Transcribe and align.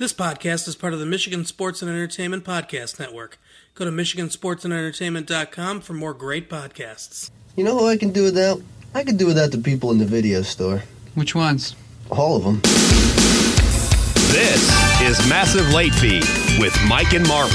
This 0.00 0.14
podcast 0.14 0.66
is 0.66 0.76
part 0.76 0.94
of 0.94 0.98
the 0.98 1.04
Michigan 1.04 1.44
Sports 1.44 1.82
and 1.82 1.90
Entertainment 1.90 2.42
Podcast 2.42 2.98
Network. 2.98 3.38
Go 3.74 3.84
to 3.84 3.90
MichiganSportsAndEntertainment.com 3.90 5.82
for 5.82 5.92
more 5.92 6.14
great 6.14 6.48
podcasts. 6.48 7.30
You 7.54 7.64
know 7.64 7.76
who 7.76 7.86
I 7.86 7.98
can 7.98 8.10
do 8.10 8.22
without? 8.22 8.62
I 8.94 9.04
can 9.04 9.18
do 9.18 9.26
without 9.26 9.50
the 9.50 9.58
people 9.58 9.90
in 9.90 9.98
the 9.98 10.06
video 10.06 10.40
store. 10.40 10.84
Which 11.16 11.34
ones? 11.34 11.76
All 12.08 12.34
of 12.34 12.44
them. 12.44 12.62
This 14.32 14.62
is 15.02 15.28
Massive 15.28 15.68
Late 15.74 15.92
Fee 15.92 16.20
with 16.58 16.74
Mike 16.88 17.12
and 17.12 17.28
Mark. 17.28 17.50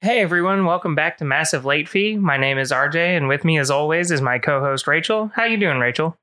Hey 0.00 0.20
everyone, 0.20 0.64
welcome 0.64 0.94
back 0.94 1.18
to 1.18 1.24
Massive 1.24 1.64
Late 1.64 1.88
Fee. 1.88 2.16
My 2.16 2.36
name 2.36 2.56
is 2.56 2.70
RJ, 2.70 3.16
and 3.16 3.26
with 3.26 3.44
me, 3.44 3.58
as 3.58 3.72
always, 3.72 4.12
is 4.12 4.22
my 4.22 4.38
co-host 4.38 4.86
Rachel. 4.86 5.32
How 5.34 5.42
you 5.42 5.56
doing, 5.56 5.80
Rachel? 5.80 6.16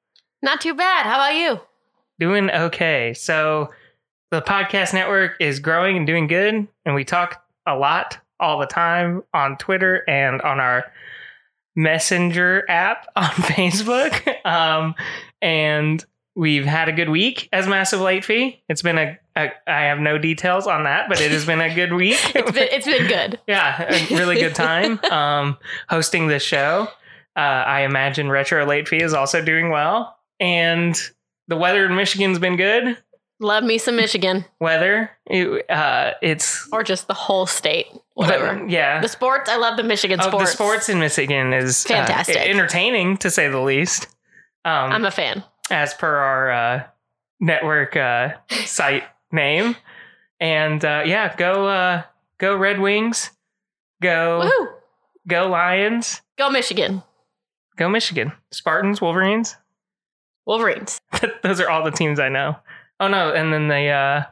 Not 0.43 0.59
too 0.59 0.75
bad. 0.75 1.05
How 1.05 1.15
about 1.15 1.35
you? 1.35 1.59
Doing 2.19 2.51
okay. 2.51 3.13
So 3.15 3.71
the 4.29 4.41
podcast 4.41 4.93
network 4.93 5.37
is 5.39 5.59
growing 5.59 5.97
and 5.97 6.05
doing 6.05 6.27
good, 6.27 6.67
and 6.85 6.95
we 6.95 7.05
talk 7.05 7.43
a 7.65 7.75
lot 7.75 8.17
all 8.41 8.59
the 8.59 8.65
time 8.65 9.23
on 9.33 9.57
Twitter 9.57 10.03
and 10.07 10.41
on 10.41 10.59
our 10.59 10.91
Messenger 11.77 12.65
app 12.69 13.07
on 13.15 13.29
Facebook. 13.29 14.45
Um, 14.45 14.95
and 15.41 16.03
we've 16.35 16.65
had 16.65 16.89
a 16.89 16.91
good 16.91 17.09
week 17.09 17.47
as 17.53 17.65
Massive 17.65 18.01
Late 18.01 18.25
Fee. 18.25 18.61
It's 18.67 18.81
been 18.81 18.97
a, 18.97 19.17
a 19.37 19.49
I 19.65 19.83
have 19.83 19.99
no 19.99 20.17
details 20.17 20.67
on 20.67 20.83
that, 20.83 21.07
but 21.07 21.21
it 21.21 21.31
has 21.31 21.45
been 21.45 21.61
a 21.61 21.73
good 21.73 21.93
week. 21.93 22.19
It's 22.35 22.51
been 22.51 22.67
it's 22.69 22.85
been 22.85 23.07
good. 23.07 23.39
yeah, 23.47 23.81
a 23.81 24.15
really 24.17 24.35
good 24.35 24.55
time 24.55 24.99
um, 25.09 25.57
hosting 25.87 26.27
this 26.27 26.43
show. 26.43 26.89
Uh, 27.35 27.39
I 27.39 27.81
imagine 27.81 28.29
Retro 28.29 28.65
Late 28.65 28.87
Fee 28.89 29.01
is 29.01 29.13
also 29.13 29.43
doing 29.43 29.69
well, 29.69 30.17
and 30.43 30.99
the 31.47 31.55
weather 31.55 31.85
in 31.85 31.95
Michigan's 31.95 32.37
been 32.39 32.57
good. 32.57 32.97
Love 33.39 33.63
me 33.63 33.77
some 33.77 33.95
Michigan 33.95 34.45
Weather, 34.59 35.09
it, 35.25 35.69
uh, 35.69 36.11
it's 36.21 36.69
or 36.71 36.83
just 36.83 37.07
the 37.07 37.13
whole 37.13 37.45
state. 37.45 37.87
Whatever. 38.13 38.65
yeah. 38.69 39.01
The 39.01 39.07
sports, 39.09 39.49
I 39.49 39.57
love 39.57 39.75
the 39.75 39.83
Michigan 39.83 40.19
Oh, 40.21 40.27
sports. 40.27 40.51
the 40.51 40.55
sports 40.55 40.89
in 40.89 40.99
Michigan 40.99 41.51
is 41.51 41.85
uh, 41.85 41.89
Fantastic. 41.89 42.37
entertaining 42.37 43.17
to 43.17 43.31
say 43.31 43.47
the 43.49 43.59
least. 43.59 44.05
Um, 44.65 44.91
I'm 44.91 45.05
a 45.05 45.11
fan. 45.11 45.43
as 45.71 45.93
per 45.95 46.15
our 46.15 46.51
uh, 46.51 46.83
network 47.39 47.97
uh, 47.97 48.33
site 48.65 49.03
name, 49.31 49.75
and 50.39 50.85
uh, 50.85 51.03
yeah, 51.05 51.35
go 51.35 51.67
uh, 51.67 52.03
go 52.37 52.55
Red 52.55 52.79
Wings, 52.79 53.31
go 54.01 54.41
Woohoo! 54.45 54.67
go 55.27 55.47
Lions, 55.49 56.21
Go 56.37 56.49
Michigan. 56.49 57.03
go 57.77 57.89
Michigan, 57.89 58.31
Spartans, 58.51 59.01
Wolverines. 59.01 59.57
Wolverines. 60.45 60.99
Those 61.43 61.59
are 61.59 61.69
all 61.69 61.83
the 61.83 61.91
teams 61.91 62.19
I 62.19 62.29
know. 62.29 62.55
Oh 62.99 63.07
no, 63.07 63.33
and 63.33 63.53
then 63.53 63.67
the 63.67 63.87
uh, 63.87 64.23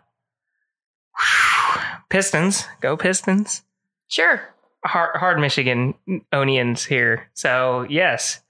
Pistons, 2.10 2.68
go 2.82 2.98
Pistons. 2.98 3.64
Sure. 4.08 4.42
Hard, 4.86 5.16
hard 5.16 5.40
Michigan 5.40 5.94
Onions 6.32 6.86
here. 6.86 7.30
So 7.34 7.86
yes. 7.90 8.42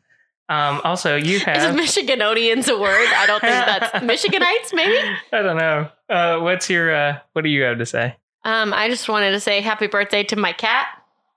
Um, 0.50 0.82
also, 0.84 1.16
you 1.16 1.40
have 1.40 1.80
Is. 1.80 1.96
Michiganonians 1.96 2.68
a 2.68 2.78
word? 2.78 3.08
I 3.16 3.26
don't 3.26 3.40
think 3.40 3.54
that's 3.54 3.92
Michiganites, 4.04 4.74
maybe? 4.74 5.16
I 5.32 5.42
don't 5.42 5.58
know. 5.58 5.90
Uh, 6.10 6.40
what's 6.40 6.70
your? 6.70 6.94
Uh, 6.94 7.20
what 7.32 7.44
do 7.44 7.50
you 7.50 7.62
have 7.64 7.78
to 7.78 7.86
say? 7.86 8.18
Um, 8.44 8.74
I 8.74 8.90
just 8.90 9.08
wanted 9.08 9.32
to 9.32 9.40
say 9.40 9.62
happy 9.62 9.88
birthday 9.88 10.24
to 10.26 10.36
my 10.36 10.52
cat, 10.52 10.88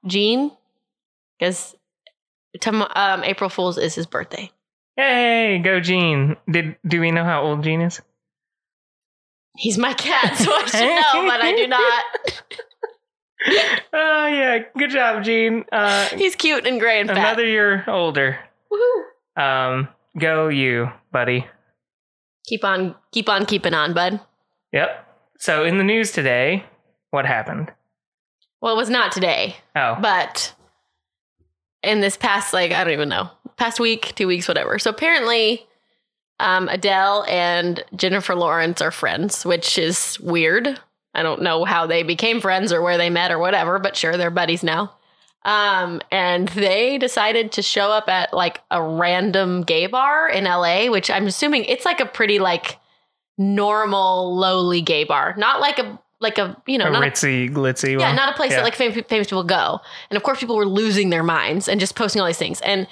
Gene, 0.06 0.50
because 1.38 1.77
um, 2.66 3.22
April 3.22 3.50
Fool's 3.50 3.78
is 3.78 3.94
his 3.94 4.06
birthday. 4.06 4.50
Hey, 4.97 5.61
go 5.62 5.81
Gene. 5.81 6.37
Did 6.50 6.77
do 6.87 7.00
we 7.00 7.11
know 7.11 7.25
how 7.25 7.42
old 7.42 7.62
Gene 7.64 7.81
is? 7.81 8.00
He's 9.56 9.78
my 9.78 9.92
cat, 9.95 10.37
so 10.37 10.53
I 10.53 10.64
should 10.67 10.81
know, 11.23 11.28
but 11.31 11.41
I 11.41 11.55
do 11.55 11.67
not. 11.67 12.05
Oh 13.92 14.27
yeah, 14.27 14.59
good 14.77 14.91
job, 14.91 15.22
Gene. 15.25 15.65
Uh, 15.71 16.09
He's 16.09 16.34
cute 16.34 16.66
and 16.66 16.81
gray 16.81 17.00
and 17.00 17.09
fat. 17.09 17.19
another 17.19 17.47
year 17.47 17.84
older. 17.87 18.38
Woohoo. 18.72 19.43
Um, 19.43 19.88
go 20.19 20.49
you, 20.49 20.91
buddy. 21.12 21.47
Keep 22.47 22.65
on, 22.65 22.94
keep 23.12 23.28
on 23.28 23.47
keeping 23.47 23.75
on, 23.75 23.94
bud. 23.94 24.21
Yep. 24.72 25.06
So 25.38 25.65
in 25.65 25.78
the 25.78 25.84
news 25.84 26.11
today, 26.12 26.65
what 27.11 27.26
happened? 27.26 27.71
Well, 28.61 28.72
it 28.75 28.76
was 28.76 28.91
not 28.91 29.12
today, 29.12 29.56
Oh, 29.76 29.99
but 30.00 30.55
in 31.82 32.00
this 32.00 32.16
past, 32.16 32.53
like, 32.55 32.72
I 32.72 32.82
don't 32.82 32.93
even 32.94 33.09
know, 33.11 33.28
past 33.56 33.81
week, 33.81 34.12
two 34.15 34.26
weeks, 34.26 34.48
whatever. 34.48 34.78
So 34.78 34.91
apparently, 34.91 35.66
um, 36.41 36.69
Adele 36.69 37.25
and 37.28 37.84
Jennifer 37.97 38.34
Lawrence 38.34 38.81
are 38.82 38.91
friends, 38.91 39.44
which 39.44 39.78
is 39.78 40.19
weird. 40.20 40.81
I 41.15 41.22
don't 41.22 41.42
know 41.42 41.64
how 41.64 41.87
they 41.87 42.03
became 42.03 42.41
friends 42.41 42.72
or 42.72 42.82
where 42.82 42.98
they 42.98 43.10
met 43.10 43.31
or 43.31 43.38
whatever, 43.38 43.78
but 43.78 43.97
sure, 43.97 44.16
they're 44.16 44.31
buddies 44.31 44.62
now. 44.64 44.94
Um, 45.44 46.00
and 46.10 46.48
they 46.48 46.98
decided 46.98 47.53
to 47.53 47.62
show 47.62 47.91
up 47.91 48.09
at 48.09 48.32
like 48.32 48.60
a 48.70 48.82
random 48.82 49.62
gay 49.62 49.87
bar 49.87 50.28
in 50.28 50.44
LA, 50.44 50.87
which 50.91 51.10
I'm 51.10 51.26
assuming 51.26 51.66
it's 51.66 51.84
like 51.84 52.00
a 52.00 52.06
pretty 52.06 52.38
like 52.38 52.78
normal, 53.38 54.37
lowly 54.37 54.81
gay 54.81 55.04
bar, 55.04 55.34
not 55.37 55.60
like 55.60 55.78
a 55.78 56.00
like 56.20 56.38
a 56.38 56.56
you 56.66 56.78
know 56.78 56.87
a 56.87 56.91
not 56.91 57.03
a 57.04 57.06
ritzy, 57.06 57.50
glitzy 57.53 57.98
yeah, 57.98 58.06
one. 58.06 58.16
not 58.16 58.32
a 58.32 58.37
place 58.37 58.50
Yeah. 58.53 58.59
that 58.59 58.64
like 58.64 58.75
famous, 58.75 58.98
famous 59.09 59.26
people 59.26 59.44
go. 59.44 59.81
And 60.10 60.16
of 60.16 60.22
course, 60.22 60.41
people 60.41 60.56
were 60.56 60.66
losing 60.66 61.10
their 61.10 61.22
minds 61.22 61.69
and 61.69 61.78
just 61.78 61.94
posting 61.94 62.20
all 62.20 62.26
these 62.26 62.38
things. 62.38 62.60
And 62.62 62.87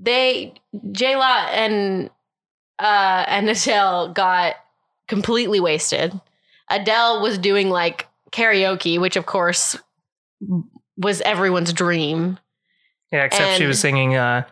they, 0.00 0.54
J 0.92 1.16
Law 1.16 1.46
and 1.50 2.10
uh, 2.78 3.24
and 3.26 3.48
Adele 3.48 4.12
got 4.12 4.56
completely 5.08 5.60
wasted. 5.60 6.18
Adele 6.70 7.22
was 7.22 7.38
doing 7.38 7.70
like 7.70 8.06
karaoke, 8.32 9.00
which 9.00 9.16
of 9.16 9.26
course 9.26 9.76
was 10.96 11.20
everyone's 11.22 11.72
dream. 11.72 12.38
Yeah, 13.12 13.24
except 13.24 13.58
she 13.58 13.66
was 13.66 13.80
singing, 13.80 14.16
uh, 14.16 14.44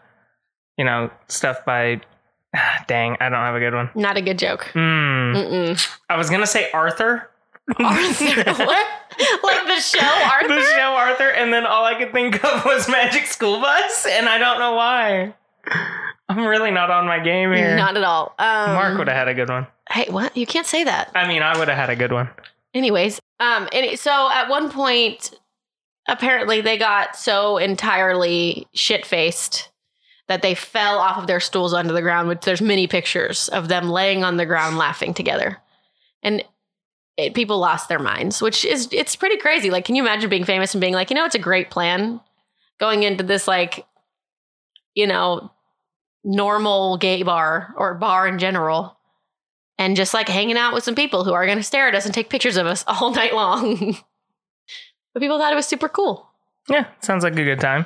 you 0.78 0.84
know, 0.84 1.10
stuff 1.28 1.64
by. 1.64 2.00
Dang, 2.86 3.16
I 3.20 3.28
don't 3.28 3.40
have 3.40 3.56
a 3.56 3.60
good 3.60 3.74
one. 3.74 3.90
Not 3.94 4.16
a 4.16 4.22
good 4.22 4.38
joke. 4.38 4.70
Mm-mm. 4.74 5.98
I 6.08 6.16
was 6.16 6.30
gonna 6.30 6.46
say 6.46 6.70
Arthur. 6.72 7.28
Arthur, 7.78 8.44
what? 8.64 8.86
like 9.42 9.66
the 9.66 9.80
show 9.80 9.98
Arthur. 10.00 10.48
the 10.48 10.60
show 10.62 10.94
Arthur, 10.96 11.30
and 11.30 11.52
then 11.52 11.64
all 11.66 11.84
I 11.84 11.94
could 11.98 12.12
think 12.12 12.42
of 12.44 12.64
was 12.64 12.88
Magic 12.88 13.26
School 13.26 13.60
Bus, 13.60 14.06
and 14.06 14.28
I 14.28 14.38
don't 14.38 14.58
know 14.58 14.74
why. 14.74 15.34
I'm 16.28 16.44
really 16.46 16.70
not 16.70 16.90
on 16.90 17.06
my 17.06 17.18
game 17.20 17.52
here. 17.52 17.76
Not 17.76 17.96
at 17.96 18.04
all. 18.04 18.34
Um, 18.38 18.74
Mark 18.74 18.98
would 18.98 19.08
have 19.08 19.16
had 19.16 19.28
a 19.28 19.34
good 19.34 19.48
one. 19.48 19.66
Hey, 19.90 20.10
what? 20.10 20.36
You 20.36 20.46
can't 20.46 20.66
say 20.66 20.84
that. 20.84 21.10
I 21.14 21.26
mean, 21.28 21.42
I 21.42 21.58
would 21.58 21.68
have 21.68 21.76
had 21.76 21.90
a 21.90 21.96
good 21.96 22.12
one. 22.12 22.28
Anyways, 22.74 23.20
um, 23.40 23.68
and 23.72 23.98
so 23.98 24.30
at 24.32 24.48
one 24.48 24.70
point, 24.70 25.32
apparently 26.08 26.60
they 26.60 26.76
got 26.76 27.16
so 27.16 27.58
entirely 27.58 28.66
shit 28.74 29.06
faced 29.06 29.70
that 30.28 30.42
they 30.42 30.54
fell 30.54 30.98
off 30.98 31.18
of 31.18 31.26
their 31.26 31.40
stools 31.40 31.72
onto 31.72 31.92
the 31.92 32.02
ground. 32.02 32.28
Which 32.28 32.40
there's 32.42 32.62
many 32.62 32.86
pictures 32.86 33.48
of 33.48 33.68
them 33.68 33.88
laying 33.88 34.24
on 34.24 34.36
the 34.36 34.46
ground 34.46 34.76
laughing 34.76 35.14
together, 35.14 35.58
and 36.22 36.42
it, 37.16 37.34
people 37.34 37.58
lost 37.58 37.88
their 37.88 37.98
minds. 37.98 38.42
Which 38.42 38.64
is 38.64 38.88
it's 38.92 39.16
pretty 39.16 39.36
crazy. 39.36 39.70
Like, 39.70 39.84
can 39.84 39.94
you 39.94 40.02
imagine 40.02 40.30
being 40.30 40.44
famous 40.44 40.74
and 40.74 40.80
being 40.80 40.94
like, 40.94 41.10
you 41.10 41.16
know, 41.16 41.24
it's 41.24 41.34
a 41.34 41.40
great 41.40 41.70
plan 41.70 42.20
going 42.78 43.02
into 43.02 43.24
this 43.24 43.46
like, 43.46 43.86
you 44.94 45.06
know, 45.06 45.50
normal 46.24 46.96
gay 46.96 47.22
bar 47.22 47.74
or 47.76 47.94
bar 47.94 48.26
in 48.26 48.38
general 48.38 48.96
and 49.78 49.96
just 49.96 50.14
like 50.14 50.28
hanging 50.28 50.56
out 50.56 50.72
with 50.72 50.84
some 50.84 50.94
people 50.94 51.24
who 51.24 51.32
are 51.32 51.44
going 51.46 51.58
to 51.58 51.64
stare 51.64 51.88
at 51.88 51.94
us 51.94 52.06
and 52.06 52.14
take 52.14 52.30
pictures 52.30 52.56
of 52.56 52.66
us 52.66 52.84
all 52.88 53.12
night 53.12 53.34
long. 53.34 53.96
but 55.12 55.20
people 55.20 55.38
thought 55.38 55.52
it 55.52 55.56
was 55.56 55.66
super 55.66 55.88
cool. 55.88 56.28
Yeah, 56.68 56.86
sounds 57.00 57.24
like 57.24 57.34
a 57.34 57.44
good 57.44 57.60
time. 57.60 57.84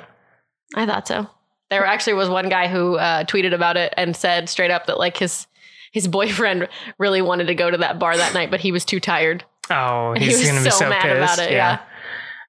I 0.75 0.85
thought 0.85 1.07
so. 1.07 1.27
There 1.69 1.85
actually 1.85 2.13
was 2.13 2.29
one 2.29 2.49
guy 2.49 2.67
who 2.67 2.95
uh, 2.95 3.25
tweeted 3.25 3.53
about 3.53 3.77
it 3.77 3.93
and 3.97 4.15
said 4.15 4.49
straight 4.49 4.71
up 4.71 4.87
that 4.87 4.97
like 4.97 5.17
his 5.17 5.47
his 5.91 6.07
boyfriend 6.07 6.67
really 6.97 7.21
wanted 7.21 7.47
to 7.47 7.55
go 7.55 7.69
to 7.71 7.77
that 7.77 7.99
bar 7.99 8.15
that 8.17 8.33
night, 8.33 8.51
but 8.51 8.59
he 8.61 8.71
was 8.71 8.85
too 8.85 8.99
tired. 8.99 9.43
Oh, 9.69 10.13
He 10.17 10.25
he's 10.25 10.39
was 10.39 10.47
gonna 10.47 10.63
be 10.63 10.69
so 10.71 10.77
so 10.77 10.89
mad 10.89 11.01
pissed. 11.01 11.17
about 11.17 11.39
it, 11.39 11.51
yeah. 11.51 11.79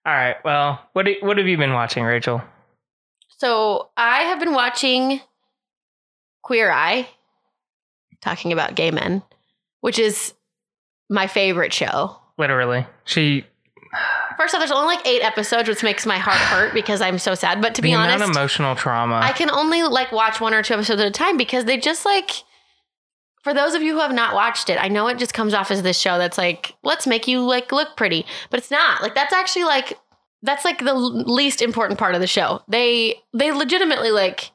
All 0.07 0.13
right. 0.15 0.37
Well, 0.45 0.81
what 0.95 1.05
do, 1.07 1.15
what 1.21 1.37
have 1.39 1.47
you 1.47 1.59
been 1.59 1.73
watching, 1.75 2.05
Rachel? 2.05 2.43
So 3.39 3.89
I 3.97 4.21
have 4.23 4.41
been 4.41 4.53
watching 4.55 5.21
Queer 6.43 6.71
Eye, 6.71 7.09
talking 8.21 8.53
about 8.53 8.75
gay 8.75 8.91
men, 8.91 9.23
which 9.81 9.99
is 9.99 10.35
my 11.09 11.27
favorite 11.27 11.73
show. 11.73 12.17
Literally, 12.39 12.87
she. 13.05 13.45
First 14.39 14.55
off, 14.55 14.61
there's 14.61 14.71
only 14.71 14.95
like 14.97 15.07
eight 15.07 15.23
episodes, 15.23 15.69
which 15.69 15.83
makes 15.83 16.07
my 16.07 16.17
heart 16.19 16.37
hurt 16.39 16.73
because 16.75 17.01
I'm 17.03 17.19
so 17.19 17.35
sad. 17.35 17.61
But 17.61 17.75
to 17.75 17.83
the 17.83 17.89
be 17.89 17.93
amount 17.93 18.13
honest, 18.13 18.31
of 18.31 18.37
emotional 18.37 18.75
trauma. 18.75 19.21
I 19.23 19.33
can 19.33 19.51
only 19.51 19.83
like 19.83 20.13
watch 20.13 20.41
one 20.41 20.55
or 20.55 20.63
two 20.63 20.75
episodes 20.75 21.01
at 21.01 21.07
a 21.07 21.11
time 21.11 21.37
because 21.37 21.65
they 21.67 21.77
just 21.77 22.05
like. 22.07 22.31
For 23.43 23.55
those 23.55 23.75
of 23.75 23.83
you 23.83 23.95
who 23.95 24.01
have 24.01 24.13
not 24.13 24.35
watched 24.35 24.69
it, 24.69 24.79
I 24.81 24.89
know 24.89 25.07
it 25.09 25.19
just 25.19 25.33
comes 25.35 25.55
off 25.55 25.71
as 25.71 25.83
this 25.83 25.99
show 25.99 26.19
that's 26.19 26.37
like, 26.37 26.75
let's 26.83 27.07
make 27.07 27.27
you 27.27 27.41
like 27.41 27.73
look 27.73 27.97
pretty, 27.97 28.27
but 28.51 28.59
it's 28.59 28.71
not. 28.71 29.03
Like 29.03 29.15
that's 29.15 29.33
actually 29.33 29.65
like 29.65 29.99
that's 30.43 30.65
like 30.65 30.79
the 30.79 30.95
least 30.95 31.63
important 31.63 31.99
part 31.99 32.15
of 32.15 32.21
the 32.21 32.27
show. 32.27 32.63
They 32.69 33.17
they 33.33 33.53
legitimately 33.53 34.11
like 34.11 34.51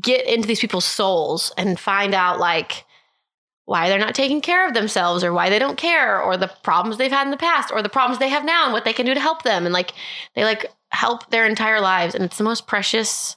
get 0.00 0.26
into 0.26 0.48
these 0.48 0.60
people's 0.60 0.84
souls 0.84 1.52
and 1.56 1.78
find 1.78 2.14
out 2.14 2.38
like 2.40 2.84
why 3.66 3.88
they're 3.88 3.98
not 3.98 4.14
taking 4.14 4.40
care 4.40 4.66
of 4.66 4.74
themselves 4.74 5.24
or 5.24 5.32
why 5.32 5.48
they 5.48 5.58
don't 5.58 5.78
care 5.78 6.20
or 6.20 6.36
the 6.36 6.50
problems 6.62 6.98
they've 6.98 7.10
had 7.10 7.26
in 7.26 7.30
the 7.30 7.36
past 7.36 7.70
or 7.72 7.82
the 7.82 7.88
problems 7.88 8.18
they 8.18 8.28
have 8.28 8.44
now 8.44 8.64
and 8.64 8.72
what 8.72 8.84
they 8.84 8.92
can 8.92 9.06
do 9.06 9.14
to 9.14 9.20
help 9.20 9.42
them 9.42 9.64
and 9.64 9.72
like 9.72 9.92
they 10.34 10.44
like 10.44 10.66
help 10.90 11.30
their 11.30 11.46
entire 11.46 11.80
lives 11.80 12.14
and 12.14 12.24
it's 12.24 12.36
the 12.36 12.44
most 12.44 12.66
precious 12.66 13.36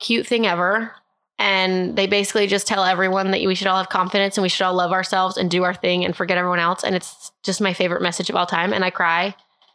cute 0.00 0.26
thing 0.26 0.46
ever 0.46 0.92
and 1.38 1.94
they 1.96 2.06
basically 2.06 2.46
just 2.46 2.66
tell 2.66 2.84
everyone 2.84 3.30
that 3.30 3.40
we 3.46 3.54
should 3.54 3.66
all 3.68 3.76
have 3.76 3.88
confidence 3.88 4.36
and 4.36 4.42
we 4.42 4.48
should 4.48 4.64
all 4.64 4.74
love 4.74 4.92
ourselves 4.92 5.36
and 5.36 5.50
do 5.50 5.62
our 5.64 5.74
thing 5.74 6.04
and 6.04 6.16
forget 6.16 6.36
everyone 6.38 6.58
else 6.58 6.82
and 6.82 6.94
it's 6.96 7.30
just 7.44 7.60
my 7.60 7.72
favorite 7.72 8.02
message 8.02 8.28
of 8.28 8.36
all 8.36 8.46
time 8.46 8.72
and 8.72 8.84
I 8.84 8.90
cry 8.90 9.34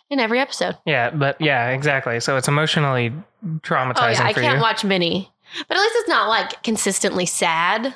in 0.10 0.20
every 0.20 0.40
episode. 0.40 0.78
Yeah, 0.86 1.10
but 1.10 1.40
yeah, 1.40 1.70
exactly. 1.70 2.20
So 2.20 2.38
it's 2.38 2.48
emotionally 2.48 3.12
traumatizing 3.60 3.96
Oh 3.98 4.10
yeah, 4.10 4.24
I 4.26 4.34
can't 4.34 4.58
you. 4.58 4.62
watch 4.62 4.84
Minnie, 4.84 5.32
but 5.68 5.78
at 5.78 5.82
least 5.82 5.96
it's 5.98 6.10
not 6.10 6.28
like 6.30 6.62
consistently 6.64 7.26
sad. 7.26 7.96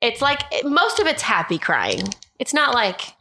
It's 0.00 0.20
like 0.20 0.42
it- 0.52 0.66
most 0.66 0.98
of 1.00 1.06
it's 1.06 1.22
happy 1.22 1.58
crying. 1.58 2.02
It's 2.38 2.52
not 2.54 2.74
like 2.74 3.14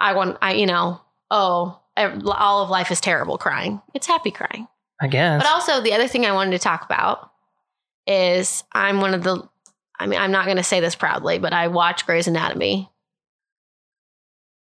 I 0.00 0.12
want, 0.14 0.36
I 0.42 0.52
you 0.54 0.66
know, 0.66 1.00
oh, 1.30 1.80
all 1.96 2.62
of 2.62 2.70
life 2.70 2.90
is 2.90 3.00
terrible 3.00 3.38
crying. 3.38 3.80
It's 3.94 4.06
happy 4.06 4.30
crying. 4.30 4.68
I 5.00 5.06
guess. 5.08 5.42
But 5.42 5.50
also 5.50 5.80
the 5.80 5.92
other 5.92 6.08
thing 6.08 6.26
I 6.26 6.32
wanted 6.32 6.52
to 6.52 6.58
talk 6.58 6.84
about 6.84 7.30
is 8.08 8.64
I'm 8.72 9.00
one 9.00 9.14
of 9.14 9.22
the. 9.22 9.48
I 10.00 10.06
mean, 10.06 10.20
I'm 10.20 10.32
not 10.32 10.44
going 10.46 10.56
to 10.56 10.62
say 10.62 10.80
this 10.80 10.94
proudly, 10.94 11.38
but 11.38 11.52
I 11.52 11.68
watch 11.68 12.06
Grey's 12.06 12.26
Anatomy. 12.28 12.88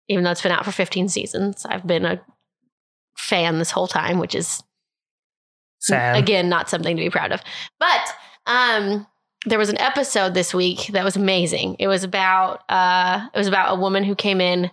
Even 0.08 0.24
though 0.24 0.30
it's 0.30 0.42
been 0.42 0.52
out 0.52 0.64
for 0.64 0.72
15 0.72 1.08
seasons, 1.08 1.66
I've 1.66 1.86
been 1.86 2.04
a 2.04 2.20
fan 3.18 3.58
this 3.58 3.70
whole 3.70 3.86
time, 3.88 4.18
which 4.18 4.34
is 4.34 4.62
Sad. 5.78 6.16
again 6.16 6.48
not 6.48 6.68
something 6.68 6.96
to 6.96 7.02
be 7.02 7.10
proud 7.10 7.32
of 7.32 7.40
but 7.78 8.14
um 8.46 9.06
there 9.44 9.58
was 9.58 9.68
an 9.68 9.78
episode 9.78 10.34
this 10.34 10.52
week 10.54 10.88
that 10.88 11.04
was 11.04 11.16
amazing 11.16 11.76
it 11.78 11.86
was 11.86 12.02
about 12.02 12.62
uh 12.68 13.28
it 13.32 13.38
was 13.38 13.46
about 13.46 13.76
a 13.76 13.80
woman 13.80 14.02
who 14.02 14.14
came 14.16 14.40
in 14.40 14.70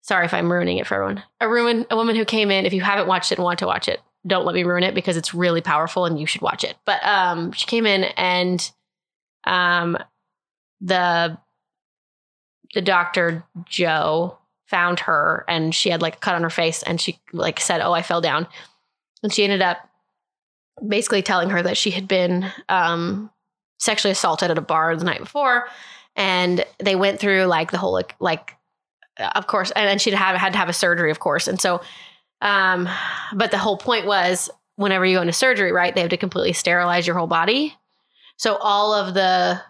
sorry 0.00 0.24
if 0.24 0.34
i'm 0.34 0.50
ruining 0.50 0.78
it 0.78 0.86
for 0.86 0.94
everyone 0.94 1.22
a 1.40 1.48
ruin 1.48 1.86
a 1.90 1.94
woman 1.94 2.16
who 2.16 2.24
came 2.24 2.50
in 2.50 2.64
if 2.66 2.72
you 2.72 2.80
haven't 2.80 3.06
watched 3.06 3.30
it 3.32 3.38
and 3.38 3.44
want 3.44 3.58
to 3.60 3.66
watch 3.66 3.86
it 3.86 4.00
don't 4.26 4.46
let 4.46 4.54
me 4.54 4.64
ruin 4.64 4.82
it 4.82 4.94
because 4.94 5.16
it's 5.16 5.34
really 5.34 5.60
powerful 5.60 6.06
and 6.06 6.18
you 6.18 6.26
should 6.26 6.42
watch 6.42 6.64
it. 6.64 6.76
But 6.84 7.04
um 7.04 7.52
she 7.52 7.66
came 7.66 7.86
in 7.86 8.04
and 8.04 8.70
um 9.44 9.98
the 10.80 11.38
the 12.74 12.82
doctor 12.82 13.44
Jo 13.68 14.38
found 14.66 15.00
her 15.00 15.44
and 15.48 15.74
she 15.74 15.90
had 15.90 16.02
like 16.02 16.16
a 16.16 16.18
cut 16.18 16.34
on 16.34 16.42
her 16.42 16.50
face 16.50 16.82
and 16.82 17.00
she 17.00 17.20
like 17.32 17.60
said 17.60 17.80
oh 17.80 17.92
i 17.92 18.02
fell 18.02 18.20
down. 18.20 18.46
And 19.22 19.32
she 19.32 19.44
ended 19.44 19.62
up 19.62 19.78
basically 20.86 21.22
telling 21.22 21.50
her 21.50 21.62
that 21.62 21.76
she 21.76 21.90
had 21.90 22.08
been 22.08 22.50
um, 22.68 23.30
sexually 23.78 24.12
assaulted 24.12 24.50
at 24.50 24.58
a 24.58 24.62
bar 24.62 24.96
the 24.96 25.04
night 25.04 25.20
before, 25.20 25.68
and 26.16 26.64
they 26.78 26.96
went 26.96 27.20
through 27.20 27.44
like 27.44 27.70
the 27.70 27.78
whole 27.78 27.92
like, 27.92 28.14
like 28.20 28.56
of 29.34 29.46
course, 29.46 29.70
and 29.72 29.88
then 29.88 29.98
she'd 29.98 30.14
have 30.14 30.36
had 30.36 30.52
to 30.52 30.58
have 30.58 30.68
a 30.68 30.72
surgery, 30.72 31.10
of 31.10 31.20
course, 31.20 31.48
and 31.48 31.60
so, 31.60 31.80
um, 32.44 32.88
but 33.32 33.50
the 33.50 33.58
whole 33.58 33.76
point 33.76 34.06
was 34.06 34.48
whenever 34.76 35.04
you 35.04 35.16
go 35.16 35.22
into 35.22 35.32
surgery, 35.32 35.72
right, 35.72 35.94
they 35.94 36.02
have 36.02 36.10
to 36.10 36.16
completely 36.16 36.52
sterilize 36.52 37.06
your 37.06 37.16
whole 37.16 37.26
body, 37.26 37.74
so 38.36 38.56
all 38.56 38.92
of 38.92 39.14
the 39.14 39.60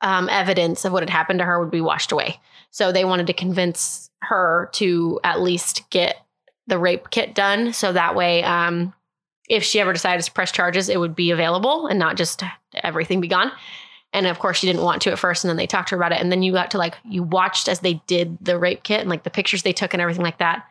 um, 0.00 0.28
evidence 0.28 0.84
of 0.84 0.92
what 0.92 1.02
had 1.02 1.10
happened 1.10 1.40
to 1.40 1.44
her 1.44 1.58
would 1.58 1.70
be 1.70 1.80
washed 1.80 2.12
away. 2.12 2.38
So 2.70 2.92
they 2.92 3.04
wanted 3.04 3.26
to 3.28 3.32
convince 3.32 4.10
her 4.22 4.68
to 4.74 5.20
at 5.24 5.40
least 5.40 5.88
get 5.90 6.16
the 6.66 6.78
rape 6.78 7.10
kit 7.10 7.34
done, 7.34 7.72
so 7.72 7.92
that 7.92 8.14
way. 8.14 8.44
Um, 8.44 8.94
if 9.48 9.62
she 9.62 9.80
ever 9.80 9.92
decided 9.92 10.24
to 10.24 10.32
press 10.32 10.52
charges, 10.52 10.88
it 10.88 10.98
would 10.98 11.14
be 11.14 11.30
available 11.30 11.86
and 11.86 11.98
not 11.98 12.16
just 12.16 12.42
everything 12.74 13.20
be 13.20 13.28
gone. 13.28 13.52
And 14.12 14.26
of 14.26 14.38
course, 14.38 14.58
she 14.58 14.66
didn't 14.66 14.82
want 14.82 15.02
to 15.02 15.12
at 15.12 15.18
first, 15.18 15.44
and 15.44 15.48
then 15.50 15.56
they 15.56 15.66
talked 15.66 15.88
to 15.88 15.96
her 15.96 16.00
about 16.00 16.12
it. 16.12 16.20
And 16.20 16.30
then 16.30 16.42
you 16.42 16.52
got 16.52 16.70
to 16.70 16.78
like 16.78 16.94
you 17.04 17.22
watched 17.22 17.68
as 17.68 17.80
they 17.80 17.94
did 18.06 18.38
the 18.40 18.58
rape 18.58 18.84
kit 18.84 19.00
and 19.00 19.10
like 19.10 19.24
the 19.24 19.30
pictures 19.30 19.62
they 19.62 19.72
took 19.72 19.92
and 19.92 20.00
everything 20.00 20.22
like 20.22 20.38
that. 20.38 20.64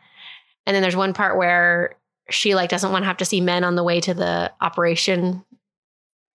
And 0.66 0.74
then 0.74 0.82
there's 0.82 0.96
one 0.96 1.12
part 1.12 1.36
where 1.36 1.94
she 2.30 2.54
like 2.54 2.70
doesn't 2.70 2.90
want 2.90 3.02
to 3.02 3.06
have 3.06 3.18
to 3.18 3.24
see 3.24 3.40
men 3.40 3.64
on 3.64 3.74
the 3.74 3.84
way 3.84 4.00
to 4.00 4.14
the 4.14 4.52
operation, 4.60 5.44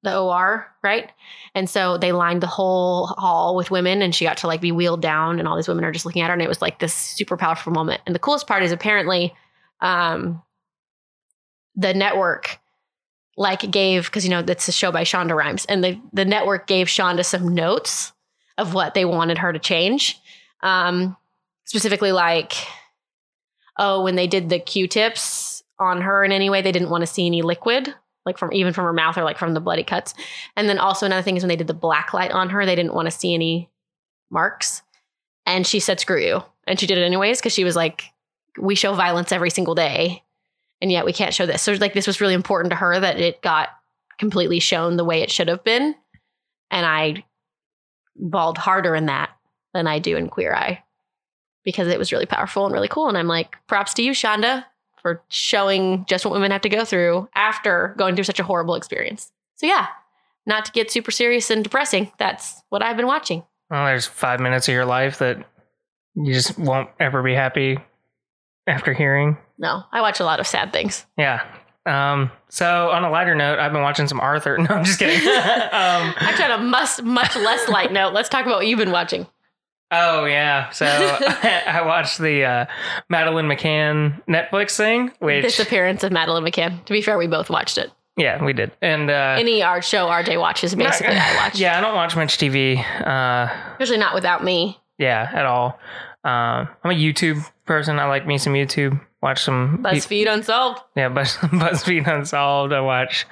the 0.02 0.19
OR, 0.19 0.66
right? 0.82 1.10
And 1.54 1.69
so 1.69 1.96
they 1.98 2.12
lined 2.12 2.42
the 2.42 2.46
whole 2.46 3.06
hall 3.06 3.56
with 3.56 3.70
women, 3.70 4.02
and 4.02 4.14
she 4.14 4.25
got 4.25 4.36
to 4.38 4.46
like 4.46 4.60
be 4.60 4.72
wheeled 4.72 5.02
down, 5.02 5.38
and 5.38 5.48
all 5.48 5.56
these 5.56 5.69
women 5.69 5.84
are 5.84 5.92
just 5.92 6.04
looking 6.04 6.22
at 6.22 6.28
her, 6.28 6.34
and 6.34 6.42
it 6.42 6.48
was 6.48 6.62
like 6.62 6.78
this 6.78 6.94
super 6.94 7.36
powerful 7.36 7.72
moment. 7.72 8.02
And 8.06 8.14
the 8.14 8.20
coolest 8.20 8.46
part 8.46 8.62
is 8.62 8.72
apparently, 8.72 9.34
um, 9.80 10.42
the 11.75 11.94
network 11.94 12.58
like 13.36 13.70
gave 13.70 14.06
because 14.06 14.25
you 14.25 14.30
know 14.30 14.42
that's 14.42 14.66
a 14.66 14.72
show 14.72 14.90
by 14.90 15.04
Shonda 15.04 15.34
Rhimes, 15.34 15.64
and 15.66 15.82
the 15.82 16.00
the 16.12 16.25
network 16.25 16.66
gave 16.66 16.88
Shonda 16.88 17.25
some 17.25 17.54
notes 17.54 18.12
of 18.58 18.75
what 18.75 18.94
they 18.94 19.04
wanted 19.04 19.38
her 19.38 19.52
to 19.52 19.58
change, 19.58 20.20
um, 20.62 21.16
specifically 21.64 22.12
like, 22.12 22.52
oh, 23.78 24.02
when 24.02 24.16
they 24.16 24.26
did 24.26 24.48
the 24.48 24.58
Q-tips 24.58 25.62
on 25.78 26.02
her 26.02 26.25
in 26.25 26.32
any 26.32 26.50
way, 26.50 26.62
they 26.62 26.72
didn't 26.72 26.90
want 26.90 27.02
to 27.02 27.06
see 27.06 27.26
any 27.26 27.42
liquid, 27.42 27.94
like 28.26 28.38
from 28.38 28.52
even 28.52 28.72
from 28.72 28.84
her 28.84 28.92
mouth 28.92 29.16
or 29.16 29.25
like 29.25 29.38
from 29.38 29.54
the 29.54 29.60
bloody 29.60 29.84
cuts, 29.84 30.14
and 30.56 30.69
then 30.69 30.78
also 30.78 31.06
another 31.06 31.22
thing 31.22 31.36
is 31.36 31.42
when 31.42 31.48
they 31.48 31.56
did 31.56 31.66
the 31.69 31.75
black 31.75 32.12
light 32.12 32.32
on 32.32 32.50
her, 32.50 32.66
they 32.66 32.76
didn't 32.76 32.94
want 32.94 33.06
to 33.06 33.16
see 33.16 33.34
any 33.34 33.70
marks, 34.30 34.82
and 35.46 35.66
she 35.66 35.80
said, 35.80 36.00
"Screw 36.00 36.20
you," 36.20 36.42
and 36.66 36.78
she 36.78 36.86
did 36.86 36.98
it 36.98 37.04
anyways 37.04 37.38
because 37.38 37.52
she 37.52 37.64
was 37.64 37.76
like, 37.76 38.04
"We 38.58 38.75
show 38.75 38.94
violence 38.94 39.32
every 39.32 39.50
single 39.50 39.75
day." 39.75 40.22
and 40.80 40.92
yet 40.92 41.04
we 41.04 41.12
can't 41.12 41.34
show 41.34 41.46
this. 41.46 41.62
So 41.62 41.72
like 41.72 41.94
this 41.94 42.06
was 42.06 42.20
really 42.20 42.34
important 42.34 42.70
to 42.70 42.76
her 42.76 42.98
that 42.98 43.19
it 43.19 43.42
got 43.42 43.70
completely 44.19 44.60
shown 44.60 44.96
the 44.96 45.04
way 45.04 45.22
it 45.22 45.30
should 45.30 45.48
have 45.48 45.64
been. 45.64 45.94
And 46.70 46.86
I 46.86 47.25
bawled 48.16 48.58
harder 48.58 48.94
in 48.94 49.06
that 49.06 49.30
than 49.75 49.86
I 49.86 49.98
do 49.98 50.16
in 50.16 50.28
Queer 50.28 50.54
Eye 50.54 50.82
because 51.64 51.88
it 51.88 51.99
was 51.99 52.12
really 52.12 52.26
powerful 52.26 52.64
and 52.64 52.72
really 52.72 52.88
cool. 52.88 53.08
And 53.08 53.19
I'm 53.19 53.28
like, 53.28 53.56
props 53.66 53.94
to 53.94 54.02
you, 54.02 54.12
Shonda, 54.12 54.64
for 55.02 55.22
showing 55.28 56.05
just 56.08 56.25
what 56.25 56.32
women 56.32 56.50
have 56.50 56.62
to 56.62 56.69
go 56.69 56.84
through 56.84 57.28
after 57.34 57.94
going 57.99 58.14
through 58.14 58.25
such 58.25 58.40
a 58.40 58.44
horrible 58.44 58.75
experience. 58.75 59.31
So 59.56 59.66
yeah, 59.66 59.88
not 60.46 60.64
to 60.66 60.72
get 60.72 60.90
super 60.90 61.10
serious 61.10 61.50
and 61.50 61.62
depressing. 61.62 62.10
That's 62.19 62.62
what 62.70 62.82
I've 62.82 62.96
been 62.96 63.06
watching. 63.06 63.43
well, 63.70 63.87
there's 63.87 64.06
five 64.06 64.40
minutes 64.40 64.69
of 64.69 64.75
your 64.75 64.87
life 64.87 65.19
that 65.19 65.44
you 66.14 66.32
just 66.32 66.58
won't 66.58 66.88
ever 66.99 67.22
be 67.22 67.34
happy 67.34 67.78
after 68.66 68.93
hearing. 68.93 69.37
No, 69.58 69.82
I 69.93 70.00
watch 70.00 70.20
a 70.20 70.25
lot 70.25 70.40
of 70.40 70.46
sad 70.46 70.72
things. 70.72 71.04
Yeah. 71.16 71.44
Um, 71.87 72.31
so 72.49 72.90
on 72.90 73.02
a 73.04 73.11
lighter 73.11 73.34
note, 73.34 73.58
I've 73.58 73.72
been 73.72 73.82
watching 73.82 74.06
some 74.08 74.20
Arthur. 74.20 74.58
No, 74.69 74.75
I'm 74.75 74.84
just 74.84 74.99
kidding. 74.99 75.26
um, 75.28 76.14
Actually, 76.19 76.44
on 76.52 76.61
a 76.61 76.62
much, 76.64 77.02
much 77.02 77.34
less 77.37 77.69
light 77.69 77.93
note, 77.93 78.12
let's 78.12 78.28
talk 78.28 78.44
about 78.44 78.56
what 78.58 78.66
you've 78.66 78.78
been 78.78 78.90
watching. 78.90 79.26
Oh 79.90 80.25
yeah. 80.26 80.71
So 80.71 80.87
I 80.87 81.83
watched 81.85 82.18
the 82.18 82.45
uh, 82.45 82.66
Madeleine 83.09 83.47
McCann 83.47 84.23
Netflix 84.26 84.76
thing, 84.76 85.12
which 85.21 85.42
Disappearance 85.45 86.02
of 86.04 86.12
Madeleine 86.12 86.45
McCann. 86.45 86.85
To 86.85 86.92
be 86.92 87.02
fair, 87.02 87.16
we 87.18 87.26
both 87.26 87.49
watched 87.50 87.78
it. 87.78 87.90
yeah, 88.16 88.42
we 88.45 88.52
did. 88.52 88.71
And 88.83 89.11
uh, 89.11 89.37
Any 89.38 89.62
art 89.62 89.85
show 89.85 90.07
RJ 90.09 90.38
watches, 90.40 90.75
basically, 90.75 91.16
I 91.16 91.37
watch. 91.37 91.59
Yeah, 91.61 91.78
I 91.78 91.80
don't 91.80 91.95
watch 91.95 92.16
much 92.16 92.37
TV. 92.38 92.78
Uh, 93.07 93.49
Usually 93.80 93.99
not 93.99 94.14
without 94.14 94.45
me. 94.45 94.78
yeah, 94.99 95.30
at 95.33 95.47
all. 95.47 95.78
Um, 96.25 96.68
I'm 96.85 96.90
a 96.90 96.95
YouTube 96.95 97.42
person. 97.64 97.99
I 97.99 98.07
like 98.07 98.26
me 98.26 98.37
some 98.38 98.52
YouTube. 98.54 99.00
Watch 99.23 99.42
some 99.42 99.78
BuzzFeed 99.83 100.30
Unsolved. 100.33 100.80
Yeah, 100.97 101.09
Buzz, 101.09 101.37
BuzzFeed 101.37 102.07
Unsolved. 102.07 102.73
I 102.73 102.80
watch, 102.80 103.26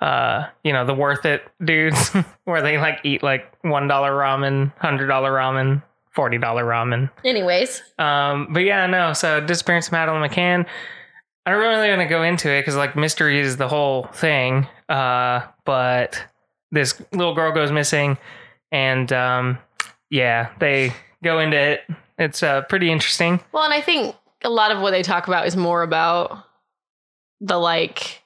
uh, 0.00 0.44
you 0.62 0.72
know, 0.72 0.84
the 0.84 0.94
Worth 0.94 1.24
It 1.24 1.42
dudes, 1.64 2.10
where 2.44 2.60
they 2.62 2.76
like 2.78 2.98
eat 3.04 3.22
like 3.22 3.50
one 3.62 3.88
dollar 3.88 4.12
ramen, 4.12 4.72
hundred 4.78 5.06
dollar 5.08 5.32
ramen, 5.32 5.82
forty 6.14 6.38
dollar 6.38 6.64
ramen. 6.64 7.10
Anyways, 7.24 7.82
Um, 7.98 8.48
but 8.50 8.60
yeah, 8.60 8.86
no. 8.86 9.12
So 9.12 9.40
disappearance 9.40 9.86
of 9.88 9.92
Madeleine 9.92 10.28
McCann. 10.28 10.66
I 11.46 11.50
don't 11.50 11.60
really 11.60 11.88
want 11.90 12.00
to 12.00 12.06
go 12.06 12.22
into 12.22 12.48
it 12.50 12.62
because 12.62 12.76
like 12.76 12.96
mystery 12.96 13.38
is 13.38 13.56
the 13.58 13.68
whole 13.68 14.04
thing. 14.14 14.66
Uh, 14.88 15.42
but 15.64 16.22
this 16.70 17.00
little 17.12 17.34
girl 17.34 17.52
goes 17.52 17.70
missing, 17.70 18.16
and 18.72 19.12
um, 19.12 19.58
yeah, 20.10 20.50
they 20.58 20.92
go 21.22 21.38
into 21.40 21.56
it. 21.58 21.80
It's 22.18 22.42
uh, 22.42 22.62
pretty 22.62 22.90
interesting. 22.90 23.40
well, 23.52 23.64
and 23.64 23.74
I 23.74 23.80
think 23.80 24.14
a 24.42 24.50
lot 24.50 24.70
of 24.70 24.80
what 24.80 24.92
they 24.92 25.02
talk 25.02 25.26
about 25.26 25.46
is 25.46 25.56
more 25.56 25.82
about 25.82 26.44
the 27.40 27.58
like 27.58 28.22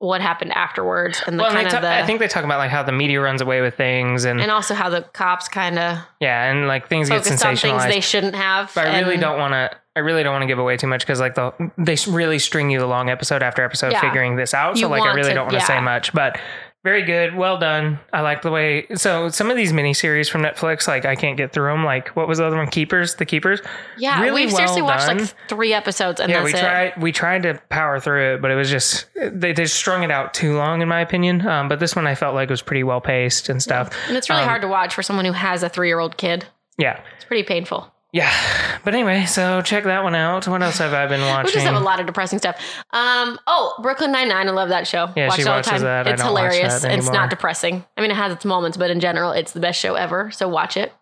what 0.00 0.20
happened 0.22 0.50
afterwards 0.54 1.22
and 1.26 1.38
the 1.38 1.42
Well, 1.42 1.52
kind 1.52 1.62
they 1.64 1.66
of 1.68 1.72
ta- 1.74 1.80
the 1.82 1.92
I 1.94 2.04
think 2.06 2.20
they 2.20 2.26
talk 2.28 2.42
about 2.44 2.58
like 2.58 2.70
how 2.70 2.82
the 2.82 2.90
media 2.92 3.20
runs 3.20 3.40
away 3.42 3.60
with 3.60 3.76
things, 3.76 4.24
and, 4.24 4.40
and 4.40 4.50
also 4.50 4.74
how 4.74 4.88
the 4.88 5.02
cops 5.12 5.46
kind 5.48 5.78
of 5.78 5.98
yeah, 6.20 6.50
and 6.50 6.66
like 6.66 6.88
things 6.88 7.08
get 7.10 7.18
on 7.18 7.22
things 7.22 7.40
sensationalized. 7.42 7.88
they 7.88 8.00
shouldn't 8.00 8.34
have. 8.34 8.72
But 8.74 8.86
I 8.88 9.00
really 9.00 9.18
don't 9.18 9.38
want 9.38 9.52
to. 9.52 9.70
I 9.96 10.00
really 10.00 10.22
don't 10.22 10.32
want 10.32 10.42
to 10.42 10.46
give 10.46 10.58
away 10.58 10.76
too 10.78 10.86
much 10.86 11.02
because 11.02 11.20
like 11.20 11.34
the 11.34 11.52
they 11.76 11.96
really 12.10 12.38
string 12.38 12.70
you 12.70 12.82
along 12.82 13.10
episode 13.10 13.42
after 13.42 13.62
episode 13.62 13.92
Yeah. 13.92 14.00
figuring 14.00 14.36
this 14.36 14.54
out. 14.54 14.76
So 14.76 14.82
You 14.82 14.88
like 14.88 15.02
I 15.02 15.12
really 15.12 15.28
to- 15.30 15.34
don't 15.34 15.46
want 15.46 15.58
to 15.60 15.66
say 15.66 15.80
much. 15.80 16.12
But 16.14 16.38
very 16.82 17.02
good. 17.04 17.34
Well 17.34 17.58
done. 17.58 17.98
I 18.12 18.22
like 18.22 18.42
the 18.42 18.50
way. 18.50 18.86
So 18.94 19.28
some 19.28 19.50
of 19.50 19.56
these 19.56 19.72
miniseries 19.72 20.30
from 20.30 20.42
Netflix, 20.42 20.88
like 20.88 21.04
I 21.04 21.14
can't 21.14 21.36
get 21.36 21.52
through 21.52 21.70
them. 21.70 21.84
Like 21.84 22.08
what 22.16 22.26
was 22.28 22.38
the 22.38 22.46
other 22.46 22.56
one? 22.56 22.68
Keepers. 22.68 23.16
The 23.16 23.26
Keepers. 23.26 23.60
Yeah, 23.98 24.20
Really 24.22 24.42
we've 24.46 24.52
seriously 24.52 24.80
well 24.82 24.92
watched 24.92 25.06
done. 25.08 25.18
like 25.18 25.34
three 25.48 25.72
episodes 25.74 26.20
and 26.20 26.30
yeah, 26.30 26.42
we 26.42 26.54
it. 26.54 26.58
tried. 26.58 26.92
We 27.02 27.12
tried 27.12 27.42
to 27.42 27.60
power 27.68 28.00
through 28.00 28.34
it, 28.34 28.42
but 28.42 28.50
it 28.50 28.54
was 28.54 28.70
just 28.70 29.06
they 29.14 29.52
they 29.52 29.66
strung 29.66 30.02
it 30.02 30.10
out 30.10 30.32
too 30.32 30.56
long, 30.56 30.80
in 30.82 30.88
my 30.88 31.00
opinion. 31.00 31.46
Um, 31.46 31.68
but 31.68 31.80
this 31.80 31.94
one 31.94 32.06
I 32.06 32.14
felt 32.14 32.34
like 32.34 32.48
was 32.50 32.62
pretty 32.62 32.82
well 32.82 33.00
paced 33.00 33.48
and 33.48 33.62
stuff. 33.62 33.94
And 34.08 34.16
it's 34.16 34.30
really 34.30 34.42
Um, 34.42 34.48
hard 34.48 34.62
to 34.62 34.68
watch 34.68 34.94
for 34.94 35.02
someone 35.02 35.24
who 35.26 35.32
has 35.32 35.62
a 35.62 35.68
three 35.68 35.88
year 35.88 35.98
old 35.98 36.16
kid. 36.16 36.46
Yeah, 36.78 37.00
It's 37.16 37.26
pretty 37.26 37.42
painful. 37.42 37.92
Yeah. 38.12 38.32
But 38.84 38.94
anyway, 38.94 39.24
so 39.26 39.60
check 39.62 39.84
that 39.84 40.02
one 40.02 40.14
out. 40.14 40.48
What 40.48 40.62
else 40.62 40.78
have 40.78 40.92
I 40.92 41.06
been 41.06 41.20
watching? 41.20 41.46
We 41.46 41.52
just 41.52 41.66
have 41.66 41.74
a 41.76 41.84
lot 41.84 42.00
of 42.00 42.06
depressing 42.06 42.38
stuff. 42.38 42.56
Um, 42.92 43.38
oh, 43.46 43.74
Brooklyn 43.82 44.10
Nine 44.12 44.28
Nine. 44.28 44.48
I 44.48 44.52
love 44.52 44.70
that 44.70 44.86
show. 44.86 45.10
Yeah, 45.16 45.28
Watch 45.28 45.36
she 45.36 45.42
it 45.42 45.48
all 45.48 45.54
the 45.54 45.58
watches 45.58 45.70
time. 45.72 45.80
that. 45.82 46.06
I 46.08 46.12
It's 46.12 46.22
hilarious. 46.22 46.82
that 46.82 46.92
It's 46.92 47.10
not 47.10 47.30
depressing. 47.30 47.84
I 47.96 48.00
mean, 48.00 48.10
it 48.10 48.16
has 48.16 48.32
its 48.32 48.44
moments, 48.44 48.76
but 48.76 48.90
in 48.90 49.00
general, 49.00 49.32
it's 49.32 49.52
the 49.52 49.60
best 49.60 49.78
show 49.78 49.94
ever. 49.94 50.30
So 50.30 50.48
watch 50.48 50.76
it. 50.76 50.92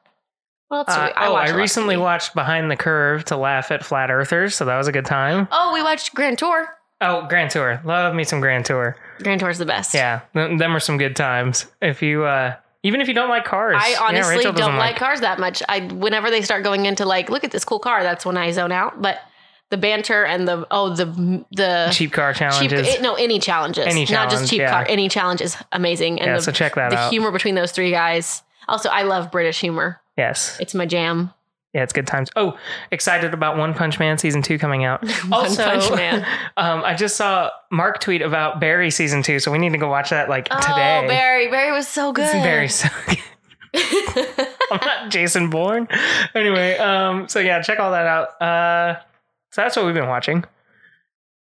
Well, 0.71 0.85
Uh, 0.87 1.11
oh, 1.17 1.33
watch 1.33 1.49
I 1.49 1.55
recently 1.55 1.97
watched 1.97 2.35
Behind 2.35 2.71
the 2.71 2.77
Curve 2.77 3.25
to 3.27 3.37
laugh 3.39 3.71
at 3.71 3.83
flat 3.85 4.11
earthers, 4.11 4.55
so 4.55 4.65
that 4.67 4.77
was 4.77 4.87
a 4.87 4.93
good 4.93 5.07
time. 5.07 5.49
Oh, 5.51 5.73
we 5.73 5.83
watched 5.83 6.15
Grand 6.15 6.37
Tour. 6.37 6.69
Oh, 7.01 7.27
Grand 7.29 7.51
Tour. 7.51 7.81
Love 7.85 8.15
me 8.15 8.25
some 8.25 8.41
Grand 8.41 8.65
Tour. 8.67 8.97
Grand 9.23 9.41
Tour's 9.41 9.57
the 9.59 9.65
best. 9.65 9.95
Yeah, 9.95 10.21
them 10.35 10.73
were 10.73 10.81
some 10.81 10.99
good 10.99 11.17
times. 11.17 11.67
If 11.81 12.03
you, 12.03 12.25
uh, 12.25 12.57
even 12.83 13.01
if 13.01 13.09
you 13.09 13.15
don't 13.15 13.29
like 13.29 13.45
cars, 13.45 13.77
I 13.79 13.97
honestly 14.01 14.37
doesn't 14.37 14.55
don't 14.57 14.77
like 14.77 14.97
cars 14.97 15.21
that 15.21 15.39
much. 15.39 15.63
I 15.69 15.81
whenever 15.81 16.31
they 16.31 16.43
start 16.43 16.63
going 16.63 16.87
into 16.87 17.05
like, 17.05 17.29
look 17.31 17.45
at 17.45 17.51
this 17.51 17.65
cool 17.65 17.79
car, 17.81 18.03
that's 18.03 18.25
when 18.25 18.37
I 18.37 18.51
zone 18.53 18.73
out. 18.73 19.01
But 19.03 19.19
the 19.71 19.77
banter 19.77 20.25
and 20.25 20.47
the 20.49 20.67
oh 20.71 20.95
the 20.95 21.45
the 21.51 21.91
cheap 21.93 22.13
car 22.13 22.33
cheap 22.33 22.39
challenges. 22.39 22.89
it- 22.89 23.03
no 23.03 23.15
any 23.15 23.39
challenges, 23.39 23.87
Any 23.87 24.07
not 24.07 24.31
just 24.31 24.49
cheap 24.49 24.61
yeah. 24.61 24.71
car. 24.71 24.87
Any 24.89 25.09
challenge 25.09 25.41
is 25.41 25.57
amazing. 25.73 26.21
And 26.21 26.29
Yeah, 26.29 26.37
the, 26.37 26.43
so 26.43 26.53
check 26.53 26.75
that 26.77 26.91
the 26.91 26.97
out. 26.99 27.11
humor 27.11 27.31
between 27.31 27.55
those 27.55 27.73
three 27.73 27.91
guys. 27.91 28.43
Also, 28.69 28.89
I 28.89 29.03
love 29.03 29.31
British 29.31 29.61
humor. 29.61 30.01
yes, 30.17 30.57
It's 30.61 30.75
my 30.75 30.87
jam. 30.87 31.33
Yeah, 31.75 31.83
it's 31.83 31.93
good 31.93 32.07
times. 32.07 32.31
Oh, 32.35 32.59
excited 32.91 33.35
about 33.35 33.59
One 33.59 33.75
Punch 33.75 33.99
Man 33.99 34.17
season 34.17 34.41
two 34.41 34.59
coming 34.59 34.85
out. 34.85 35.03
One 35.29 35.45
also, 35.45 35.65
Punch 35.65 35.91
Man. 35.91 36.27
um, 36.57 36.83
I 36.83 36.95
just 36.95 37.17
saw 37.17 37.51
Mark 37.71 38.01
tweet 38.01 38.23
about 38.23 38.59
Barry 38.59 38.91
season 38.91 39.23
two, 39.23 39.39
so 39.39 39.53
we 39.53 39.59
need 39.59 39.73
to 39.73 39.79
go 39.79 39.89
watch 39.89 40.11
that 40.11 40.29
like 40.29 40.47
today. 40.49 41.03
Oh, 41.05 41.09
Barry, 41.09 41.49
Barry 41.49 41.73
was 41.73 41.87
so 41.87 42.13
good. 42.13 42.33
Barry 42.33 42.69
so 42.69 42.89
good. 43.07 43.19
I'm 44.71 44.81
not 44.81 45.11
Jason 45.11 45.51
Bourne. 45.51 45.89
Anyway, 46.35 46.77
um, 46.79 47.29
so 47.29 47.39
yeah, 47.39 47.61
check 47.61 47.79
all 47.79 47.91
that 47.91 48.07
out. 48.07 48.41
Uh, 48.41 49.01
so 49.51 49.63
that's 49.63 49.77
what 49.77 49.85
we've 49.85 49.95
been 49.95 50.09
watching. 50.09 50.45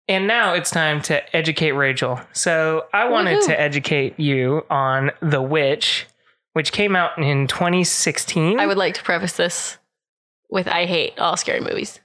And 0.08 0.28
now 0.28 0.54
it's 0.54 0.70
time 0.70 1.01
to 1.04 1.36
educate 1.36 1.72
Rachel. 1.72 2.20
So 2.34 2.86
I 2.94 3.10
wanted 3.10 3.40
Woohoo. 3.40 3.48
to 3.48 3.60
educate 3.60 4.20
you 4.20 4.66
on 4.70 5.12
The 5.22 5.42
Witch, 5.42 6.06
which 6.54 6.72
came 6.72 6.96
out 6.96 7.18
in 7.18 7.48
2016. 7.48 8.60
I 8.60 8.68
would 8.68 8.78
like 8.78 8.94
to 8.96 9.04
preface 9.04 9.34
this 9.34 9.78
with 10.51 10.67
I 10.67 10.86
hate 10.86 11.17
all 11.17 11.38
scary 11.38 11.62
movies. 11.62 12.00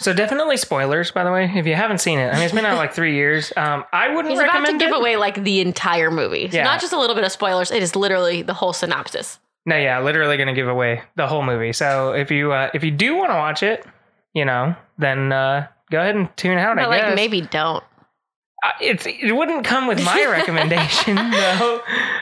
so 0.00 0.12
definitely 0.12 0.56
spoilers, 0.56 1.10
by 1.12 1.22
the 1.24 1.30
way, 1.30 1.50
if 1.54 1.66
you 1.66 1.74
haven't 1.74 1.98
seen 1.98 2.18
it. 2.18 2.28
I 2.28 2.34
mean, 2.34 2.42
it's 2.42 2.54
been 2.54 2.66
out 2.66 2.76
like 2.76 2.92
three 2.92 3.14
years. 3.14 3.52
Um, 3.56 3.84
I 3.92 4.08
wouldn't 4.08 4.30
He's 4.30 4.38
about 4.40 4.46
to 4.52 4.58
recommend 4.58 4.80
give 4.80 4.90
it. 4.92 4.96
away 4.96 5.16
like 5.16 5.42
the 5.44 5.60
entire 5.60 6.10
movie. 6.10 6.50
So 6.50 6.56
Yeah. 6.56 6.64
not 6.64 6.80
just 6.80 6.92
a 6.92 6.98
little 6.98 7.14
bit 7.14 7.24
of 7.24 7.32
spoilers. 7.32 7.70
It 7.70 7.82
is 7.82 7.94
literally 7.94 8.42
the 8.42 8.54
whole 8.54 8.72
synopsis. 8.72 9.38
No, 9.64 9.76
yeah, 9.76 10.00
literally 10.00 10.36
going 10.36 10.46
to 10.48 10.52
give 10.54 10.68
away 10.68 11.02
the 11.16 11.26
whole 11.26 11.42
movie. 11.42 11.72
So 11.72 12.12
if 12.12 12.30
you 12.30 12.52
uh, 12.52 12.70
if 12.74 12.84
you 12.84 12.90
do 12.90 13.16
want 13.16 13.30
to 13.30 13.34
watch 13.36 13.62
it, 13.62 13.84
you 14.32 14.44
know, 14.44 14.76
then 14.98 15.32
uh, 15.32 15.66
go 15.90 16.00
ahead 16.00 16.14
and 16.14 16.34
tune 16.36 16.56
out. 16.58 16.76
But 16.76 16.84
I 16.84 16.88
like 16.88 17.00
guess 17.02 17.16
maybe 17.16 17.40
don't. 17.40 17.82
Uh, 18.62 18.70
it's 18.80 19.06
it 19.06 19.34
wouldn't 19.34 19.64
come 19.64 19.86
with 19.86 20.02
my 20.04 20.24
recommendation 20.30 21.16
though. 21.16 21.80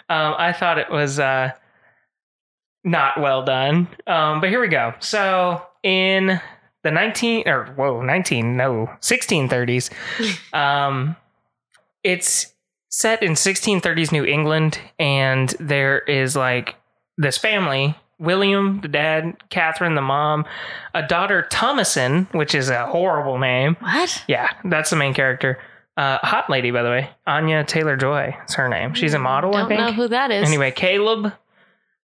Um, 0.08 0.34
I 0.38 0.52
thought 0.52 0.78
it 0.78 0.90
was 0.90 1.18
uh, 1.18 1.50
not 2.84 3.20
well 3.20 3.44
done. 3.44 3.88
Um, 4.06 4.40
but 4.40 4.50
here 4.50 4.60
we 4.60 4.68
go. 4.68 4.94
So 5.00 5.64
in 5.82 6.40
the 6.82 6.90
nineteen 6.90 7.48
or 7.48 7.66
whoa 7.76 8.02
nineteen 8.02 8.56
no 8.56 8.90
sixteen 9.00 9.48
thirties, 9.48 9.90
um, 10.52 11.16
it's 12.02 12.52
set 12.90 13.22
in 13.22 13.36
sixteen 13.36 13.80
thirties 13.80 14.12
New 14.12 14.24
England, 14.24 14.78
and 14.98 15.48
there 15.60 15.98
is 16.00 16.36
like 16.36 16.76
this 17.16 17.38
family. 17.38 17.96
William, 18.20 18.80
the 18.80 18.86
dad, 18.88 19.36
Catherine, 19.50 19.96
the 19.96 20.00
mom, 20.00 20.44
a 20.94 21.02
daughter, 21.04 21.48
Thomasin, 21.50 22.32
which 22.32 22.54
is 22.54 22.70
a 22.70 22.86
horrible 22.86 23.38
name. 23.38 23.76
What? 23.80 24.22
Yeah, 24.28 24.50
that's 24.64 24.90
the 24.90 24.96
main 24.96 25.14
character. 25.14 25.58
Uh, 25.96 26.18
hot 26.22 26.48
lady, 26.48 26.70
by 26.70 26.82
the 26.84 26.88
way, 26.90 27.10
Anya 27.26 27.64
Taylor 27.64 27.96
Joy 27.96 28.34
is 28.48 28.54
her 28.54 28.68
name. 28.68 28.94
She's 28.94 29.14
a 29.14 29.18
model, 29.18 29.54
I 29.56 29.60
Don't 29.60 29.68
think. 29.68 29.80
know 29.80 29.92
who 29.92 30.08
that 30.08 30.30
is. 30.30 30.46
Anyway, 30.46 30.70
Caleb, 30.70 31.32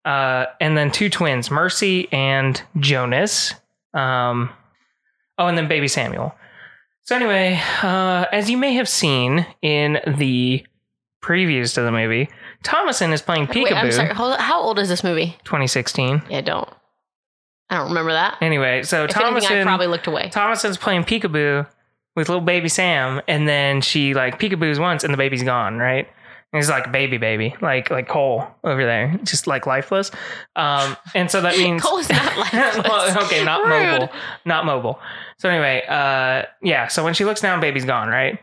uh, 0.06 0.46
and 0.60 0.78
then 0.78 0.90
two 0.90 1.10
twins, 1.10 1.50
Mercy 1.50 2.10
and 2.12 2.62
Jonas. 2.78 3.54
Um, 3.92 4.50
oh, 5.36 5.48
and 5.48 5.58
then 5.58 5.68
baby 5.68 5.88
Samuel. 5.88 6.34
So 7.02 7.16
anyway, 7.16 7.60
uh, 7.82 8.26
as 8.32 8.48
you 8.48 8.56
may 8.56 8.74
have 8.74 8.88
seen 8.88 9.46
in 9.62 10.00
the 10.06 10.64
previews 11.22 11.74
to 11.74 11.82
the 11.82 11.92
movie, 11.92 12.28
Thomasin 12.62 13.12
is 13.12 13.20
playing 13.20 13.48
Peekaboo. 13.48 13.64
Wait, 13.64 13.72
I'm 13.72 13.92
sorry. 13.92 14.14
How 14.14 14.60
old 14.60 14.78
is 14.78 14.88
this 14.88 15.04
movie? 15.04 15.36
2016. 15.44 16.22
Yeah, 16.30 16.40
don't. 16.40 16.68
I 17.68 17.78
don't 17.78 17.88
remember 17.88 18.12
that. 18.12 18.38
Anyway, 18.40 18.84
so 18.84 19.04
if 19.04 19.16
anything, 19.16 19.42
Thomasin 19.42 19.60
I 19.60 19.64
probably 19.64 19.88
looked 19.88 20.06
away. 20.06 20.30
Thomasin's 20.32 20.76
playing 20.76 21.04
peekaboo 21.04 21.66
with 22.14 22.28
little 22.28 22.40
baby 22.40 22.68
Sam, 22.68 23.20
and 23.26 23.48
then 23.48 23.80
she 23.80 24.14
like 24.14 24.38
peekaboos 24.40 24.78
once, 24.78 25.02
and 25.02 25.12
the 25.12 25.18
baby's 25.18 25.42
gone, 25.42 25.78
right? 25.78 26.08
He's 26.56 26.68
like 26.70 26.90
baby, 26.92 27.18
baby, 27.18 27.54
like 27.60 27.90
like 27.90 28.08
Cole 28.08 28.46
over 28.64 28.84
there, 28.84 29.18
just 29.24 29.46
like 29.46 29.66
lifeless. 29.66 30.10
Um, 30.56 30.96
and 31.14 31.30
so 31.30 31.40
that 31.40 31.56
means 31.58 31.82
Cole 31.82 31.98
is 31.98 32.08
not 32.08 32.36
lifeless. 32.52 32.88
well, 32.88 33.24
okay, 33.24 33.44
not 33.44 33.64
Rude. 33.64 34.00
mobile, 34.00 34.14
not 34.44 34.66
mobile. 34.66 34.98
So 35.38 35.48
anyway, 35.48 35.84
uh, 35.88 36.44
yeah. 36.62 36.88
So 36.88 37.04
when 37.04 37.14
she 37.14 37.24
looks 37.24 37.40
down, 37.40 37.60
baby's 37.60 37.84
gone, 37.84 38.08
right? 38.08 38.38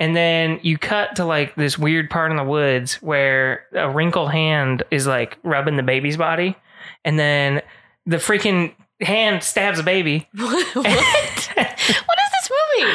And 0.00 0.14
then 0.14 0.60
you 0.62 0.78
cut 0.78 1.16
to 1.16 1.24
like 1.24 1.56
this 1.56 1.76
weird 1.78 2.08
part 2.08 2.30
in 2.30 2.36
the 2.36 2.44
woods 2.44 2.94
where 3.02 3.64
a 3.72 3.90
wrinkled 3.90 4.30
hand 4.30 4.84
is 4.90 5.06
like 5.06 5.38
rubbing 5.42 5.76
the 5.76 5.82
baby's 5.82 6.16
body, 6.16 6.56
and 7.04 7.18
then 7.18 7.62
the 8.06 8.16
freaking 8.18 8.74
hand 9.00 9.42
stabs 9.42 9.78
a 9.78 9.82
baby. 9.82 10.28
what? 10.36 10.76
what 10.76 10.86
is 10.86 11.48
this 11.56 12.50
movie? 12.50 12.92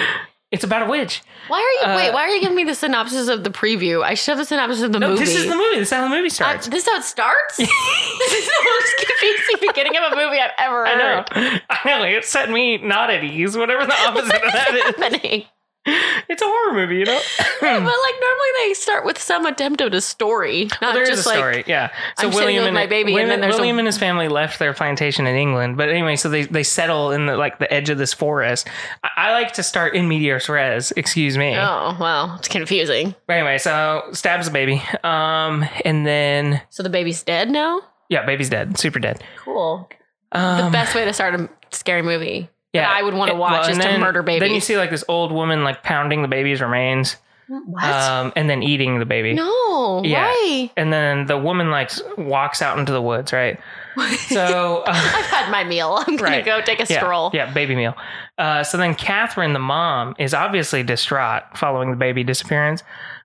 It's 0.54 0.64
about 0.64 0.84
a 0.84 0.86
witch. 0.86 1.22
Why 1.48 1.58
are 1.58 1.88
you 1.88 1.94
Uh, 1.94 1.98
wait? 1.98 2.14
Why 2.14 2.22
are 2.22 2.30
you 2.30 2.40
giving 2.40 2.56
me 2.56 2.64
the 2.64 2.76
synopsis 2.76 3.28
of 3.28 3.44
the 3.44 3.50
preview? 3.50 4.04
I 4.04 4.14
should 4.14 4.34
have 4.34 4.38
the 4.38 4.46
synopsis 4.46 4.84
of 4.84 4.92
the 4.94 5.00
No, 5.00 5.10
movie. 5.10 5.20
this 5.26 5.36
is 5.36 5.46
the 5.48 5.56
movie. 5.56 5.80
This 5.80 5.88
is 5.88 5.94
how 5.94 6.04
the 6.04 6.10
movie 6.10 6.26
I- 6.26 6.30
starts. 6.30 6.68
this 6.68 6.84
is 6.84 6.90
how 6.90 6.98
it 7.00 7.04
starts. 7.04 7.58
this 7.58 7.68
is 7.70 8.46
the 8.46 8.64
most 8.64 9.08
confusing 9.08 9.68
beginning 9.68 9.98
of 9.98 10.14
a 10.14 10.16
movie 10.16 10.40
I've 10.40 10.52
ever 10.60 10.86
I 10.86 10.96
know. 10.96 11.26
heard. 11.32 11.62
I 11.70 11.80
know. 11.86 12.04
It 12.06 12.24
set 12.26 12.50
me 12.52 12.78
not 12.78 13.10
at 13.10 13.24
ease. 13.24 13.58
Whatever 13.58 13.86
the 13.88 13.96
opposite 14.08 14.36
of 14.46 14.52
that 14.54 14.76
is. 14.76 14.84
happening? 14.96 15.46
It's 16.30 16.42
a 16.42 16.46
horror 16.46 16.74
movie, 16.74 16.96
you 17.00 17.06
know. 17.06 17.20
but 17.62 17.70
like 17.74 17.84
normally 17.84 18.50
they 18.64 18.74
start 18.74 19.06
with 19.06 19.20
some 19.20 19.46
attempt 19.46 19.82
at 19.82 19.94
a 19.94 20.00
story, 20.00 20.70
not 20.82 20.94
there 20.94 21.04
is 21.04 21.10
just 21.10 21.26
a 21.26 21.30
like 21.30 21.38
story, 21.38 21.64
yeah. 21.68 21.90
So 22.18 22.30
I'm 22.30 22.34
William 22.34 22.64
and 22.64 22.74
my 22.74 22.88
baby 22.88 23.16
and 23.18 23.30
then 23.30 23.42
there's 23.42 23.56
a- 23.56 23.58
William 23.58 23.78
and 23.78 23.86
his 23.86 23.98
family 23.98 24.30
left 24.30 24.58
their 24.58 24.74
plantation 24.74 25.28
in 25.28 25.36
England. 25.36 25.76
But 25.76 25.90
anyway, 25.90 26.16
so 26.16 26.30
they 26.30 26.44
they 26.46 26.64
settle 26.64 27.12
in 27.12 27.26
the 27.26 27.36
like 27.36 27.60
the 27.60 27.72
edge 27.72 27.90
of 27.90 27.98
this 27.98 28.14
forest. 28.14 28.68
I, 29.04 29.10
I 29.18 29.32
like 29.34 29.52
to 29.54 29.64
start 29.64 29.96
in 29.96 30.08
medias 30.08 30.48
res. 30.48 30.92
Excuse 30.94 31.38
me. 31.38 31.56
Oh 31.58 31.98
well, 32.00 32.36
it's 32.40 32.48
confusing. 32.48 33.14
But 33.28 33.34
anyway, 33.34 33.58
so 33.58 34.04
stabs 34.14 34.46
the 34.48 34.54
baby, 34.54 34.82
um, 35.04 35.66
and 35.84 36.08
then 36.08 36.62
So 36.70 36.84
the 36.84 36.90
baby's 36.90 37.22
dead 37.22 37.50
now. 37.52 37.82
yeah, 38.10 38.26
baby's 38.26 38.50
dead, 38.50 38.78
super 38.80 39.00
dead. 39.00 39.22
Cool. 39.40 39.90
Um, 40.32 40.66
the 40.66 40.72
best 40.72 40.96
way 40.96 41.04
to 41.06 41.12
start 41.14 41.36
a 41.36 41.50
scary 41.72 42.02
movie. 42.02 42.50
Yeah, 42.74 42.82
that 42.88 42.98
I 42.98 43.04
would 43.04 43.14
want 43.14 43.30
to 43.32 43.38
watch 43.38 43.52
well, 43.52 43.70
is 43.70 43.78
and 43.78 43.82
to 43.84 43.98
murder 44.00 44.24
babies. 44.24 44.42
Then 44.48 44.54
you 44.56 44.60
see 44.62 44.78
like 44.78 44.90
this 44.90 45.04
old 45.08 45.32
woman 45.32 45.64
like 45.64 45.84
pounding 45.84 46.22
the 46.24 46.28
baby's 46.28 46.60
remains, 46.62 47.18
what? 47.48 47.84
um, 47.84 48.34
and 48.36 48.50
then 48.50 48.64
eating 48.64 48.98
the 49.00 49.06
baby. 49.06 49.34
no. 49.34 50.02
yeah. 50.04 50.26
Why? 50.26 50.72
And 50.76 50.92
then 50.92 51.28
the 51.28 51.38
woman 51.38 51.70
like 51.70 51.92
walks 52.18 52.62
out 52.62 52.80
into 52.80 52.92
the 52.92 53.02
woods, 53.02 53.32
right? 53.34 53.60
So 54.30 54.80
uh, 54.88 54.92
I've 54.92 55.26
had 55.26 55.52
my 55.52 55.64
meal. 55.64 55.98
I'm 56.08 56.16
gonna 56.16 56.32
Right. 56.32 56.44
go 56.46 56.62
take 56.62 56.80
a 56.80 56.86
yeah, 56.92 56.98
stroll. 57.00 57.30
yeah, 57.32 57.54
baby 57.54 57.76
meal. 57.76 57.94
Uh, 58.40 58.64
so 58.64 58.78
then 58.80 58.96
Catherine, 58.96 59.54
the 59.54 59.60
mom, 59.60 60.16
is 60.18 60.34
obviously 60.34 60.82
distraught 60.82 61.44
following 61.56 61.92
the 61.92 61.96
baby 61.98 62.24
disappearance. 62.24 62.82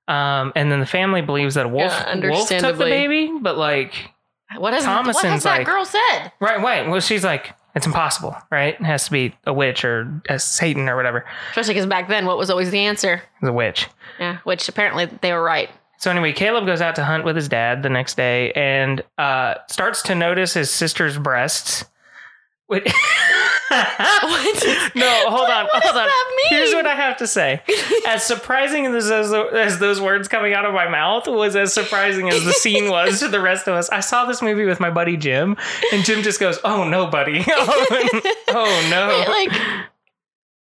Um, 0.08 0.52
and 0.56 0.70
then 0.70 0.80
the 0.80 0.86
family 0.86 1.22
believes 1.22 1.54
that 1.54 1.64
a 1.64 1.68
wolf, 1.70 1.90
Yeah, 1.92 2.28
wolf 2.28 2.48
took 2.48 2.76
the 2.76 2.84
baby, 2.84 3.32
but 3.40 3.56
like 3.56 3.94
What 4.58 4.74
has 4.74 4.84
what 4.86 5.24
has 5.24 5.42
that 5.44 5.58
like- 5.58 5.66
girl 5.66 5.86
said? 5.86 6.32
right, 6.40 6.60
right. 6.62 6.86
Well, 6.88 7.00
she's 7.00 7.24
like, 7.24 7.54
it's 7.74 7.86
impossible, 7.86 8.36
right? 8.50 8.74
It 8.74 8.84
has 8.84 9.04
to 9.04 9.10
be 9.10 9.34
a 9.44 9.52
witch 9.52 9.84
or 9.84 10.22
a 10.28 10.38
Satan 10.38 10.88
or 10.88 10.96
whatever. 10.96 11.24
Especially 11.50 11.74
because 11.74 11.86
back 11.86 12.08
then, 12.08 12.26
what 12.26 12.38
was 12.38 12.50
always 12.50 12.70
the 12.70 12.80
answer? 12.80 13.22
A 13.42 13.52
witch. 13.52 13.88
Yeah, 14.18 14.38
which 14.44 14.68
apparently 14.68 15.06
they 15.06 15.32
were 15.32 15.42
right. 15.42 15.70
So 15.98 16.10
anyway, 16.10 16.32
Caleb 16.32 16.64
goes 16.64 16.80
out 16.80 16.94
to 16.96 17.04
hunt 17.04 17.24
with 17.24 17.34
his 17.34 17.48
dad 17.48 17.82
the 17.82 17.88
next 17.88 18.16
day 18.16 18.52
and 18.52 19.02
uh, 19.18 19.54
starts 19.68 20.02
to 20.02 20.14
notice 20.14 20.54
his 20.54 20.70
sister's 20.70 21.18
breasts. 21.18 21.84
Which- 22.78 22.94
no, 24.94 25.30
hold 25.30 25.48
on, 25.48 25.66
What 25.66 25.84
hold 25.84 25.96
on. 25.96 26.08
Here's 26.48 26.74
what 26.74 26.86
I 26.86 26.94
have 26.94 27.16
to 27.18 27.26
say. 27.26 27.62
As 28.06 28.22
surprising 28.24 28.86
as 28.86 29.08
those, 29.08 29.32
as 29.54 29.78
those 29.78 30.00
words 30.00 30.28
coming 30.28 30.54
out 30.54 30.64
of 30.64 30.72
my 30.74 30.88
mouth 30.88 31.26
was 31.26 31.54
as 31.56 31.72
surprising 31.74 32.28
as 32.30 32.44
the 32.44 32.52
scene 32.52 32.90
was 32.90 33.20
to 33.20 33.28
the 33.28 33.40
rest 33.40 33.68
of 33.68 33.74
us. 33.74 33.90
I 33.90 34.00
saw 34.00 34.24
this 34.24 34.40
movie 34.42 34.64
with 34.64 34.80
my 34.80 34.90
buddy 34.90 35.16
Jim, 35.16 35.56
and 35.92 36.04
Jim 36.04 36.22
just 36.22 36.40
goes, 36.40 36.58
"Oh 36.64 36.84
no, 36.88 37.06
buddy! 37.06 37.44
oh, 37.46 38.20
oh 38.48 38.88
no!" 38.90 39.24
like, 39.30 39.52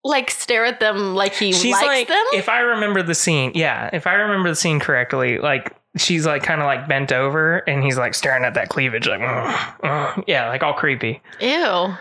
like 0.04 0.30
stare 0.30 0.64
at 0.64 0.80
them 0.80 1.14
like 1.14 1.34
he 1.34 1.52
She's 1.52 1.72
likes 1.72 1.86
like, 1.86 2.08
them. 2.08 2.24
if 2.32 2.48
I 2.48 2.60
remember 2.60 3.02
the 3.02 3.14
scene, 3.14 3.52
yeah, 3.54 3.90
if 3.92 4.06
I 4.06 4.14
remember 4.14 4.48
the 4.48 4.56
scene 4.56 4.80
correctly, 4.80 5.38
like 5.38 5.74
she's 5.96 6.26
like 6.26 6.42
kind 6.42 6.60
of 6.60 6.66
like 6.66 6.88
bent 6.88 7.12
over, 7.12 7.58
and 7.58 7.82
he's 7.82 7.98
like 7.98 8.14
staring 8.14 8.44
at 8.44 8.54
that 8.54 8.68
cleavage, 8.68 9.06
like, 9.08 9.20
"Ugh, 9.22 9.74
ugh." 9.82 10.24
yeah, 10.26 10.48
like 10.48 10.62
all 10.62 10.74
creepy. 10.74 11.22
Ew. 11.40 11.94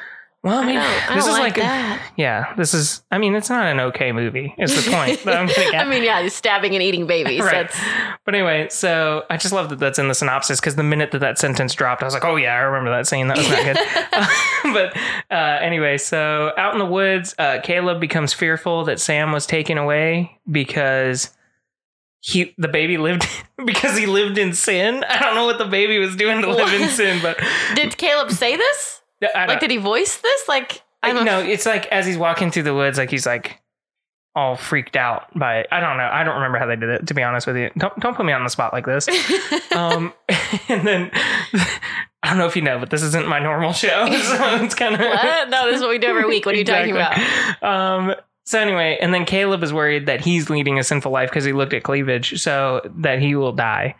Well, 0.46 0.60
I 0.60 0.62
I 0.62 0.66
mean, 0.68 0.76
don't, 0.76 1.10
I 1.12 1.16
this 1.16 1.26
is 1.26 1.32
like 1.32 1.42
like, 1.42 1.56
that. 1.56 2.12
yeah, 2.18 2.54
this 2.56 2.76
is. 2.76 3.04
I 3.12 3.18
mean, 3.18 3.34
it's 3.34 3.50
not 3.50 3.66
an 3.66 3.80
okay 3.80 4.12
movie. 4.12 4.54
Is 4.60 4.86
the 4.86 4.92
point 4.92 5.24
that 5.24 5.38
I'm 5.38 5.48
getting 5.56 5.74
at. 5.74 5.88
I 5.88 5.90
mean, 5.90 6.04
yeah, 6.04 6.22
he's 6.22 6.36
stabbing 6.36 6.76
and 6.76 6.84
eating 6.84 7.08
babies. 7.08 7.42
Right. 7.46 7.72
But 8.26 8.36
anyway, 8.36 8.68
so 8.70 9.24
I 9.30 9.38
just 9.38 9.54
love 9.54 9.70
that 9.70 9.80
that's 9.80 9.98
in 9.98 10.08
the 10.08 10.14
synopsis 10.14 10.60
because 10.60 10.76
the 10.76 10.84
minute 10.84 11.12
that 11.12 11.20
that 11.20 11.40
sentence 11.40 11.74
dropped, 11.74 12.04
I 12.04 12.06
was 12.06 12.14
like, 12.14 12.26
oh 12.26 12.36
yeah, 12.36 12.54
I 12.54 12.60
remember 12.60 12.92
that 12.92 13.08
scene. 13.08 13.28
That 13.28 13.38
was 13.38 13.50
not 13.50 13.64
good. 13.64 14.74
but 14.74 14.98
uh, 15.32 15.60
anyway, 15.64 15.98
so 15.98 16.52
out 16.58 16.74
in 16.74 16.80
the 16.80 16.86
woods, 16.86 17.34
uh, 17.40 17.60
Caleb 17.64 18.00
becomes 18.00 18.34
fearful 18.34 18.84
that 18.86 19.00
Sam 19.00 19.32
was 19.32 19.48
taken 19.48 19.80
away 19.80 20.40
because 20.52 21.35
he 22.26 22.56
the 22.58 22.68
baby 22.68 22.98
lived 22.98 23.28
because 23.66 23.96
he 23.96 24.08
lived 24.08 24.40
in 24.40 24.54
sin. 24.54 25.04
I 25.08 25.20
don't 25.20 25.36
know 25.36 25.46
what 25.46 25.60
the 25.60 25.66
baby 25.66 26.00
was 26.00 26.16
doing 26.16 26.42
to 26.42 26.50
live 26.50 26.74
in 26.74 26.90
sin, 26.90 27.20
but 27.22 27.40
did 27.76 27.98
Caleb 27.98 28.32
say 28.32 28.58
this? 28.58 29.02
Like, 29.22 29.60
did 29.60 29.70
he 29.70 29.78
voice 29.78 30.18
this? 30.18 30.48
Like, 30.48 30.82
I'm 31.04 31.18
a- 31.18 31.24
no, 31.24 31.40
it's 31.40 31.68
like 31.68 31.86
as 31.88 32.08
he's 32.08 32.18
walking 32.18 32.50
through 32.50 32.64
the 32.64 32.74
woods, 32.74 32.98
like 32.98 33.12
he's 33.12 33.28
like 33.28 33.62
all 34.36 34.56
freaked 34.56 34.96
out 34.96 35.28
by 35.38 35.60
it. 35.60 35.68
I 35.72 35.80
don't 35.80 35.98
know. 35.98 36.10
I 36.12 36.24
don't 36.24 36.34
remember 36.34 36.58
how 36.58 36.66
they 36.66 36.76
did 36.76 36.90
it. 36.90 37.08
To 37.08 37.14
be 37.14 37.22
honest 37.22 37.46
with 37.46 37.58
you, 37.58 37.70
don't 37.78 37.98
don't 38.00 38.18
put 38.18 38.26
me 38.26 38.34
on 38.34 38.44
the 38.44 38.50
spot 38.50 38.74
like 38.74 38.88
this. 38.88 39.08
um, 39.76 40.12
and 40.68 40.88
then 40.88 41.12
I 41.14 42.30
don't 42.30 42.40
know 42.40 42.48
if 42.48 42.56
you 42.56 42.64
know, 42.64 42.80
but 42.80 42.90
this 42.90 43.04
isn't 43.04 43.28
my 43.28 43.38
normal 43.38 43.72
show, 43.72 44.08
so 44.08 44.64
it's 44.64 44.74
kind 44.74 44.96
of? 44.96 45.02
No, 45.50 45.68
this 45.68 45.76
is 45.76 45.82
what 45.82 45.92
we 45.92 46.00
do 46.00 46.08
every 46.08 46.26
week. 46.26 46.48
What 46.48 46.56
are 46.56 46.58
you 46.58 46.66
talking 46.66 46.92
about? 46.92 47.64
Um. 47.64 48.16
So 48.46 48.60
anyway, 48.60 48.98
and 49.02 49.14
then 49.14 49.26
Caleb 49.26 49.64
is 49.64 49.74
worried 49.74 50.06
that 50.06 50.22
he's 50.22 50.50
leading 50.50 50.78
a 50.78 50.84
sinful 50.84 51.12
life 51.12 51.30
because 51.30 51.46
he 51.46 51.54
looked 51.54 51.74
at 51.74 51.84
cleavage, 51.84 52.40
so 52.42 52.82
that 52.98 53.20
he 53.20 53.36
will 53.36 53.52
die. 53.54 53.96